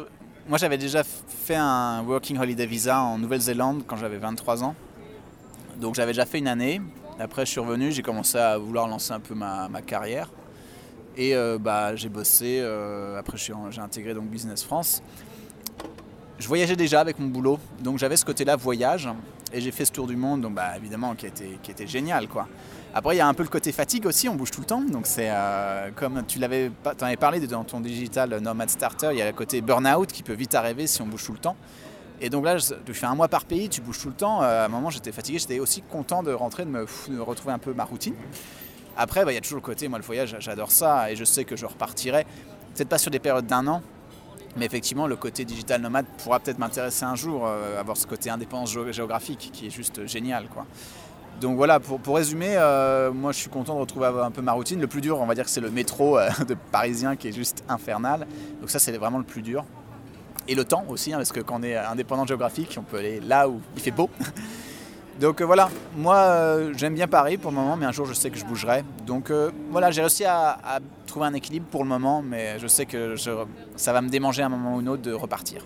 moi 0.49 0.59
j'avais 0.59 0.79
déjà 0.79 1.05
fait 1.05 1.55
un 1.55 2.03
Working 2.03 2.39
Holiday 2.39 2.67
Visa 2.67 3.01
en 3.01 3.19
Nouvelle-Zélande 3.19 3.85
quand 3.87 3.97
j'avais 3.97 4.17
23 4.17 4.65
ans. 4.65 4.75
Donc 5.77 5.95
j'avais 5.95 6.11
déjà 6.11 6.27
fait 6.27 6.39
une 6.39 6.49
année. 6.49 6.81
Après 7.21 7.47
je 7.47 7.53
suis 7.53 7.61
revenu, 7.61 7.93
j'ai 7.93 8.03
commencé 8.03 8.37
à 8.37 8.59
vouloir 8.59 8.89
lancer 8.89 9.13
un 9.13 9.21
peu 9.21 9.35
ma, 9.35 9.69
carrière. 9.87 10.29
Et 11.17 11.37
euh, 11.37 11.59
bah, 11.59 11.95
j'ai 11.95 12.09
bossé, 12.09 12.59
euh, 12.61 13.17
après 13.17 13.39
j'ai 13.39 13.81
intégré 13.81 14.13
donc 14.13 14.25
Business 14.25 14.65
France. 14.65 15.05
Je 16.41 16.49
voyageais 16.49 16.75
déjà 16.75 17.01
avec 17.01 17.21
mon 17.21 17.29
boulot, 17.29 17.61
donc 17.81 17.99
j'avais 17.99 18.17
ce 18.17 18.25
côté-là 18.25 18.57
voyage. 18.57 19.09
Et 19.53 19.61
j'ai 19.61 19.71
fait 19.71 19.85
ce 19.85 19.93
tour 19.93 20.09
du 20.09 20.17
monde, 20.17 20.41
donc 20.41 20.55
bah, 20.55 20.77
évidemment 20.77 21.15
qui 21.15 21.27
était, 21.27 21.59
qui 21.63 21.71
était 21.71 21.87
génial. 21.87 22.27
quoi. 22.27 22.49
Après 22.97 23.17
il 23.17 23.19
y 23.19 23.21
a 23.21 23.27
un 23.27 23.35
peu 23.35 23.43
le 23.43 23.49
côté 23.49 23.73
fatigue 23.73 24.07
aussi, 24.07 24.29
on 24.29 24.37
bouge 24.37 24.53
tout 24.53 24.61
le 24.61 24.67
temps. 24.67 24.81
Donc 24.81 25.07
c'est 25.07 25.29
euh, 25.31 25.91
comme 25.97 26.25
tu 26.27 26.39
l'avais 26.39 26.71
avais 27.01 27.17
parlé 27.17 27.41
dans 27.47 27.65
ton 27.65 27.81
digital 27.81 28.39
Nomad 28.41 28.71
Starter, 28.71 29.09
il 29.13 29.19
y 29.19 29.23
a 29.23 29.27
le 29.27 29.33
côté 29.33 29.61
burn-out 29.61 30.11
qui 30.13 30.23
peut 30.23 30.35
vite 30.35 30.55
arriver 30.55 30.87
si 30.87 31.03
on 31.03 31.07
bouge 31.07 31.25
tout 31.25 31.33
le 31.33 31.39
temps. 31.39 31.57
Et 32.21 32.31
donc 32.31 32.45
là, 32.45 32.57
je- 32.57 32.75
fais 32.93 33.07
un 33.07 33.17
mois 33.17 33.27
par 33.27 33.45
pays, 33.45 33.69
tu 33.69 33.81
bouges 33.81 33.99
tout 34.01 34.09
le 34.09 34.15
temps. 34.15 34.41
Euh, 34.43 34.63
À 34.63 34.67
un 34.67 34.69
moment, 34.69 34.89
j'étais 34.89 35.11
fatigué, 35.11 35.41
j'étais 35.41 35.59
aussi 35.59 35.83
content 35.83 36.23
de 36.23 36.33
rentrer, 36.33 36.65
de 36.65 36.71
me, 36.71 36.87
retrouver 37.21 37.53
un 37.53 37.59
peu 37.59 37.75
ma 37.75 37.85
routine. 37.85 38.15
Après, 38.97 39.25
bah, 39.25 39.33
il 39.33 39.35
y 39.35 39.39
a 39.39 39.41
toujours 39.41 39.57
le 39.59 39.63
côté, 39.65 39.89
moi, 39.89 39.99
le 39.99 40.05
voyage, 40.05 40.37
j'adore 40.39 40.71
ça 40.71 41.11
et 41.11 41.17
je 41.17 41.25
sais 41.25 41.45
que 41.45 41.57
je 41.57 41.67
repartirai. 41.67 42.25
Peut-être 42.75 42.89
pas 42.89 42.99
sur 42.99 43.11
des 43.11 43.19
périodes 43.19 43.47
d'un 43.47 43.67
an, 43.67 43.83
mais 44.57 44.65
effectivement, 44.65 45.09
le 45.09 45.17
côté 45.17 45.45
digital 45.45 45.81
nomade 45.83 46.07
pourra 46.23 46.39
peut-être 46.39 46.59
m'intéresser 46.61 47.05
un 47.05 47.17
jour, 47.17 47.43
euh, 47.47 47.81
avoir 47.81 47.97
ce 47.97 48.07
côté 48.07 48.31
indépendance 48.31 48.73
géo- 48.73 48.93
géographique 48.93 49.51
qui 49.53 49.67
est 49.67 49.71
juste 49.71 50.07
génial. 50.07 50.47
Quoi. 50.49 50.65
Donc 51.41 51.57
voilà, 51.57 51.81
pour, 51.81 52.17
résumer, 52.17 52.55
euh, 52.57 53.13
moi 53.13 53.33
je 53.33 53.39
suis 53.39 53.51
content 53.51 53.75
de 53.75 53.81
retrouver 53.81 54.07
un 54.07 54.31
peu 54.31 54.43
ma 54.43 54.53
routine. 54.53 54.81
Le 54.81 54.87
plus 54.87 55.01
dur, 55.01 55.21
on 55.21 55.27
va 55.27 55.35
dire 55.35 55.45
que 55.45 55.51
c'est 55.51 55.61
le 55.61 55.71
métro 55.71 56.19
euh, 56.19 56.29
de 56.49 56.55
parisien 56.73 57.17
qui 57.17 57.29
est 57.29 57.33
juste 57.33 57.65
infernal. 57.69 58.27
Donc 58.61 58.71
ça, 58.71 58.79
c'est 58.79 58.93
vraiment 58.97 59.19
le 59.19 59.25
plus 59.25 59.43
dur. 59.43 59.65
Et 60.47 60.55
le 60.55 60.65
temps 60.65 60.85
aussi, 60.89 61.13
hein, 61.13 61.17
parce 61.17 61.33
que 61.33 61.41
quand 61.41 61.61
on 61.61 61.63
est 61.63 61.77
indépendant 61.77 62.27
géographique, 62.27 62.77
on 62.79 62.83
peut 62.83 62.99
aller 62.99 63.21
là 63.21 63.49
où 63.49 63.61
il 63.77 63.83
fait 63.83 63.91
beau. 63.91 64.11
Donc 65.21 65.41
euh, 65.41 65.45
voilà, 65.45 65.71
moi 65.97 66.59
j'aime 66.77 66.95
bien 66.95 67.07
Paris 67.07 67.37
pour 67.37 67.53
le 67.53 67.57
moment, 67.57 67.77
mais 67.77 67.87
un 67.87 67.93
jour 67.93 68.05
je 68.05 68.15
sais 68.15 68.31
que 68.31 68.37
je 68.37 68.45
bougerai. 68.45 68.83
Donc 69.07 69.31
voilà, 69.71 69.93
j'ai 69.93 70.01
réussi 70.01 70.25
à, 70.25 70.81
trouver 71.07 71.27
un 71.27 71.35
équilibre 71.35 71.67
pour 71.71 71.85
le 71.85 71.89
moment, 71.89 72.21
mais 72.21 72.59
je 72.59 72.67
sais 72.67 72.85
que 72.85 73.15
ça 73.77 73.93
va 73.93 74.01
me 74.01 74.09
démanger 74.09 74.43
à 74.43 74.47
un 74.47 74.49
moment 74.49 74.75
ou 74.75 74.81
un 74.81 74.87
autre 74.89 75.03
de 75.03 75.13
repartir. 75.13 75.65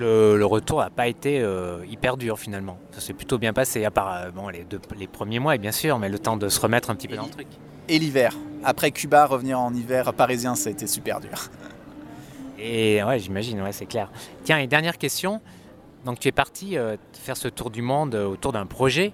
Le, 0.00 0.38
le 0.38 0.46
retour 0.46 0.80
n'a 0.80 0.88
pas 0.88 1.08
été 1.08 1.40
euh, 1.40 1.84
hyper 1.86 2.16
dur 2.16 2.38
finalement. 2.38 2.78
Ça 2.92 3.02
s'est 3.02 3.12
plutôt 3.12 3.36
bien 3.36 3.52
passé, 3.52 3.84
à 3.84 3.90
part 3.90 4.10
euh, 4.14 4.30
bon, 4.30 4.48
les, 4.48 4.64
deux, 4.64 4.80
les 4.98 5.06
premiers 5.06 5.40
mois, 5.40 5.58
bien 5.58 5.72
sûr, 5.72 5.98
mais 5.98 6.08
le 6.08 6.18
temps 6.18 6.38
de 6.38 6.48
se 6.48 6.58
remettre 6.58 6.88
un 6.88 6.94
petit 6.94 7.06
peu 7.06 7.16
dans 7.16 7.24
le 7.24 7.30
truc. 7.30 7.48
Et 7.86 7.98
l'hiver. 7.98 8.34
Après 8.64 8.92
Cuba, 8.92 9.26
revenir 9.26 9.60
en 9.60 9.74
hiver 9.74 10.14
parisien, 10.14 10.54
ça 10.54 10.70
a 10.70 10.72
été 10.72 10.86
super 10.86 11.20
dur. 11.20 11.50
Et 12.58 13.02
ouais, 13.02 13.18
j'imagine, 13.18 13.60
ouais, 13.60 13.72
c'est 13.72 13.84
clair. 13.84 14.10
Tiens, 14.44 14.58
et 14.58 14.66
dernière 14.66 14.96
question. 14.96 15.42
Donc 16.06 16.18
tu 16.18 16.28
es 16.28 16.32
parti 16.32 16.78
euh, 16.78 16.96
faire 17.12 17.36
ce 17.36 17.48
tour 17.48 17.68
du 17.70 17.82
monde 17.82 18.14
autour 18.14 18.52
d'un 18.52 18.64
projet. 18.64 19.12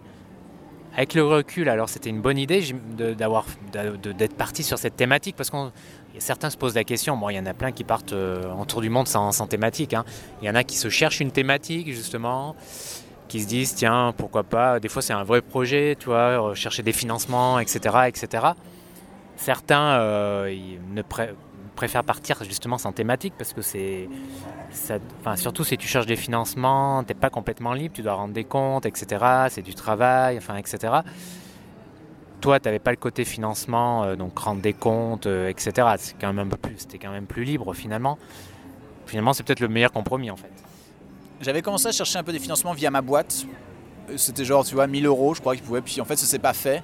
Avec 0.94 1.14
le 1.14 1.24
recul, 1.24 1.68
alors 1.68 1.88
c'était 1.88 2.10
une 2.10 2.22
bonne 2.22 2.38
idée 2.38 2.62
d'avoir 3.18 3.44
d'être 3.72 4.34
parti 4.34 4.62
sur 4.62 4.78
cette 4.78 4.96
thématique 4.96 5.36
parce 5.36 5.50
qu'on 5.50 5.70
certains 6.18 6.50
se 6.50 6.56
posent 6.56 6.74
la 6.74 6.84
question. 6.84 7.16
Bon, 7.16 7.28
il 7.30 7.36
y 7.36 7.38
en 7.38 7.46
a 7.46 7.54
plein 7.54 7.72
qui 7.72 7.84
partent 7.84 8.12
euh, 8.12 8.50
en 8.52 8.64
tour 8.64 8.80
du 8.80 8.88
monde 8.90 9.08
sans, 9.08 9.30
thématique. 9.46 9.94
hein. 9.94 10.04
Il 10.42 10.46
y 10.46 10.50
en 10.50 10.54
a 10.54 10.64
qui 10.64 10.76
se 10.76 10.88
cherchent 10.88 11.20
une 11.20 11.30
thématique 11.32 11.92
justement, 11.92 12.54
qui 13.28 13.42
se 13.42 13.46
disent 13.48 13.74
tiens 13.74 14.14
pourquoi 14.16 14.42
pas. 14.44 14.80
Des 14.80 14.88
fois 14.88 15.02
c'est 15.02 15.12
un 15.12 15.24
vrai 15.24 15.42
projet, 15.42 15.96
tu 15.98 16.06
vois, 16.06 16.50
euh, 16.50 16.54
chercher 16.54 16.82
des 16.82 16.92
financements, 16.92 17.58
etc., 17.58 17.78
etc. 18.08 18.46
Certains 19.36 19.98
euh, 20.00 20.54
ne 20.92 21.02
pré- 21.02 21.34
préfèrent 21.74 22.04
partir 22.04 22.42
justement 22.44 22.78
sans 22.78 22.92
thématique 22.92 23.34
parce 23.36 23.52
que 23.52 23.60
c'est 23.60 24.08
surtout 25.36 25.64
si 25.64 25.76
tu 25.76 25.86
cherches 25.86 26.06
des 26.06 26.16
financements, 26.16 27.04
t'es 27.04 27.14
pas 27.14 27.30
complètement 27.30 27.72
libre, 27.74 27.94
tu 27.94 28.02
dois 28.02 28.14
rendre 28.14 28.32
des 28.34 28.44
comptes, 28.44 28.86
etc. 28.86 29.46
C'est 29.50 29.62
du 29.62 29.74
travail, 29.74 30.38
enfin, 30.38 30.56
etc. 30.56 30.94
Toi, 32.40 32.60
tu 32.60 32.68
n'avais 32.68 32.78
pas 32.78 32.90
le 32.90 32.96
côté 32.96 33.24
financement, 33.24 34.04
euh, 34.04 34.16
donc 34.16 34.38
rendre 34.38 34.60
des 34.60 34.72
comptes, 34.72 35.26
euh, 35.26 35.48
etc. 35.48 35.72
C'est 35.98 36.16
quand 36.20 36.32
même 36.32 36.50
plus, 36.50 36.74
c'était 36.78 36.98
quand 36.98 37.10
même 37.10 37.26
plus 37.26 37.44
libre 37.44 37.72
finalement. 37.74 38.18
Finalement, 39.06 39.32
c'est 39.32 39.42
peut-être 39.42 39.60
le 39.60 39.68
meilleur 39.68 39.92
compromis 39.92 40.30
en 40.30 40.36
fait. 40.36 40.52
J'avais 41.40 41.62
commencé 41.62 41.88
à 41.88 41.92
chercher 41.92 42.18
un 42.18 42.22
peu 42.24 42.32
des 42.32 42.38
financements 42.38 42.72
via 42.72 42.90
ma 42.90 43.02
boîte. 43.02 43.46
Euh, 44.10 44.16
C'était 44.16 44.44
genre, 44.44 44.64
tu 44.64 44.74
vois, 44.74 44.86
1000 44.86 45.06
euros, 45.06 45.34
je 45.34 45.40
crois 45.40 45.54
qu'ils 45.54 45.64
pouvaient. 45.64 45.80
Puis 45.80 46.00
en 46.00 46.04
fait, 46.04 46.16
ça 46.16 46.26
s'est 46.26 46.38
pas 46.38 46.52
fait. 46.52 46.82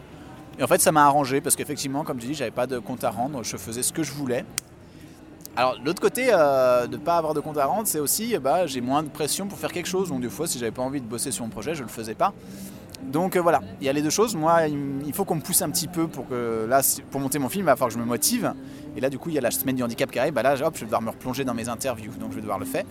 Et 0.58 0.62
en 0.62 0.66
fait, 0.66 0.80
ça 0.80 0.92
m'a 0.92 1.04
arrangé 1.04 1.40
parce 1.40 1.56
qu'effectivement, 1.56 2.04
comme 2.04 2.18
tu 2.18 2.26
dis, 2.26 2.34
j'avais 2.34 2.50
pas 2.50 2.66
de 2.66 2.78
compte 2.78 3.04
à 3.04 3.10
rendre. 3.10 3.42
Je 3.42 3.56
faisais 3.56 3.82
ce 3.82 3.92
que 3.92 4.02
je 4.02 4.12
voulais. 4.12 4.44
Alors, 5.54 5.76
l'autre 5.84 6.00
côté 6.00 6.26
de 6.26 6.86
ne 6.86 6.96
pas 6.96 7.16
avoir 7.18 7.34
de 7.34 7.40
compte 7.40 7.58
à 7.58 7.66
rendre, 7.66 7.86
c'est 7.86 7.98
aussi, 7.98 8.36
bah, 8.38 8.66
j'ai 8.66 8.80
moins 8.80 9.02
de 9.02 9.08
pression 9.08 9.46
pour 9.46 9.58
faire 9.58 9.72
quelque 9.72 9.88
chose. 9.88 10.08
Donc, 10.08 10.20
des 10.22 10.30
fois, 10.30 10.46
si 10.46 10.58
j'avais 10.58 10.70
pas 10.70 10.82
envie 10.82 11.00
de 11.00 11.06
bosser 11.06 11.30
sur 11.30 11.44
mon 11.44 11.50
projet, 11.50 11.74
je 11.74 11.82
le 11.82 11.88
faisais 11.88 12.14
pas. 12.14 12.32
Donc 13.04 13.36
euh, 13.36 13.40
voilà, 13.42 13.60
il 13.80 13.86
y 13.86 13.88
a 13.88 13.92
les 13.92 14.02
deux 14.02 14.10
choses. 14.10 14.34
Moi, 14.34 14.68
il 14.68 15.12
faut 15.12 15.24
qu'on 15.24 15.34
me 15.34 15.40
pousse 15.40 15.62
un 15.62 15.70
petit 15.70 15.88
peu 15.88 16.06
pour 16.08 16.28
que 16.28 16.66
là, 16.68 16.80
pour 17.10 17.20
monter 17.20 17.38
mon 17.38 17.48
film, 17.48 17.64
il 17.64 17.66
va 17.66 17.76
falloir 17.76 17.88
que 17.88 17.94
je 17.94 17.98
me 17.98 18.04
motive. 18.04 18.54
Et 18.96 19.00
là, 19.00 19.10
du 19.10 19.18
coup, 19.18 19.28
il 19.28 19.34
y 19.34 19.38
a 19.38 19.40
la 19.40 19.50
semaine 19.50 19.76
du 19.76 19.82
handicap 19.82 20.10
qui. 20.10 20.18
Bah 20.30 20.42
là, 20.42 20.54
hop, 20.64 20.74
je 20.74 20.80
vais 20.80 20.86
devoir 20.86 21.02
me 21.02 21.10
replonger 21.10 21.44
dans 21.44 21.54
mes 21.54 21.68
interviews. 21.68 22.12
Donc, 22.18 22.30
je 22.30 22.36
vais 22.36 22.40
devoir 22.42 22.58
le 22.58 22.64
faire. 22.64 22.84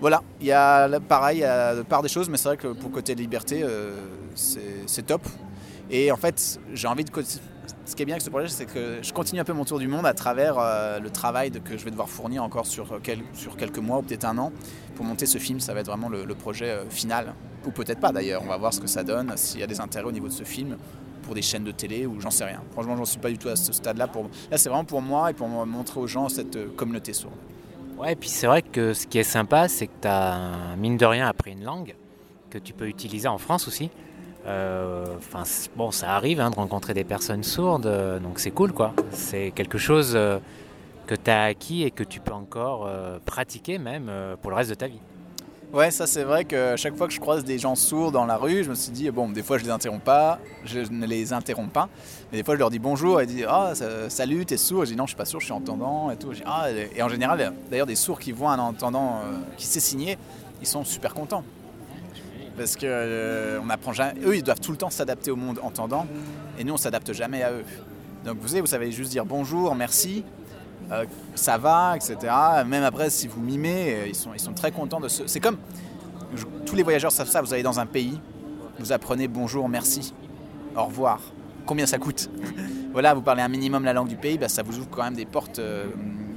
Voilà, 0.00 0.22
il 0.40 0.46
y 0.46 0.52
a 0.52 0.88
pareil, 1.00 1.38
il 1.38 1.40
y 1.40 1.44
a 1.44 1.74
part 1.88 2.02
des 2.02 2.08
choses, 2.08 2.28
mais 2.28 2.36
c'est 2.36 2.48
vrai 2.48 2.56
que 2.58 2.68
pour 2.68 2.90
côté 2.90 3.14
liberté, 3.14 3.62
euh, 3.62 3.96
c'est 4.34 5.06
top. 5.06 5.22
Et 5.90 6.12
en 6.12 6.16
fait, 6.16 6.60
j'ai 6.74 6.88
envie 6.88 7.04
de. 7.04 7.10
Ce 7.84 7.94
qui 7.94 8.02
est 8.02 8.06
bien 8.06 8.14
avec 8.14 8.22
ce 8.22 8.30
projet, 8.30 8.48
c'est 8.48 8.66
que 8.66 8.98
je 9.00 9.12
continue 9.12 9.40
un 9.40 9.44
peu 9.44 9.52
mon 9.52 9.64
tour 9.64 9.78
du 9.78 9.86
monde 9.86 10.06
à 10.06 10.12
travers 10.12 10.56
euh, 10.58 10.98
le 10.98 11.08
travail 11.08 11.52
que 11.52 11.78
je 11.78 11.84
vais 11.84 11.92
devoir 11.92 12.08
fournir 12.08 12.42
encore 12.42 12.66
sur, 12.66 12.98
quel- 13.02 13.22
sur 13.32 13.56
quelques 13.56 13.78
mois 13.78 13.98
ou 13.98 14.02
peut-être 14.02 14.24
un 14.24 14.36
an 14.38 14.52
pour 14.96 15.04
monter 15.04 15.24
ce 15.24 15.38
film. 15.38 15.60
Ça 15.60 15.72
va 15.72 15.80
être 15.80 15.86
vraiment 15.86 16.08
le, 16.08 16.26
projet 16.34 16.78
final. 16.90 17.34
Ou 17.66 17.70
peut-être 17.72 18.00
pas 18.00 18.12
d'ailleurs, 18.12 18.42
on 18.44 18.48
va 18.48 18.56
voir 18.56 18.72
ce 18.72 18.80
que 18.80 18.86
ça 18.86 19.02
donne, 19.02 19.32
s'il 19.36 19.60
y 19.60 19.64
a 19.64 19.66
des 19.66 19.80
intérêts 19.80 20.06
au 20.06 20.12
niveau 20.12 20.28
de 20.28 20.32
ce 20.32 20.44
film 20.44 20.76
pour 21.22 21.34
des 21.34 21.42
chaînes 21.42 21.64
de 21.64 21.72
télé 21.72 22.06
ou 22.06 22.20
j'en 22.20 22.30
sais 22.30 22.44
rien. 22.44 22.62
Franchement, 22.70 22.96
j'en 22.96 23.04
suis 23.04 23.18
pas 23.18 23.28
du 23.30 23.36
tout 23.38 23.48
à 23.48 23.56
ce 23.56 23.72
stade-là. 23.72 24.06
Pour... 24.06 24.24
Là, 24.50 24.56
c'est 24.58 24.68
vraiment 24.68 24.84
pour 24.84 25.02
moi 25.02 25.30
et 25.30 25.34
pour 25.34 25.48
mo- 25.48 25.66
montrer 25.66 25.98
aux 25.98 26.06
gens 26.06 26.28
cette 26.28 26.54
euh, 26.54 26.68
communauté 26.76 27.12
sourde. 27.12 27.34
Ouais, 27.98 28.12
et 28.12 28.16
puis 28.16 28.28
c'est 28.28 28.46
vrai 28.46 28.62
que 28.62 28.92
ce 28.94 29.06
qui 29.08 29.18
est 29.18 29.24
sympa, 29.24 29.66
c'est 29.66 29.88
que 29.88 29.92
tu 30.02 30.06
as, 30.08 30.76
mine 30.78 30.96
de 30.96 31.04
rien, 31.06 31.26
appris 31.26 31.52
une 31.52 31.64
langue 31.64 31.96
que 32.50 32.58
tu 32.58 32.72
peux 32.72 32.86
utiliser 32.86 33.26
en 33.26 33.38
France 33.38 33.66
aussi. 33.66 33.90
Euh, 34.46 35.06
Enfin, 35.18 35.42
bon, 35.74 35.90
ça 35.90 36.14
arrive 36.14 36.38
hein, 36.40 36.50
de 36.50 36.54
rencontrer 36.56 36.94
des 36.94 37.02
personnes 37.02 37.42
sourdes, 37.42 37.86
euh, 37.86 38.20
donc 38.20 38.38
c'est 38.38 38.52
cool, 38.52 38.72
quoi. 38.72 38.92
C'est 39.10 39.50
quelque 39.50 39.78
chose 39.78 40.12
que 41.06 41.14
tu 41.16 41.30
as 41.30 41.44
acquis 41.44 41.82
et 41.82 41.90
que 41.90 42.04
tu 42.04 42.20
peux 42.20 42.32
encore 42.32 42.88
pratiquer 43.24 43.78
même 43.78 44.10
pour 44.42 44.50
le 44.50 44.56
reste 44.56 44.70
de 44.70 44.74
ta 44.76 44.86
vie. 44.86 45.00
Ouais, 45.72 45.90
ça 45.90 46.06
c'est 46.06 46.22
vrai 46.22 46.44
que 46.44 46.74
chaque 46.76 46.96
fois 46.96 47.08
que 47.08 47.12
je 47.12 47.18
croise 47.18 47.44
des 47.44 47.58
gens 47.58 47.74
sourds 47.74 48.12
dans 48.12 48.24
la 48.24 48.36
rue, 48.36 48.62
je 48.62 48.70
me 48.70 48.74
suis 48.74 48.92
dit, 48.92 49.10
bon, 49.10 49.28
des 49.28 49.42
fois 49.42 49.58
je 49.58 49.64
les 49.64 49.70
interromps 49.70 50.02
pas, 50.02 50.38
je 50.64 50.78
ne 50.78 51.06
les 51.06 51.32
interromps 51.32 51.72
pas, 51.72 51.88
mais 52.30 52.38
des 52.38 52.44
fois 52.44 52.54
je 52.54 52.60
leur 52.60 52.70
dis 52.70 52.78
bonjour 52.78 53.20
et 53.20 53.24
ils 53.24 53.26
disent, 53.26 53.46
ah, 53.48 53.72
salut, 54.08 54.46
t'es 54.46 54.56
sourd? 54.56 54.84
Je 54.84 54.92
dis, 54.92 54.96
non, 54.96 55.04
je 55.04 55.10
suis 55.10 55.16
pas 55.16 55.24
sourd, 55.24 55.40
je 55.40 55.46
suis 55.46 55.52
entendant 55.52 56.10
et 56.12 56.16
tout. 56.16 56.30
Ah, 56.46 56.68
et 56.70 57.02
en 57.02 57.08
général, 57.08 57.52
d'ailleurs, 57.68 57.86
des 57.86 57.96
sourds 57.96 58.20
qui 58.20 58.30
voient 58.30 58.52
un 58.52 58.58
entendant 58.60 59.16
euh, 59.24 59.38
qui 59.56 59.66
sait 59.66 59.80
signer, 59.80 60.18
ils 60.60 60.68
sont 60.68 60.84
super 60.84 61.12
contents. 61.12 61.42
Parce 62.56 62.76
que 62.76 62.86
euh, 62.86 63.60
on 63.62 63.68
apprend 63.68 63.92
jamais. 63.92 64.20
Eux, 64.24 64.36
ils 64.36 64.44
doivent 64.44 64.60
tout 64.60 64.72
le 64.72 64.78
temps 64.78 64.88
s'adapter 64.88 65.32
au 65.32 65.36
monde 65.36 65.58
entendant, 65.62 66.06
et 66.58 66.64
nous, 66.64 66.74
on 66.74 66.78
s'adapte 66.78 67.12
jamais 67.12 67.42
à 67.42 67.50
eux. 67.50 67.64
Donc 68.24 68.38
vous 68.40 68.48
savez, 68.48 68.60
vous 68.60 68.66
savez 68.66 68.92
juste 68.92 69.10
dire 69.10 69.26
bonjour, 69.26 69.74
merci, 69.74 70.24
euh, 70.92 71.04
ça 71.34 71.58
va, 71.58 71.94
etc. 71.96 72.16
Même 72.66 72.84
après, 72.84 73.10
si 73.10 73.26
vous 73.28 73.40
mimez, 73.40 73.94
euh, 73.94 74.06
ils 74.08 74.14
sont, 74.14 74.30
ils 74.34 74.40
sont 74.40 74.52
très 74.52 74.70
contents 74.72 75.00
de 75.00 75.08
ce. 75.08 75.26
C'est 75.26 75.40
comme 75.40 75.58
je- 76.34 76.44
tous 76.64 76.76
les 76.76 76.82
voyageurs 76.82 77.12
savent 77.12 77.28
ça. 77.28 77.40
Vous 77.42 77.52
allez 77.52 77.62
dans 77.62 77.80
un 77.80 77.86
pays, 77.86 78.20
vous 78.78 78.92
apprenez 78.92 79.28
bonjour, 79.28 79.68
merci, 79.68 80.14
au 80.76 80.84
revoir. 80.84 81.20
combien 81.66 81.86
ça 81.86 81.98
coûte? 81.98 82.30
voilà, 82.92 83.14
vous 83.14 83.22
parlez 83.22 83.42
un 83.42 83.48
minimum 83.48 83.84
la 83.84 83.92
langue 83.92 84.08
du 84.08 84.16
pays, 84.16 84.38
bah, 84.38 84.48
ça 84.48 84.62
vous 84.62 84.78
ouvre 84.78 84.88
quand 84.90 85.02
même 85.02 85.14
des 85.16 85.26
portes 85.26 85.60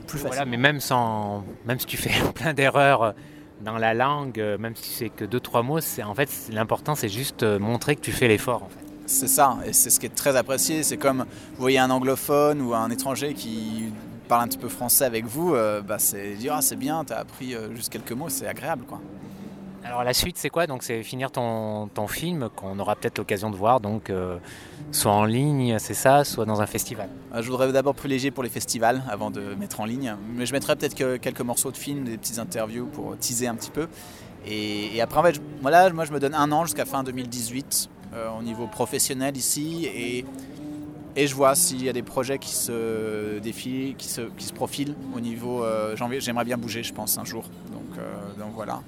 plus 0.07 0.17
faciles. 0.17 0.27
Voilà, 0.27 0.45
mais 0.45 0.57
même, 0.57 0.79
sans, 0.79 1.43
même 1.65 1.79
si 1.79 1.85
tu 1.85 1.97
fais 1.97 2.11
plein 2.33 2.53
d'erreurs 2.53 3.13
dans 3.61 3.77
la 3.77 3.93
langue, 3.93 4.39
même 4.59 4.75
si 4.75 4.89
c'est 4.93 5.09
que 5.09 5.25
deux 5.25 5.39
trois 5.41 5.61
mots, 5.63 5.81
c'est 5.81 6.01
en 6.01 6.15
fait 6.15 6.29
l'important 6.51 6.95
c'est 6.95 7.09
juste 7.09 7.43
montrer 7.43 7.95
que 7.95 8.01
tu 8.01 8.11
fais 8.11 8.27
l'effort. 8.27 8.63
En 8.63 8.69
fait. 8.69 8.79
C'est 9.05 9.27
ça, 9.27 9.57
et 9.65 9.73
c'est 9.73 9.89
ce 9.89 9.99
qui 9.99 10.05
est 10.05 10.15
très 10.15 10.35
apprécié. 10.35 10.81
C'est 10.83 10.97
comme 10.97 11.19
vous 11.55 11.59
voyez 11.61 11.77
un 11.79 11.89
anglophone 11.89 12.61
ou 12.61 12.73
un 12.73 12.89
étranger 12.89 13.33
qui 13.33 13.91
parle 14.29 14.43
un 14.43 14.47
petit 14.47 14.59
peu 14.59 14.69
français 14.69 15.05
avec 15.05 15.25
vous, 15.25 15.55
euh, 15.55 15.81
bah 15.81 15.97
c'est 15.97 16.35
dire 16.35 16.53
ah, 16.55 16.61
c'est 16.61 16.77
bien, 16.77 17.03
tu 17.03 17.11
as 17.11 17.17
appris 17.17 17.55
euh, 17.55 17.75
juste 17.75 17.91
quelques 17.91 18.11
mots, 18.13 18.29
c'est 18.29 18.47
agréable 18.47 18.85
quoi. 18.85 19.01
Alors 19.83 20.03
la 20.03 20.13
suite 20.13 20.37
c'est 20.37 20.49
quoi? 20.49 20.67
Donc 20.67 20.83
c'est 20.83 21.01
finir 21.01 21.31
ton, 21.31 21.87
ton 21.87 22.07
film 22.07 22.49
qu'on 22.55 22.77
aura 22.77 22.95
peut-être 22.95 23.17
l'occasion 23.17 23.49
de 23.49 23.55
voir 23.55 23.79
donc 23.79 24.09
euh, 24.09 24.37
soit 24.91 25.11
en 25.11 25.25
ligne, 25.25 25.79
c'est 25.79 25.95
ça, 25.95 26.23
soit 26.23 26.45
dans 26.45 26.61
un 26.61 26.67
festival. 26.67 27.09
Je 27.33 27.49
voudrais 27.49 27.71
d'abord 27.71 27.95
privilégier 27.95 28.29
pour 28.29 28.43
les 28.43 28.49
festivals 28.49 29.01
avant 29.09 29.31
de 29.31 29.55
mettre 29.55 29.79
en 29.79 29.85
ligne, 29.85 30.15
mais 30.35 30.45
je 30.45 30.53
mettrai 30.53 30.75
peut-être 30.75 30.95
que 30.95 31.17
quelques 31.17 31.41
morceaux 31.41 31.71
de 31.71 31.77
film, 31.77 32.03
des 32.03 32.17
petites 32.17 32.39
interviews 32.39 32.85
pour 32.85 33.17
teaser 33.17 33.47
un 33.47 33.55
petit 33.55 33.71
peu. 33.71 33.87
Et, 34.45 35.01
après 35.01 35.19
en 35.19 35.23
fait, 35.23 35.41
voilà, 35.61 35.89
moi 35.89 36.05
je 36.05 36.13
me 36.13 36.19
donne 36.19 36.35
un 36.35 36.51
an 36.51 36.65
jusqu'à 36.65 36.85
fin 36.85 37.03
2018 37.03 37.89
au 38.37 38.41
niveau 38.41 38.67
professionnel 38.67 39.35
ici 39.37 39.85
et 39.85 40.25
et 41.19 41.27
je 41.27 41.35
vois 41.35 41.53
s'il 41.53 41.83
y 41.83 41.89
a 41.89 41.93
des 41.93 42.01
projets 42.01 42.39
qui 42.39 42.55
se 42.55 43.39
défilent, 43.39 43.97
qui 43.97 44.07
se, 44.07 44.21
qui 44.21 44.45
se 44.45 44.53
profilent 44.53 44.95
au 45.13 45.19
niveau. 45.19 45.65
Euh, 45.65 45.93
J'aimerais 46.19 46.45
bien 46.45 46.57
bouger, 46.57 46.81
je 46.81 46.93
pense, 46.93 47.17
un 47.17 47.25
jour. 47.25 47.43
Donc, 47.73 47.97
euh, 47.97 48.43
voilà. 48.55 48.79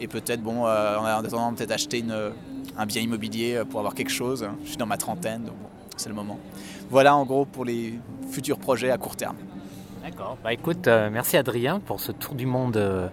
Et 0.00 0.08
peut-être, 0.08 0.42
bon, 0.42 0.66
euh, 0.66 0.96
en 0.96 1.04
attendant, 1.04 1.54
peut-être 1.54 1.70
acheter 1.70 2.00
une, 2.00 2.32
un 2.76 2.86
bien 2.86 3.00
immobilier 3.02 3.62
pour 3.70 3.78
avoir 3.78 3.94
quelque 3.94 4.10
chose. 4.10 4.48
Je 4.64 4.68
suis 4.70 4.76
dans 4.76 4.86
ma 4.86 4.96
trentaine, 4.96 5.44
donc 5.44 5.54
c'est 5.96 6.08
le 6.08 6.16
moment. 6.16 6.40
Voilà 6.90 7.14
en 7.14 7.24
gros 7.24 7.44
pour 7.44 7.64
les 7.64 7.94
futurs 8.32 8.58
projets 8.58 8.90
à 8.90 8.98
court 8.98 9.14
terme. 9.14 9.36
D'accord. 10.02 10.38
Bah 10.42 10.52
écoute, 10.52 10.88
merci 10.88 11.36
Adrien 11.36 11.78
pour 11.78 12.00
ce 12.00 12.10
tour 12.10 12.34
du 12.34 12.46
monde. 12.46 13.10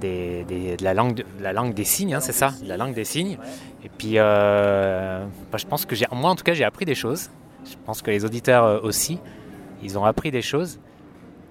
Des, 0.00 0.44
des, 0.44 0.76
de, 0.76 0.84
la 0.84 0.92
langue 0.92 1.14
de, 1.14 1.24
la 1.40 1.52
langue 1.52 1.72
des 1.72 1.84
signes, 1.84 2.14
hein, 2.14 2.20
c'est 2.20 2.32
ça, 2.32 2.52
la 2.64 2.76
langue 2.76 2.94
des 2.94 3.04
signes. 3.04 3.38
Et 3.84 3.88
puis, 3.88 4.14
bah, 4.14 5.26
je 5.56 5.66
pense 5.66 5.86
que 5.86 5.94
j'ai, 5.94 6.06
moi 6.12 6.30
en 6.30 6.36
tout 6.36 6.44
cas, 6.44 6.54
j'ai 6.54 6.64
appris 6.64 6.84
des 6.84 6.94
choses. 6.94 7.30
Je 7.64 7.76
pense 7.84 8.02
que 8.02 8.10
les 8.10 8.24
auditeurs 8.24 8.64
euh, 8.64 8.80
aussi, 8.82 9.18
ils 9.82 9.98
ont 9.98 10.04
appris 10.04 10.30
des 10.30 10.42
choses. 10.42 10.78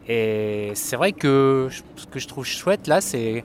Et 0.07 0.71
c'est 0.75 0.95
vrai 0.95 1.13
que 1.13 1.69
ce 1.95 2.05
que 2.05 2.19
je 2.19 2.27
trouve 2.27 2.45
chouette 2.45 2.87
là, 2.87 2.99
c'est 3.01 3.43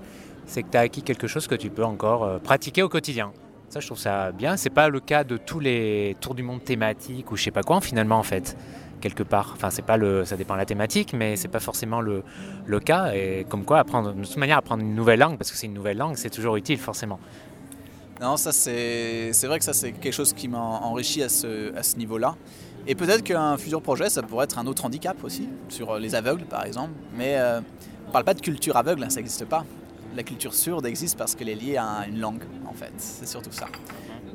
que 0.54 0.61
tu 0.61 0.76
as 0.76 0.81
acquis 0.81 1.02
quelque 1.02 1.26
chose 1.26 1.46
que 1.46 1.54
tu 1.54 1.70
peux 1.70 1.85
encore 1.85 2.24
euh, 2.24 2.38
pratiquer 2.38 2.83
au 2.83 2.88
quotidien. 2.88 3.33
Ça, 3.68 3.81
je 3.81 3.87
trouve 3.87 3.98
ça 3.98 4.33
bien. 4.33 4.57
C'est 4.57 4.70
pas 4.70 4.88
le 4.88 4.98
cas 4.98 5.24
de 5.24 5.37
tous 5.37 5.61
les 5.61 6.16
tours 6.20 6.35
du 6.35 6.42
monde 6.42 6.64
thématiques 6.64 7.31
ou 7.31 7.37
je 7.37 7.44
sais 7.44 7.50
pas 7.50 7.62
quoi, 7.62 7.81
finalement, 7.81 8.18
en 8.18 8.22
fait, 8.22 8.57
quelque 9.00 9.22
part. 9.22 9.52
Enfin, 9.54 9.68
c'est 9.70 9.85
pas 9.85 9.98
le, 9.98 10.24
ça 10.24 10.37
dépend 10.37 10.54
de 10.54 10.59
la 10.59 10.64
thématique, 10.64 11.12
mais 11.12 11.37
c'est 11.37 11.48
pas 11.48 11.61
forcément 11.61 12.00
le, 12.00 12.22
le, 12.66 12.81
cas. 12.81 13.12
Et 13.12 13.44
comme 13.48 13.64
quoi, 13.64 13.81
apprendre, 13.81 14.14
de 14.14 14.24
toute 14.24 14.38
manière, 14.38 14.57
apprendre 14.57 14.83
une 14.83 14.94
nouvelle 14.94 15.20
langue, 15.20 15.37
parce 15.37 15.50
que 15.50 15.57
c'est 15.57 15.66
une 15.66 15.74
nouvelle 15.74 15.98
langue, 15.98 16.16
c'est 16.16 16.31
toujours 16.31 16.57
utile, 16.57 16.78
forcément. 16.78 17.20
Non, 18.20 18.37
ça 18.37 18.50
c'est 18.50 19.33
vrai 19.44 19.59
que 19.59 19.64
ça 19.64 19.72
c'est 19.72 19.92
quelque 19.92 20.12
chose 20.12 20.33
qui 20.33 20.48
m'a 20.48 20.59
enrichi 20.59 21.22
à 21.22 21.28
ce, 21.28 21.74
à 21.76 21.83
ce 21.83 21.96
niveau-là. 21.96 22.37
Et 22.87 22.94
peut-être 22.94 23.22
qu'un 23.22 23.57
futur 23.57 23.83
projet, 23.83 24.09
ça 24.09 24.22
pourrait 24.22 24.44
être 24.44 24.59
un 24.59 24.66
autre 24.66 24.85
handicap 24.85 25.22
aussi, 25.22 25.48
sur 25.68 25.98
les 25.98 26.14
aveugles 26.14 26.46
par 26.46 26.64
exemple. 26.64 26.92
Mais 27.14 27.37
euh, 27.37 27.61
on 28.04 28.09
ne 28.09 28.12
parle 28.12 28.24
pas 28.24 28.35
de 28.35 28.40
culture 28.40 28.76
aveugle, 28.76 29.04
hein, 29.04 29.11
ça 29.11 29.20
n'existe 29.20 29.44
pas. 29.44 29.64
La 30.16 30.22
culture 30.22 30.54
sourde 30.54 30.87
existe 30.87 31.16
parce 31.16 31.35
qu'elle 31.35 31.48
est 31.48 31.54
liée 31.54 31.76
à 31.76 32.07
une 32.09 32.18
langue, 32.18 32.42
en 32.66 32.72
fait. 32.72 32.92
C'est 32.96 33.28
surtout 33.28 33.52
ça. 33.52 33.66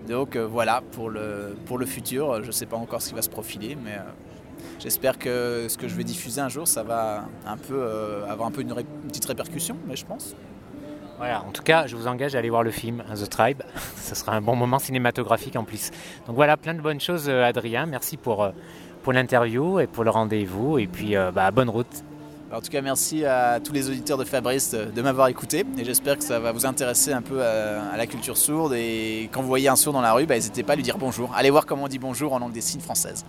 Donc 0.08 0.36
euh, 0.36 0.46
voilà, 0.46 0.82
pour 0.92 1.10
le, 1.10 1.58
pour 1.66 1.78
le 1.78 1.86
futur, 1.86 2.42
je 2.42 2.48
ne 2.48 2.52
sais 2.52 2.66
pas 2.68 2.78
encore 2.78 3.02
ce 3.02 3.10
qui 3.10 3.16
va 3.16 3.22
se 3.22 3.30
profiler, 3.30 3.76
mais 3.84 3.96
euh, 3.96 4.04
j'espère 4.80 5.18
que 5.18 5.66
ce 5.68 5.78
que 5.78 5.90
je 5.90 5.96
vais 5.96 6.04
diffuser 6.06 6.40
un 6.40 6.50
jour, 6.50 6.68
ça 6.68 6.84
va 6.84 7.26
un 7.46 7.58
peu, 7.58 7.84
avoir 8.30 8.48
un 8.48 8.52
peu 8.52 8.62
une 8.62 8.74
petite 9.08 9.26
répercussion, 9.26 9.76
mais 9.88 9.96
je 9.98 10.06
pense. 10.06 10.36
Voilà, 11.18 11.44
en 11.44 11.52
tout 11.52 11.64
cas, 11.64 11.88
je 11.88 11.96
vous 11.96 12.08
engage 12.08 12.36
à 12.36 12.40
aller 12.40 12.50
voir 12.50 12.64
le 12.64 12.72
film 12.72 13.04
The 13.16 13.30
Tribe. 13.30 13.62
Ce 13.98 14.16
sera 14.16 14.34
un 14.34 14.42
bon 14.42 14.56
moment 14.56 14.80
cinématographique 14.80 15.56
en 15.56 15.64
plus. 15.64 15.92
Donc 16.28 16.36
voilà, 16.36 16.58
plein 16.58 16.74
de 16.74 16.82
bonnes 16.82 17.00
choses, 17.00 17.30
euh, 17.30 17.46
Adrien. 17.46 17.86
Merci 17.86 18.18
pour, 18.18 18.44
euh, 18.44 18.52
pour 19.04 19.14
l'interview 19.14 19.80
et 19.80 19.88
pour 19.88 20.04
le 20.04 20.10
rendez-vous. 20.10 20.80
Et 20.80 20.88
puis, 20.88 21.16
euh, 21.16 21.32
bah, 21.32 21.52
bonne 21.52 21.70
route. 21.70 22.04
En 22.52 22.62
tout 22.62 22.70
cas, 22.70 22.82
merci 22.82 23.26
à 23.26 23.60
tous 23.60 23.74
les 23.74 23.90
auditeurs 23.90 24.18
de 24.18 24.26
Fabrice 24.26 24.76
de, 24.76 25.02
m'avoir 25.02 25.28
écouté. 25.28 25.66
Et 25.78 25.86
j'espère 25.86 26.18
que 26.18 26.24
ça 26.24 26.40
va 26.40 26.52
vous 26.52 26.68
intéresser 26.68 27.12
un 27.12 27.24
peu 27.24 27.42
à, 27.42 27.98
la 27.98 28.06
culture 28.06 28.38
sourde. 28.38 28.74
Et 28.74 29.30
quand 29.32 29.42
vous 29.42 29.48
voyez 29.48 29.70
un 29.70 29.76
sourd 29.76 29.94
dans 29.94 30.02
la 30.02 30.14
rue, 30.14 30.28
bah, 30.28 30.36
n'hésitez 30.36 30.62
pas 30.62 30.74
à 30.74 30.76
lui 30.76 30.84
dire 30.84 30.98
bonjour. 31.00 31.32
Allez 31.36 31.50
voir 31.50 31.66
comment 31.66 31.86
on 31.86 31.88
dit 31.88 32.00
bonjour 32.00 32.34
en 32.34 32.40
langue 32.40 32.54
des 32.54 32.62
signes 32.62 32.82
française. 32.82 33.26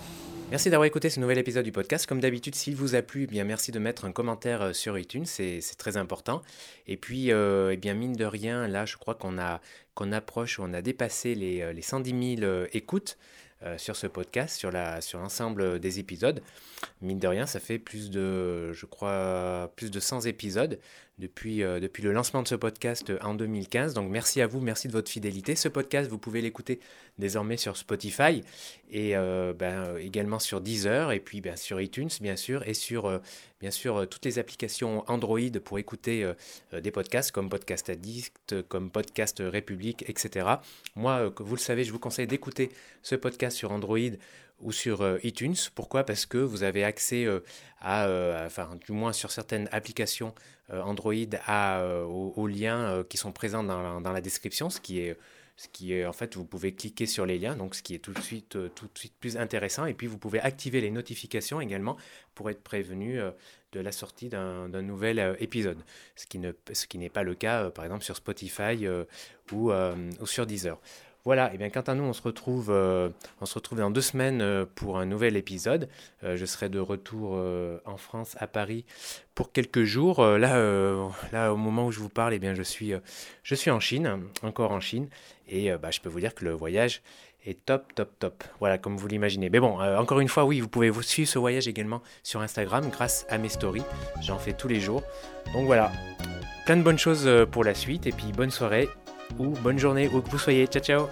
Merci 0.55 0.71
d'avoir 0.71 0.87
écouté 0.87 1.11
ce 1.11 1.19
nouvel 1.19 1.39
épisode 1.39 1.65
du 1.65 1.73
podcast. 1.73 2.07
Comme 2.07 2.21
d'habitude, 2.21 2.55
s'il 2.55 2.77
vous 2.77 2.95
a 2.95 3.03
plu, 3.03 3.25
eh 3.25 3.27
bien 3.27 3.43
merci 3.43 3.73
de 3.73 3.81
mettre 3.81 4.05
un 4.05 4.13
commentaire 4.13 4.63
euh, 4.63 4.73
sur 4.73 4.97
iTunes, 4.97 5.27
c'est 5.27 5.61
très 5.77 5.97
important. 5.97 6.43
Et 6.87 6.97
puis, 6.97 7.33
euh, 7.33 7.73
eh 7.73 7.77
bien 7.77 7.95
mine 7.95 8.13
de 8.13 8.25
rien, 8.25 8.69
là, 8.69 8.87
je 8.87 8.97
crois 8.97 9.17
qu'on 9.17 9.37
a 9.37 9.61
qu'on 9.97 10.13
approche, 10.13 10.61
on 10.61 10.73
a 10.73 10.81
dépassé 10.81 11.35
les, 11.35 11.61
euh, 11.61 11.73
les 11.73 11.83
110 11.83 12.37
000 12.39 12.67
écoutes. 12.73 13.19
sur 13.79 13.97
ce 13.97 14.07
podcast, 14.07 14.59
sur 14.59 14.71
la 14.71 15.01
sur 15.01 15.19
l'ensemble 15.19 15.81
des 15.81 15.99
épisodes. 15.99 16.43
Mine 17.01 17.19
de 17.19 17.27
rien, 17.27 17.47
ça 17.47 17.61
fait 17.61 17.79
plus 17.79 18.11
de, 18.11 18.75
je 18.75 18.85
crois, 18.85 19.73
plus 19.75 19.91
de 19.91 20.01
100 20.01 20.27
épisodes 20.27 20.79
depuis, 21.19 21.61
depuis 21.61 22.03
le 22.03 22.13
lancement 22.13 22.43
de 22.43 22.49
ce 22.49 22.57
podcast 22.57 23.11
en 23.23 23.33
2015. 23.33 23.95
Donc 23.95 24.11
merci 24.11 24.43
à 24.43 24.47
vous, 24.47 24.61
merci 24.61 24.87
de 24.87 24.93
votre 24.93 25.11
fidélité. 25.11 25.57
Ce 25.57 25.69
podcast, 25.69 26.11
vous 26.11 26.19
pouvez 26.19 26.43
l'écouter 26.43 26.79
désormais 27.17 27.57
sur 27.57 27.79
Spotify 27.79 28.43
et 28.91 29.17
euh, 29.17 29.53
ben, 29.53 29.97
également 29.99 30.39
sur 30.39 30.61
Deezer 30.61 31.13
et 31.13 31.21
puis 31.21 31.41
ben, 31.41 31.57
sur 31.57 31.81
iTunes 31.81 32.11
bien 32.21 32.37
sûr 32.37 32.67
et 32.69 32.75
sur 32.75 33.21
bien 33.61 33.71
sûr 33.71 34.07
toutes 34.09 34.25
les 34.25 34.39
applications 34.39 35.05
Android 35.07 35.41
pour 35.65 35.79
écouter 35.79 36.31
des 36.73 36.91
podcasts 36.91 37.33
comme 37.33 37.49
Podcast 37.49 37.89
Addict, 37.91 38.63
comme 38.69 38.91
Podcast 38.91 39.43
République, 39.45 40.09
etc. 40.09 40.47
Moi, 40.97 41.33
vous 41.39 41.55
le 41.55 41.61
savez, 41.61 41.85
je 41.85 41.93
vous 41.93 41.99
conseille 41.99 42.27
d'écouter 42.27 42.71
ce 43.03 43.15
podcast 43.15 43.57
sur 43.57 43.73
Android 43.73 43.99
ou 44.61 44.73
sur 44.73 45.19
iTunes. 45.25 45.57
Pourquoi? 45.75 46.05
Parce 46.05 46.27
que 46.27 46.39
vous 46.39 46.63
avez 46.63 46.85
accès 46.85 47.27
à, 47.81 48.45
enfin, 48.47 48.71
du 48.87 48.93
moins 48.93 49.13
sur 49.13 49.31
certaines 49.31 49.69
applications 49.73 50.35
euh, 50.71 50.81
Android 50.81 51.13
euh, 51.13 52.05
aux, 52.05 52.47
liens 52.47 52.81
euh, 52.81 53.05
qui 53.05 53.19
sont 53.19 53.33
présents 53.33 53.63
dans 53.63 54.01
la, 54.01 54.21
description, 54.23 54.71
ce 54.71 54.81
qui 54.81 55.01
est 55.01 55.17
ce 55.57 55.69
qui 55.69 55.93
est 55.93 56.05
en 56.05 56.13
fait 56.13 56.35
vous 56.35 56.45
pouvez 56.45 56.75
cliquer 56.75 57.07
sur 57.07 57.27
les 57.27 57.39
liens 57.39 57.55
donc 57.55 57.77
ce 57.77 57.83
qui 57.83 57.95
est 57.95 58.01
tout 58.01 58.13
de 58.13 58.21
suite 58.21 58.59
tout 58.75 58.87
de 58.87 58.99
suite 58.99 59.15
plus 59.19 59.37
intéressant. 59.37 59.87
Et 59.87 59.95
puis 59.95 60.07
vous 60.07 60.19
pouvez 60.19 60.41
activer 60.41 60.81
les 60.81 60.91
notifications 60.91 61.61
également 61.61 61.97
pour 62.35 62.51
être 62.51 62.63
prévenu 62.63 63.19
de 63.73 63.81
la 63.81 63.93
sortie 63.93 64.29
d'un 64.29 64.83
nouvel 64.83 65.37
épisode. 65.39 65.79
Ce 66.17 66.27
qui 66.27 66.99
n'est 66.99 67.09
pas 67.09 67.23
le 67.23 67.35
cas 67.35 67.71
par 67.71 67.85
exemple 67.85 68.05
sur 68.05 68.17
Spotify 68.17 68.87
ou 69.53 69.71
sur 70.27 70.47
Deezer 70.47 70.81
voilà, 71.25 71.55
et 71.55 71.57
bien 71.57 71.71
quant 71.71 71.81
à 71.81 71.95
nous, 71.95 72.05
on 72.05 72.13
se 72.13 72.21
retrouve, 72.21 72.69
euh, 72.71 73.09
on 73.41 73.47
se 73.47 73.55
retrouve 73.55 73.79
dans 73.79 73.91
deux 73.91 74.03
semaines 74.03 74.43
euh, 74.43 74.67
pour 74.75 74.99
un 74.99 75.07
nouvel 75.07 75.39
épisode. 75.39 75.89
Euh, 76.23 76.37
je 76.37 76.45
serai 76.45 76.69
de 76.69 76.79
retour 76.79 77.41
en 77.87 77.97
France, 77.97 78.37
à 78.41 78.47
Paris, 78.47 78.85
pour 79.35 79.51
quelques 79.51 79.85
jours. 79.85 80.23
là, 80.23 81.51
au 81.51 81.57
moment 81.57 81.87
où 81.87 81.93
je 81.93 81.99
vous 81.99 82.11
parle, 82.11 82.35
eh 82.35 82.39
bien, 82.39 82.55
je 82.55 82.63
suis, 82.63 82.93
je 83.43 83.55
suis 83.55 83.71
en 83.71 83.81
Chine, 83.81 84.21
encore 84.43 84.73
en 84.73 84.81
Chine, 84.81 85.09
et 85.49 85.73
bah, 85.73 85.91
je 85.91 86.01
peux 86.01 86.11
vous 86.11 86.21
dire 86.21 86.35
que 86.35 86.45
le 86.45 86.53
voyage 86.53 87.03
est 87.47 87.65
top, 87.65 87.95
top, 87.95 88.11
top. 88.19 88.45
Voilà, 88.61 88.77
comme 88.77 88.97
vous 88.97 89.09
l'imaginez. 89.09 89.49
Mais 89.49 89.61
bon, 89.61 89.81
encore 89.81 90.21
une 90.21 90.29
fois, 90.29 90.45
oui, 90.45 90.61
vous 90.61 90.69
pouvez 90.69 90.91
vous 90.91 91.03
suivre 91.03 91.29
ce 91.29 91.39
voyage 91.39 91.69
également 91.69 92.03
sur 92.23 92.43
Instagram 92.43 92.91
grâce 92.91 93.27
à 93.31 93.39
mes 93.39 93.49
stories. 93.49 93.85
J'en 94.21 94.39
fais 94.39 94.53
tous 94.53 94.69
les 94.69 94.81
jours. 94.81 95.03
Donc 95.55 95.65
voilà, 95.67 95.91
plein 96.67 96.77
de 96.77 96.83
bonnes 96.83 96.99
choses 96.99 97.29
pour 97.51 97.65
la 97.65 97.75
suite, 97.75 98.07
et 98.07 98.13
puis 98.13 98.33
bonne 98.33 98.51
soirée 98.51 98.89
ou 99.39 99.49
bonne 99.63 99.79
journée 99.79 100.09
où 100.13 100.21
que 100.21 100.31
vous 100.31 100.39
soyez. 100.39 100.67
Ciao 100.67 100.83
ciao 100.83 101.09